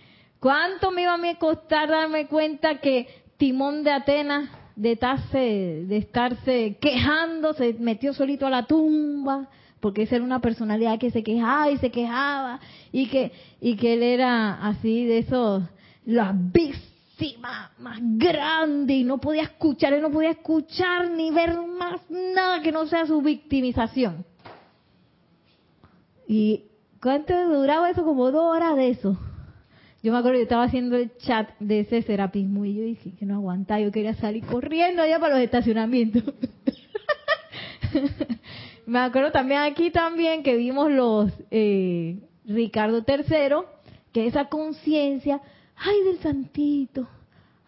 ¿Cuánto 0.41 0.91
me 0.91 1.03
iba 1.03 1.15
a 1.15 1.39
costar 1.39 1.89
darme 1.89 2.27
cuenta 2.27 2.81
que 2.81 3.07
Timón 3.37 3.85
de 3.85 3.93
Atenas, 3.93 4.51
de, 4.75 4.97
de 5.87 5.97
estarse 5.97 6.79
quejando, 6.81 7.55
se 7.55 7.75
metió 7.75 8.13
solito 8.13 8.47
a 8.47 8.51
la 8.51 8.67
tumba? 8.67 9.49
Porque 9.83 10.03
esa 10.03 10.15
era 10.15 10.25
una 10.25 10.41
personalidad 10.41 10.99
que 11.01 11.11
se 11.11 11.25
quejaba 11.25 11.69
y 11.69 11.77
se 11.79 11.91
quejaba 11.91 12.61
y 12.93 13.09
que 13.09 13.33
y 13.61 13.75
que 13.77 13.95
él 13.95 14.05
era 14.05 14.65
así 14.65 15.05
de 15.05 15.19
esos 15.19 15.65
la 16.07 16.33
víctima 16.33 17.73
más 17.79 17.99
grande 18.01 18.95
y 18.95 19.03
no 19.03 19.19
podía 19.19 19.43
escuchar, 19.43 19.93
él 19.93 20.01
no 20.01 20.13
podía 20.13 20.31
escuchar 20.31 21.11
ni 21.11 21.33
ver 21.33 21.59
más 21.61 22.01
nada 22.09 22.63
que 22.63 22.71
no 22.71 22.87
sea 22.87 23.07
su 23.07 23.21
victimización. 23.23 24.25
¿Y 26.29 26.65
cuánto 27.01 27.35
duraba 27.49 27.91
eso? 27.91 28.05
Como 28.05 28.31
dos 28.31 28.57
horas 28.57 28.77
de 28.77 28.91
eso. 28.91 29.19
Yo 30.03 30.13
me 30.13 30.19
acuerdo 30.19 30.39
que 30.39 30.45
estaba 30.45 30.65
haciendo 30.65 30.97
el 30.97 31.17
chat 31.19 31.51
de 31.59 31.81
ese 31.81 32.03
serapismo 32.03 32.65
y 32.65 32.75
yo 32.75 32.85
dije 32.85 33.15
que 33.17 33.27
no 33.27 33.35
aguantaba, 33.35 33.81
yo 33.81 33.91
quería 33.91 34.15
salir 34.15 34.45
corriendo 34.45 35.03
allá 35.03 35.19
para 35.19 35.35
los 35.35 35.45
estacionamientos. 35.45 36.23
Me 38.87 38.99
acuerdo 38.99 39.31
también 39.31 39.61
aquí 39.61 39.91
también 39.91 40.43
que 40.43 40.57
vimos 40.57 40.91
los 40.91 41.31
eh, 41.51 42.19
Ricardo 42.45 43.05
III, 43.07 43.57
que 44.13 44.27
esa 44.27 44.47
conciencia, 44.47 45.41
ay 45.77 46.03
del 46.05 46.19
santito, 46.19 47.09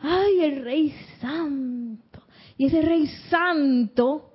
ay 0.01 0.41
el 0.41 0.65
rey 0.65 0.95
santo. 1.21 2.23
Y 2.57 2.67
ese 2.67 2.83
rey 2.83 3.07
santo 3.29 4.33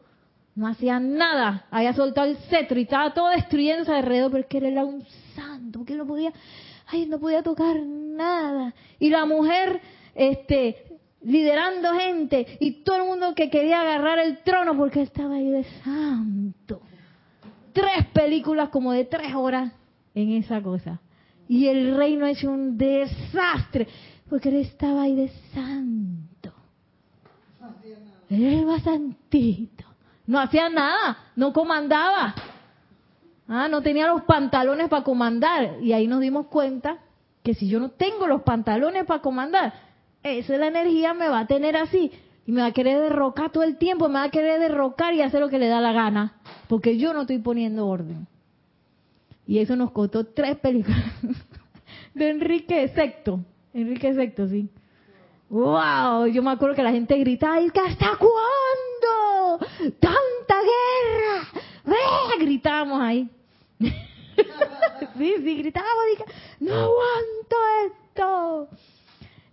no 0.55 0.67
hacía 0.67 0.99
nada, 0.99 1.65
había 1.71 1.93
soltado 1.93 2.27
el 2.29 2.37
cetro 2.49 2.79
y 2.79 2.83
estaba 2.83 3.13
todo 3.13 3.29
destruyéndose 3.29 3.93
alrededor, 3.93 4.31
pero 4.31 4.43
es 4.43 4.49
que 4.49 4.57
él 4.57 4.65
era 4.65 4.85
un 4.85 5.05
santo, 5.35 5.79
porque 5.79 5.95
no 5.95 6.05
podía, 6.05 6.33
ay, 6.87 7.05
no 7.05 7.19
podía 7.19 7.43
tocar 7.43 7.81
nada. 7.81 8.73
Y 8.99 9.09
la 9.09 9.25
mujer, 9.25 9.79
este, 10.15 10.88
liderando 11.21 11.93
gente 11.93 12.57
y 12.59 12.83
todo 12.83 12.97
el 12.97 13.03
mundo 13.03 13.35
que 13.35 13.49
quería 13.49 13.81
agarrar 13.81 14.19
el 14.19 14.39
trono 14.43 14.75
porque 14.77 15.01
estaba 15.01 15.35
ahí 15.35 15.49
de 15.49 15.63
santo. 15.83 16.81
Tres 17.73 18.07
películas 18.13 18.69
como 18.69 18.93
de 18.93 19.05
tres 19.05 19.35
horas 19.35 19.71
en 20.15 20.31
esa 20.31 20.61
cosa. 20.61 21.01
Y 21.47 21.67
el 21.67 21.95
reino 21.95 22.25
hecho 22.25 22.49
un 22.49 22.77
desastre 22.77 23.87
porque 24.29 24.49
él 24.49 24.57
estaba 24.57 25.03
ahí 25.03 25.15
de 25.15 25.29
santo. 25.53 26.53
Él 28.29 28.43
era 28.43 28.79
santito. 28.79 29.85
No 30.27 30.39
hacía 30.39 30.69
nada, 30.69 31.17
no 31.35 31.51
comandaba. 31.51 32.35
Ah, 33.47 33.67
no 33.67 33.81
tenía 33.81 34.07
los 34.07 34.21
pantalones 34.23 34.87
para 34.89 35.03
comandar. 35.03 35.77
Y 35.81 35.93
ahí 35.93 36.05
nos 36.05 36.21
dimos 36.21 36.45
cuenta 36.47 36.99
que 37.41 37.55
si 37.55 37.67
yo 37.67 37.79
no 37.79 37.89
tengo 37.89 38.27
los 38.27 38.43
pantalones 38.43 39.05
para 39.05 39.21
comandar, 39.21 39.73
esa 40.23 40.57
la 40.57 40.67
energía 40.67 41.13
me 41.13 41.29
va 41.29 41.39
a 41.39 41.47
tener 41.47 41.77
así 41.77 42.11
y 42.45 42.51
me 42.51 42.61
va 42.61 42.67
a 42.67 42.73
querer 42.73 42.99
derrocar 42.99 43.51
todo 43.51 43.63
el 43.63 43.77
tiempo, 43.77 44.07
me 44.07 44.15
va 44.15 44.23
a 44.23 44.31
querer 44.31 44.59
derrocar 44.59 45.13
y 45.13 45.21
hacer 45.21 45.39
lo 45.39 45.49
que 45.49 45.59
le 45.59 45.67
da 45.67 45.81
la 45.81 45.93
gana, 45.93 46.41
porque 46.67 46.97
yo 46.97 47.13
no 47.13 47.21
estoy 47.21 47.37
poniendo 47.39 47.87
orden. 47.87 48.27
Y 49.45 49.59
eso 49.59 49.75
nos 49.75 49.91
costó 49.91 50.25
tres 50.25 50.57
películas 50.57 51.03
de 52.13 52.29
Enrique 52.29 52.87
Sexto. 52.89 53.39
Enrique 53.73 54.13
Sexto, 54.13 54.47
sí. 54.47 54.69
¡Wow! 55.49 56.27
Yo 56.27 56.43
me 56.43 56.51
acuerdo 56.51 56.75
que 56.75 56.83
la 56.83 56.91
gente 56.91 57.17
gritaba, 57.17 57.61
¿y 57.61 57.67
hasta 57.67 58.17
cuándo? 58.17 59.65
¡Tanta 59.99 60.55
guerra! 60.55 61.63
¡Ve! 61.85 61.95
Ahí. 63.01 63.29
sí, 63.79 65.33
sí, 65.43 65.55
gritábamos, 65.57 66.03
dije, 66.11 66.25
¡no 66.59 66.73
aguanto 66.73 67.57
esto! 67.85 68.69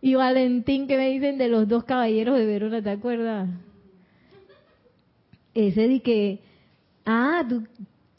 Y 0.07 0.15
Valentín 0.15 0.87
que 0.87 0.97
me 0.97 1.11
dicen 1.11 1.37
de 1.37 1.49
los 1.49 1.67
dos 1.67 1.83
caballeros 1.83 2.39
de 2.39 2.47
Verona, 2.47 2.81
¿te 2.81 2.91
acuerdas? 2.91 3.49
Ese 5.53 5.89
de 5.89 6.01
que, 6.01 6.39
ah, 7.05 7.45
tú, 7.49 7.65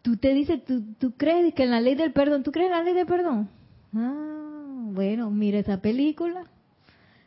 tú 0.02 0.18
te 0.18 0.34
dices, 0.34 0.66
tú, 0.66 0.84
tú 1.00 1.14
crees 1.16 1.54
que 1.54 1.64
en 1.64 1.72
la 1.72 1.80
ley 1.80 1.96
del 1.96 2.12
perdón, 2.12 2.44
¿tú 2.44 2.52
crees 2.52 2.70
en 2.70 2.74
la 2.74 2.84
ley 2.84 2.94
del 2.94 3.06
perdón? 3.06 3.50
Ah, 3.96 4.90
bueno, 4.92 5.32
mira 5.32 5.60
esa 5.60 5.80
película. 5.80 6.44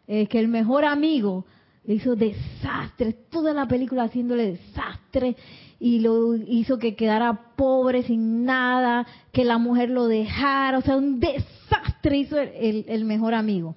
eh, 0.07 0.27
que 0.27 0.39
el 0.39 0.49
mejor 0.49 0.85
amigo 0.85 1.47
le 1.87 1.95
hizo 1.95 2.15
desastre, 2.15 3.15
toda 3.31 3.55
la 3.55 3.67
película 3.67 4.03
haciéndole 4.03 4.59
desastre 4.59 5.37
y 5.79 6.01
lo 6.01 6.37
hizo 6.37 6.79
que 6.79 6.97
quedara 6.97 7.55
pobre 7.57 8.03
sin 8.03 8.45
nada, 8.45 9.07
que 9.33 9.47
la 9.47 9.57
mujer 9.57 9.89
lo 9.89 10.07
dejara, 10.07 10.77
o 10.77 10.83
sea, 10.83 10.99
un 10.99 11.19
desastre 11.19 12.19
hizo 12.19 12.39
el, 12.39 12.85
el, 12.89 13.07
mejor 13.07 13.33
amigo. 13.33 13.75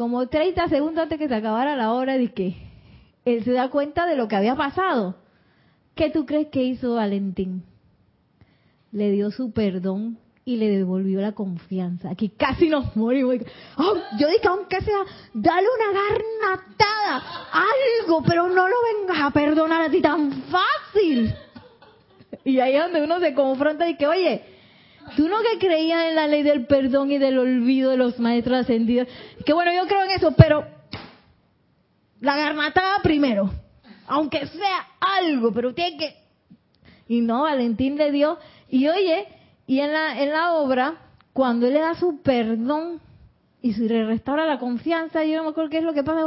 Como 0.00 0.28
30 0.28 0.66
segundos 0.68 1.02
antes 1.02 1.18
que 1.18 1.28
se 1.28 1.34
acabara 1.34 1.76
la 1.76 1.92
hora 1.92 2.16
de 2.16 2.32
que 2.32 2.56
él 3.26 3.44
se 3.44 3.52
da 3.52 3.68
cuenta 3.68 4.06
de 4.06 4.16
lo 4.16 4.28
que 4.28 4.36
había 4.36 4.56
pasado. 4.56 5.16
¿Qué 5.94 6.08
tú 6.08 6.24
crees 6.24 6.46
que 6.46 6.62
hizo 6.62 6.94
Valentín? 6.94 7.64
Le 8.92 9.10
dio 9.10 9.30
su 9.30 9.52
perdón 9.52 10.16
y 10.46 10.56
le 10.56 10.70
devolvió 10.70 11.20
la 11.20 11.32
confianza. 11.32 12.08
Aquí 12.08 12.30
casi 12.30 12.70
nos 12.70 12.96
morimos. 12.96 13.36
Oh, 13.76 13.94
yo 14.18 14.26
dije, 14.28 14.48
aunque 14.48 14.80
sea, 14.80 15.00
dale 15.34 15.66
una 15.68 16.00
garnatada, 16.00 17.22
algo, 17.52 18.22
pero 18.26 18.48
no 18.48 18.66
lo 18.68 18.76
vengas 18.94 19.22
a 19.22 19.30
perdonar 19.32 19.82
así 19.82 20.00
tan 20.00 20.32
fácil. 20.44 21.34
Y 22.42 22.58
ahí 22.58 22.74
es 22.74 22.84
donde 22.84 23.04
uno 23.04 23.20
se 23.20 23.34
confronta 23.34 23.86
y 23.86 23.98
que, 23.98 24.06
oye, 24.06 24.44
tú 25.16 25.28
no 25.28 25.36
que 25.42 25.58
creías 25.58 26.08
en 26.08 26.16
la 26.16 26.26
ley 26.26 26.42
del 26.42 26.66
perdón 26.66 27.10
y 27.12 27.18
del 27.18 27.38
olvido 27.38 27.90
de 27.90 27.96
los 27.96 28.18
maestros 28.18 28.60
ascendidos. 28.60 29.08
Que 29.44 29.52
bueno, 29.52 29.72
yo 29.72 29.86
creo 29.86 30.04
en 30.04 30.10
eso, 30.10 30.32
pero 30.36 30.64
la 32.20 32.36
garnatada 32.36 32.98
primero. 33.02 33.50
Aunque 34.06 34.46
sea 34.46 34.88
algo, 35.00 35.52
pero 35.52 35.74
tiene 35.74 35.96
que... 35.96 36.16
Y 37.08 37.20
no, 37.20 37.42
Valentín 37.42 37.96
le 37.96 38.10
dio. 38.10 38.38
Y 38.68 38.88
oye, 38.88 39.26
y 39.66 39.80
en 39.80 39.92
la, 39.92 40.20
en 40.20 40.30
la 40.30 40.54
obra, 40.54 40.96
cuando 41.32 41.66
él 41.66 41.74
le 41.74 41.80
da 41.80 41.94
su 41.94 42.20
perdón 42.22 43.00
y 43.62 43.72
se 43.72 43.82
le 43.82 44.04
restaura 44.04 44.46
la 44.46 44.58
confianza, 44.58 45.24
yo 45.24 45.36
no 45.36 45.44
me 45.44 45.50
acuerdo 45.50 45.70
qué 45.70 45.78
es 45.78 45.84
lo 45.84 45.92
que 45.92 46.02
pasa, 46.02 46.20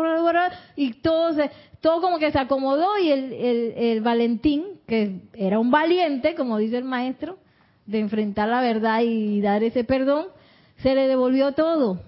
y 0.76 0.94
todo, 0.94 1.34
se, 1.34 1.52
todo 1.82 2.02
como 2.02 2.20
que 2.20 2.32
se 2.32 2.40
acomodó 2.40 2.98
y 3.00 3.12
el, 3.12 3.34
el, 3.34 4.02
Valentín, 4.02 4.64
que 4.88 5.22
era 5.34 5.60
un 5.60 5.72
valiente, 5.72 6.36
como 6.36 6.58
dice 6.58 6.78
el 6.78 6.84
maestro, 6.84 7.38
de 7.86 8.00
enfrentar 8.00 8.50
la 8.50 8.62
verdad 8.62 9.02
y 9.04 9.42
dar 9.42 9.64
ese 9.64 9.84
perdón, 9.84 10.28
se 10.78 10.96
le 10.96 11.08
devolvió 11.08 11.54
todo 11.54 12.00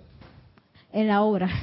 en 0.92 1.08
la 1.08 1.22
obra. 1.22 1.50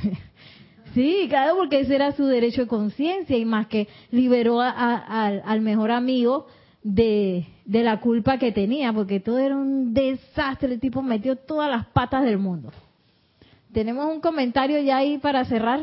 Sí, 0.95 1.25
claro, 1.31 1.57
porque 1.57 1.81
ese 1.81 1.95
era 1.95 2.13
su 2.13 2.27
derecho 2.27 2.63
de 2.63 2.67
conciencia 2.67 3.39
y 3.39 3.47
más 3.47 3.67
que 3.67 3.89
liberó 4.11 4.61
al 4.61 5.61
mejor 5.63 5.91
amigo 5.91 6.47
de, 6.83 7.47
de 7.65 7.83
la 7.83 7.99
culpa 7.99 8.37
que 8.37 8.53
tenía, 8.53 8.93
porque 8.93 9.19
todo 9.19 9.39
era 9.39 9.57
un 9.57 9.95
desastre, 9.95 10.75
el 10.75 10.81
tipo 10.81 11.01
metió 11.01 11.37
todas 11.37 11.71
las 11.71 11.87
patas 11.87 12.25
del 12.25 12.37
mundo. 12.37 12.71
¿Tenemos 13.73 14.05
un 14.13 14.21
comentario 14.21 14.81
ya 14.81 14.99
ahí 14.99 15.17
para 15.17 15.47
cerrar? 15.47 15.81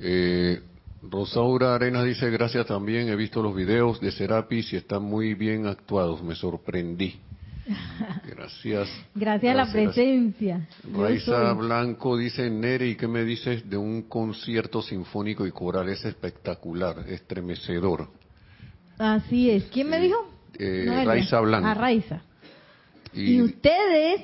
Eh, 0.00 0.62
Rosaura 1.14 1.76
Arenas 1.76 2.04
dice, 2.04 2.28
gracias 2.28 2.66
también, 2.66 3.08
he 3.08 3.14
visto 3.14 3.40
los 3.40 3.54
videos 3.54 4.00
de 4.00 4.10
Serapis 4.10 4.72
y 4.72 4.76
están 4.76 5.04
muy 5.04 5.34
bien 5.34 5.66
actuados, 5.66 6.20
me 6.24 6.34
sorprendí. 6.34 7.20
Gracias. 8.26 8.90
Gracias 9.14 9.54
a 9.54 9.56
la 9.56 9.72
presencia. 9.72 10.68
Raiza 10.92 11.54
Blanco 11.54 12.18
dice, 12.18 12.50
Neri, 12.50 12.94
¿qué 12.94 13.08
me 13.08 13.24
dices 13.24 13.70
de 13.70 13.78
un 13.78 14.02
concierto 14.02 14.82
sinfónico 14.82 15.46
y 15.46 15.50
coral? 15.50 15.88
Es 15.88 16.04
espectacular, 16.04 17.08
estremecedor. 17.08 18.10
Así 18.98 19.50
es. 19.50 19.64
¿Quién 19.72 19.88
me 19.88 19.98
dijo? 19.98 20.16
Eh, 20.58 21.04
Raiza 21.06 21.40
Blanco. 21.40 21.68
A 21.68 21.70
ah, 21.70 21.74
Raiza. 21.74 22.20
Y, 23.14 23.40
ustedes, 23.40 24.20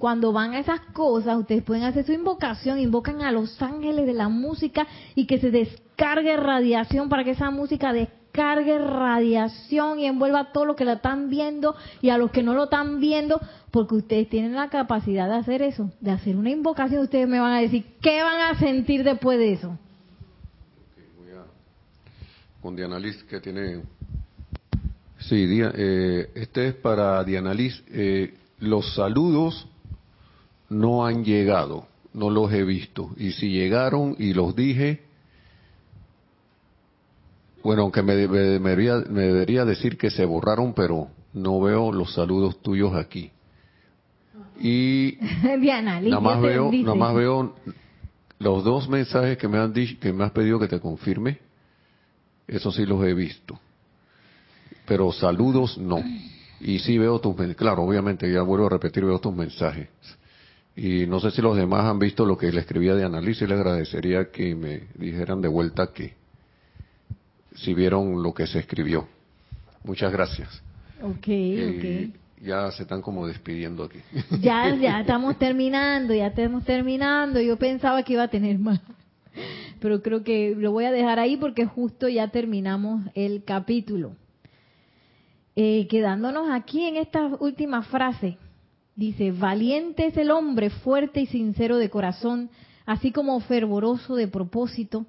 cuando 0.00 0.32
van 0.32 0.54
a 0.54 0.58
esas 0.58 0.80
cosas, 0.92 1.38
ustedes 1.38 1.62
pueden 1.62 1.84
hacer 1.84 2.04
su 2.04 2.12
invocación, 2.12 2.80
invocan 2.80 3.22
a 3.22 3.30
los 3.30 3.62
ángeles 3.62 4.06
de 4.06 4.14
la 4.14 4.28
música 4.28 4.88
y 5.14 5.26
que 5.26 5.38
se 5.38 5.52
descargue 5.52 6.36
radiación 6.36 7.08
para 7.08 7.22
que 7.22 7.30
esa 7.30 7.50
música 7.50 7.92
descargue 7.92 8.20
cargue 8.32 8.78
radiación 8.78 9.98
y 9.98 10.06
envuelva 10.06 10.52
todo 10.52 10.64
lo 10.64 10.76
que 10.76 10.84
la 10.84 10.94
están 10.94 11.30
viendo 11.30 11.74
y 12.00 12.10
a 12.10 12.18
los 12.18 12.30
que 12.30 12.42
no 12.42 12.54
lo 12.54 12.64
están 12.64 13.00
viendo, 13.00 13.40
porque 13.70 13.96
ustedes 13.96 14.28
tienen 14.28 14.54
la 14.54 14.68
capacidad 14.68 15.28
de 15.28 15.34
hacer 15.34 15.62
eso, 15.62 15.90
de 16.00 16.10
hacer 16.10 16.36
una 16.36 16.50
invocación. 16.50 17.02
Ustedes 17.02 17.28
me 17.28 17.40
van 17.40 17.52
a 17.52 17.60
decir, 17.60 17.84
¿qué 18.00 18.22
van 18.22 18.40
a 18.40 18.58
sentir 18.58 19.04
después 19.04 19.38
de 19.38 19.52
eso? 19.52 19.78
con 22.60 22.76
Diana 22.76 22.98
Liz, 22.98 23.22
que 23.24 23.40
tiene... 23.40 23.80
Sí, 25.18 25.46
eh, 25.48 26.30
este 26.34 26.68
es 26.68 26.74
para 26.74 27.24
Diana 27.24 27.54
Liz. 27.54 27.82
Eh, 27.88 28.34
los 28.58 28.94
saludos 28.94 29.66
no 30.70 31.04
han 31.04 31.24
llegado, 31.24 31.86
no 32.14 32.30
los 32.30 32.50
he 32.52 32.64
visto. 32.64 33.10
Y 33.16 33.32
si 33.32 33.50
llegaron 33.50 34.16
y 34.18 34.32
los 34.32 34.56
dije, 34.56 35.02
bueno, 37.62 37.82
aunque 37.82 38.02
me, 38.02 38.14
debería, 38.14 39.64
decir 39.64 39.98
que 39.98 40.10
se 40.10 40.24
borraron, 40.24 40.72
pero 40.72 41.08
no 41.34 41.60
veo 41.60 41.92
los 41.92 42.14
saludos 42.14 42.62
tuyos 42.62 42.94
aquí. 42.94 43.30
Y 44.58 45.18
nada 45.42 46.20
más 46.20 46.40
veo, 46.40 46.70
nada 46.72 46.94
más 46.94 47.14
veo 47.14 47.54
los 48.38 48.64
dos 48.64 48.88
mensajes 48.88 49.36
que 49.36 49.48
me 49.48 49.58
han 49.58 49.72
dicho, 49.72 49.98
que 50.00 50.12
me 50.12 50.24
has 50.24 50.30
pedido 50.30 50.58
que 50.58 50.68
te 50.68 50.80
confirme. 50.80 51.38
Eso 52.46 52.70
sí 52.72 52.86
los 52.86 53.04
he 53.04 53.12
visto. 53.12 53.58
Pero 54.86 55.12
saludos 55.12 55.78
no. 55.78 56.02
Y 56.60 56.78
sí 56.78 56.98
veo 56.98 57.20
tus 57.20 57.36
mensajes. 57.36 57.56
Claro, 57.56 57.82
obviamente, 57.82 58.30
ya 58.32 58.42
vuelvo 58.42 58.66
a 58.66 58.70
repetir, 58.70 59.04
veo 59.04 59.18
tus 59.18 59.34
mensajes. 59.34 59.88
Y 60.82 61.06
no 61.06 61.20
sé 61.20 61.30
si 61.30 61.42
los 61.42 61.58
demás 61.58 61.84
han 61.84 61.98
visto 61.98 62.24
lo 62.24 62.38
que 62.38 62.50
le 62.50 62.60
escribía 62.60 62.94
de 62.94 63.04
análisis. 63.04 63.46
Le 63.46 63.54
agradecería 63.54 64.30
que 64.30 64.54
me 64.54 64.84
dijeran 64.94 65.42
de 65.42 65.48
vuelta 65.48 65.92
que 65.92 66.14
si 67.54 67.74
vieron 67.74 68.22
lo 68.22 68.32
que 68.32 68.46
se 68.46 68.60
escribió. 68.60 69.06
Muchas 69.84 70.10
gracias. 70.10 70.48
Ok, 71.02 71.28
eh, 71.28 72.10
Ya 72.42 72.70
se 72.70 72.84
están 72.84 73.02
como 73.02 73.26
despidiendo 73.26 73.84
aquí. 73.84 73.98
Ya, 74.40 74.74
ya 74.74 75.00
estamos 75.00 75.38
terminando, 75.38 76.14
ya 76.14 76.28
estamos 76.28 76.64
terminando. 76.64 77.42
Yo 77.42 77.58
pensaba 77.58 78.02
que 78.02 78.14
iba 78.14 78.22
a 78.22 78.28
tener 78.28 78.58
más. 78.58 78.80
Pero 79.80 80.00
creo 80.00 80.24
que 80.24 80.54
lo 80.56 80.72
voy 80.72 80.86
a 80.86 80.92
dejar 80.92 81.18
ahí 81.18 81.36
porque 81.36 81.66
justo 81.66 82.08
ya 82.08 82.28
terminamos 82.28 83.02
el 83.14 83.44
capítulo. 83.44 84.12
Eh, 85.56 85.86
quedándonos 85.90 86.50
aquí 86.50 86.86
en 86.86 86.96
esta 86.96 87.26
última 87.38 87.82
frase. 87.82 88.38
Dice, 88.96 89.32
valiente 89.32 90.06
es 90.06 90.16
el 90.16 90.30
hombre, 90.30 90.70
fuerte 90.70 91.20
y 91.20 91.26
sincero 91.26 91.78
de 91.78 91.90
corazón, 91.90 92.50
así 92.86 93.12
como 93.12 93.40
fervoroso 93.40 94.14
de 94.16 94.28
propósito 94.28 95.06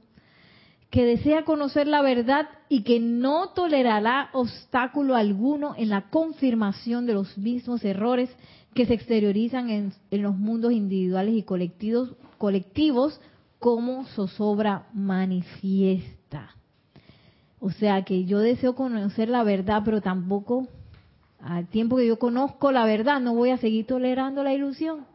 que 0.92 1.06
desea 1.06 1.46
conocer 1.46 1.88
la 1.88 2.02
verdad 2.02 2.50
y 2.68 2.84
que 2.84 3.00
no 3.00 3.52
tolerará 3.56 4.30
obstáculo 4.34 5.16
alguno 5.16 5.74
en 5.78 5.90
la 5.90 6.10
confirmación 6.10 7.06
de 7.06 7.14
los 7.14 7.38
mismos 7.38 7.84
errores 7.86 8.30
que 8.74 8.86
se 8.86 8.94
exteriorizan 8.94 9.70
en, 9.70 9.94
los 10.12 10.38
mundos 10.38 10.74
individuales 10.74 11.34
y 11.36 11.44
colectivos, 11.44 12.14
colectivos 12.38 13.20
como 13.58 14.06
zozobra 14.08 14.88
manifiesta. 14.94 16.56
O 17.60 17.72
sea 17.72 18.04
que 18.04 18.26
yo 18.26 18.40
deseo 18.40 18.76
conocer 18.76 19.30
la 19.30 19.44
verdad, 19.44 19.84
pero 19.86 20.02
tampoco 20.02 20.68
al 21.44 21.68
tiempo 21.68 21.98
que 21.98 22.08
yo 22.08 22.20
conozco 22.20 22.72
la 22.72 22.86
verdad 22.86 23.20
no 23.20 23.34
voy 23.34 23.50
a 23.50 23.58
seguir 23.58 23.86
tolerando 23.88 24.44
la 24.44 24.54
ilusión. 24.54 25.06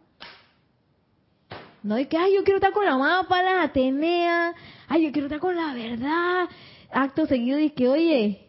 No 1.82 1.94
de 1.94 2.08
que, 2.08 2.16
ay, 2.16 2.34
yo 2.34 2.42
quiero 2.42 2.56
estar 2.56 2.72
con 2.72 2.84
la 2.84 2.98
mapa, 2.98 3.42
la 3.42 3.62
Atenea, 3.62 4.54
ay, 4.88 5.04
yo 5.04 5.12
quiero 5.12 5.26
estar 5.26 5.38
con 5.38 5.54
la 5.54 5.72
verdad. 5.72 6.48
Acto 6.90 7.26
seguido 7.26 7.60
y 7.60 7.70
que, 7.70 7.88
oye, 7.88 8.46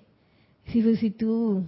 si, 0.65 0.95
si 0.95 1.11
tú 1.11 1.63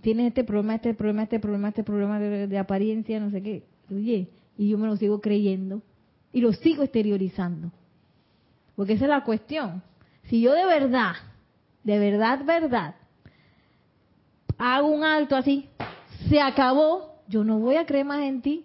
tienes 0.00 0.26
este 0.26 0.42
problema, 0.42 0.74
este 0.74 0.92
problema, 0.92 1.22
este 1.22 1.38
problema, 1.38 1.68
este 1.68 1.84
problema 1.84 2.18
de, 2.18 2.58
apariencia, 2.58 3.20
no 3.20 3.30
sé 3.30 3.42
qué, 3.42 3.62
oye, 3.90 4.28
y 4.58 4.68
yo 4.70 4.78
me 4.78 4.88
lo 4.88 4.96
sigo 4.96 5.20
creyendo 5.20 5.82
y 6.32 6.40
lo 6.40 6.52
sigo 6.52 6.82
exteriorizando. 6.82 7.70
Porque 8.74 8.94
esa 8.94 9.04
es 9.04 9.10
la 9.10 9.22
cuestión. 9.22 9.82
Si 10.24 10.40
yo 10.40 10.52
de 10.52 10.66
verdad, 10.66 11.14
de 11.84 11.98
verdad, 11.98 12.44
verdad, 12.44 12.94
hago 14.62 14.88
un 14.88 15.02
alto 15.02 15.34
así, 15.34 15.68
se 16.28 16.40
acabó, 16.40 17.16
yo 17.26 17.42
no 17.42 17.58
voy 17.58 17.76
a 17.76 17.86
creer 17.86 18.04
más 18.04 18.22
en 18.22 18.42
ti. 18.42 18.64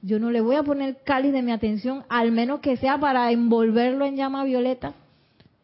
Yo 0.00 0.20
no 0.20 0.30
le 0.30 0.40
voy 0.40 0.54
a 0.54 0.62
poner 0.62 1.02
cáliz 1.02 1.32
de 1.32 1.42
mi 1.42 1.50
atención, 1.50 2.04
al 2.08 2.30
menos 2.30 2.60
que 2.60 2.76
sea 2.76 2.98
para 2.98 3.32
envolverlo 3.32 4.04
en 4.04 4.16
llama 4.16 4.44
violeta 4.44 4.94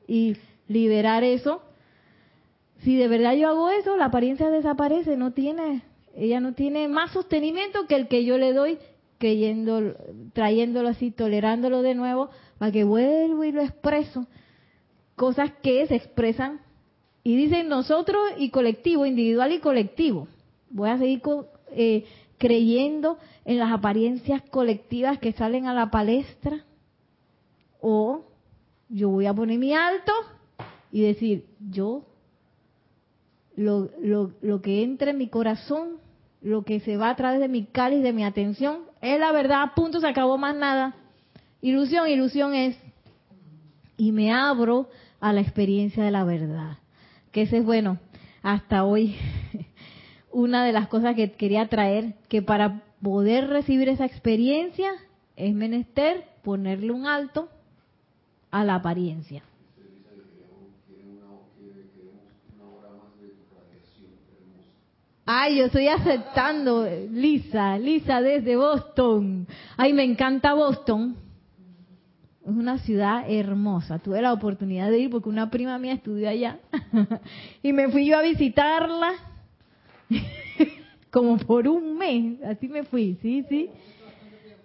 y 0.09 0.37
liberar 0.67 1.23
eso. 1.23 1.63
Si 2.83 2.97
de 2.97 3.07
verdad 3.07 3.35
yo 3.35 3.49
hago 3.49 3.69
eso, 3.71 3.97
la 3.97 4.07
apariencia 4.07 4.51
desaparece, 4.51 5.17
no 5.17 5.33
tiene, 5.33 5.83
ella 6.17 6.41
no 6.41 6.53
tiene 6.53 6.89
más 6.89 7.13
sostenimiento 7.13 7.87
que 7.87 7.95
el 7.95 8.09
que 8.09 8.25
yo 8.25 8.37
le 8.37 8.53
doy, 8.53 8.79
creyendo, 9.19 9.95
trayéndolo 10.33 10.89
así, 10.89 11.13
tolerándolo 11.13 11.83
de 11.83 11.95
nuevo, 11.95 12.31
para 12.59 12.73
que 12.73 12.83
vuelva 12.83 13.47
y 13.47 13.53
lo 13.53 13.63
expreso. 13.63 14.27
Cosas 15.15 15.53
que 15.63 15.87
se 15.87 15.95
expresan 15.95 16.61
y 17.25 17.37
dicen 17.37 17.69
nosotros 17.69 18.21
y 18.37 18.51
colectivo, 18.51 19.07
individual 19.07 19.53
y 19.53 19.59
colectivo. 19.59 20.29
Voy 20.71 20.91
a 20.91 20.99
seguir 20.99 21.23
eh, 21.73 22.05
creyendo 22.39 23.19
en 23.45 23.59
las 23.59 23.73
apariencias 23.73 24.43
colectivas 24.51 25.19
que 25.19 25.33
salen 25.33 25.67
a 25.67 25.75
la 25.75 25.91
palestra? 25.91 26.65
¿O 27.81 28.25
yo 28.89 29.09
voy 29.09 29.27
a 29.27 29.35
poner 29.35 29.59
mi 29.59 29.75
alto 29.75 30.13
y 30.93 31.03
decir, 31.03 31.47
yo, 31.71 32.05
lo, 33.57 33.91
lo, 34.01 34.33
lo 34.41 34.63
que 34.63 34.83
entra 34.83 35.11
en 35.11 35.19
mi 35.19 35.29
corazón, 35.29 35.99
lo 36.41 36.63
que 36.65 36.81
se 36.81 36.97
va 36.97 37.11
a 37.11 37.17
través 37.17 37.41
de 37.41 37.49
mi 37.49 37.65
cáliz, 37.65 38.03
de 38.03 38.13
mi 38.13 38.25
atención, 38.25 38.81
es 39.01 39.19
la 39.19 39.33
verdad, 39.33 39.73
punto, 39.75 40.01
se 40.01 40.09
acabó 40.09 40.39
más 40.39 40.55
nada. 40.55 40.95
Ilusión, 41.61 42.09
ilusión 42.09 42.55
es. 42.55 42.77
Y 43.97 44.13
me 44.13 44.33
abro 44.33 44.89
a 45.21 45.33
la 45.33 45.41
experiencia 45.41 46.05
de 46.05 46.11
la 46.11 46.25
verdad. 46.25 46.79
Que 47.35 47.43
ese 47.43 47.59
es 47.59 47.65
bueno, 47.65 47.99
hasta 48.45 48.85
hoy, 48.85 49.17
una 50.33 50.65
de 50.65 50.71
las 50.71 50.87
cosas 50.87 51.17
que 51.17 51.33
quería 51.33 51.67
traer, 51.67 52.15
que 52.29 52.43
para 52.43 52.85
poder 53.03 53.49
recibir 53.49 53.89
esa 53.89 54.05
experiencia 54.05 54.93
es 55.35 55.53
menester 55.53 56.29
ponerle 56.45 56.93
un 56.93 57.09
alto 57.09 57.49
a 58.53 58.63
la 58.63 58.77
apariencia. 58.77 59.43
Ay, 65.27 65.57
yo 65.57 65.65
estoy 65.65 65.89
aceptando, 65.89 66.87
Lisa, 67.11 67.79
Lisa 67.79 68.21
desde 68.21 68.55
Boston. 68.55 69.49
Ay, 69.77 69.93
me 69.93 70.05
encanta 70.05 70.55
Boston. 70.55 71.17
Es 72.45 72.51
una 72.51 72.77
ciudad 72.79 73.25
hermosa. 73.27 73.99
Tuve 74.01 74.21
la 74.21 74.35
oportunidad 74.35 74.91
de 74.91 74.99
ir 74.99 75.11
porque 75.11 75.31
una 75.31 75.51
prima 75.51 75.79
mía 75.79 75.95
estudió 75.95 76.29
allá. 76.29 76.59
y 77.63 77.73
me 77.73 77.89
fui 77.89 78.07
yo 78.07 78.19
a 78.19 78.23
visitarla. 78.23 79.13
Como 81.11 81.39
por 81.39 81.67
un 81.67 81.97
mes. 81.97 82.43
Así 82.43 82.69
me 82.69 82.83
fui, 82.83 83.17
sí, 83.23 83.47
sí. 83.49 83.71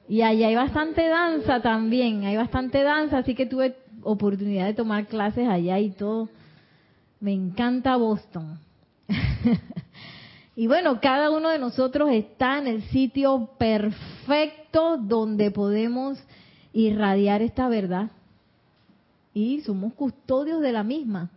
Y 0.09 0.21
allá 0.23 0.47
hay 0.47 0.55
bastante 0.55 1.07
danza 1.07 1.61
también. 1.61 2.25
Hay 2.25 2.36
bastante 2.36 2.84
danza. 2.84 3.19
Así 3.19 3.34
que 3.34 3.45
tuve 3.45 3.77
oportunidad 4.03 4.65
de 4.65 4.73
tomar 4.73 5.07
clases 5.07 5.47
allá 5.47 5.80
y 5.80 5.91
todo. 5.91 6.27
Me 7.21 7.32
encanta 7.32 7.95
Boston. 7.95 8.59
y 10.57 10.67
bueno, 10.67 10.99
cada 10.99 11.30
uno 11.30 11.47
de 11.47 11.59
nosotros 11.59 12.09
está 12.11 12.57
en 12.57 12.67
el 12.67 12.82
sitio 12.89 13.51
perfecto 13.57 14.97
donde 14.97 15.49
podemos 15.51 16.21
irradiar 16.74 17.41
esta 17.41 17.67
verdad 17.67 18.11
y 19.34 19.61
somos 19.61 19.93
custodios 19.93 20.61
de 20.61 20.72
la 20.72 20.84
misma. 20.84 21.32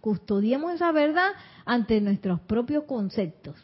Custodiemos 0.00 0.72
esa 0.74 0.92
verdad 0.92 1.30
ante 1.64 2.00
nuestros 2.00 2.40
propios 2.40 2.84
conceptos, 2.84 3.56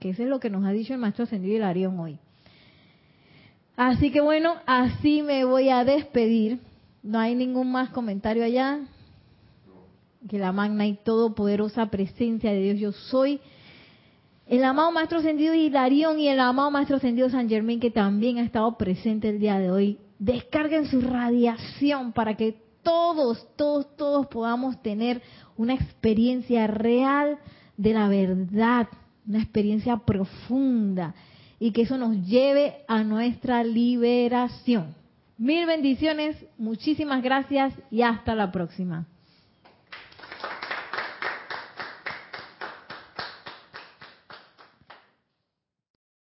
que 0.00 0.10
eso 0.10 0.22
es 0.22 0.28
lo 0.28 0.40
que 0.40 0.50
nos 0.50 0.64
ha 0.64 0.72
dicho 0.72 0.92
el 0.92 0.98
maestro 0.98 1.24
ascendido 1.24 1.56
Hilarión 1.56 1.98
hoy. 1.98 2.18
Así 3.76 4.10
que 4.10 4.20
bueno, 4.20 4.54
así 4.66 5.22
me 5.22 5.44
voy 5.44 5.68
a 5.68 5.84
despedir. 5.84 6.60
No 7.02 7.18
hay 7.18 7.34
ningún 7.34 7.70
más 7.70 7.90
comentario 7.90 8.42
allá. 8.42 8.80
Que 10.28 10.38
la 10.38 10.50
magna 10.50 10.86
y 10.86 10.94
todopoderosa 10.94 11.86
presencia 11.86 12.50
de 12.50 12.60
Dios 12.60 12.80
yo 12.80 12.92
soy. 12.92 13.38
El 14.46 14.64
amado 14.64 14.90
Maestro 14.92 15.18
Ascendido 15.18 15.54
Hilarión 15.54 16.18
y 16.18 16.28
el 16.28 16.40
amado 16.40 16.70
Maestro 16.70 16.96
Ascendido 16.96 17.28
San 17.28 17.48
Germán, 17.48 17.78
que 17.78 17.90
también 17.90 18.38
ha 18.38 18.42
estado 18.42 18.76
presente 18.78 19.28
el 19.28 19.40
día 19.40 19.58
de 19.58 19.70
hoy, 19.70 19.98
descarguen 20.18 20.86
su 20.86 21.00
radiación 21.00 22.12
para 22.12 22.36
que 22.36 22.56
todos, 22.82 23.46
todos, 23.56 23.96
todos 23.96 24.26
podamos 24.28 24.80
tener 24.82 25.20
una 25.56 25.74
experiencia 25.74 26.66
real 26.66 27.38
de 27.76 27.92
la 27.92 28.08
verdad, 28.08 28.88
una 29.26 29.42
experiencia 29.42 29.96
profunda 29.96 31.14
y 31.58 31.72
que 31.72 31.82
eso 31.82 31.98
nos 31.98 32.24
lleve 32.26 32.84
a 32.86 33.02
nuestra 33.02 33.64
liberación. 33.64 34.94
Mil 35.38 35.66
bendiciones, 35.66 36.36
muchísimas 36.56 37.22
gracias 37.22 37.74
y 37.90 38.02
hasta 38.02 38.34
la 38.34 38.52
próxima. 38.52 39.06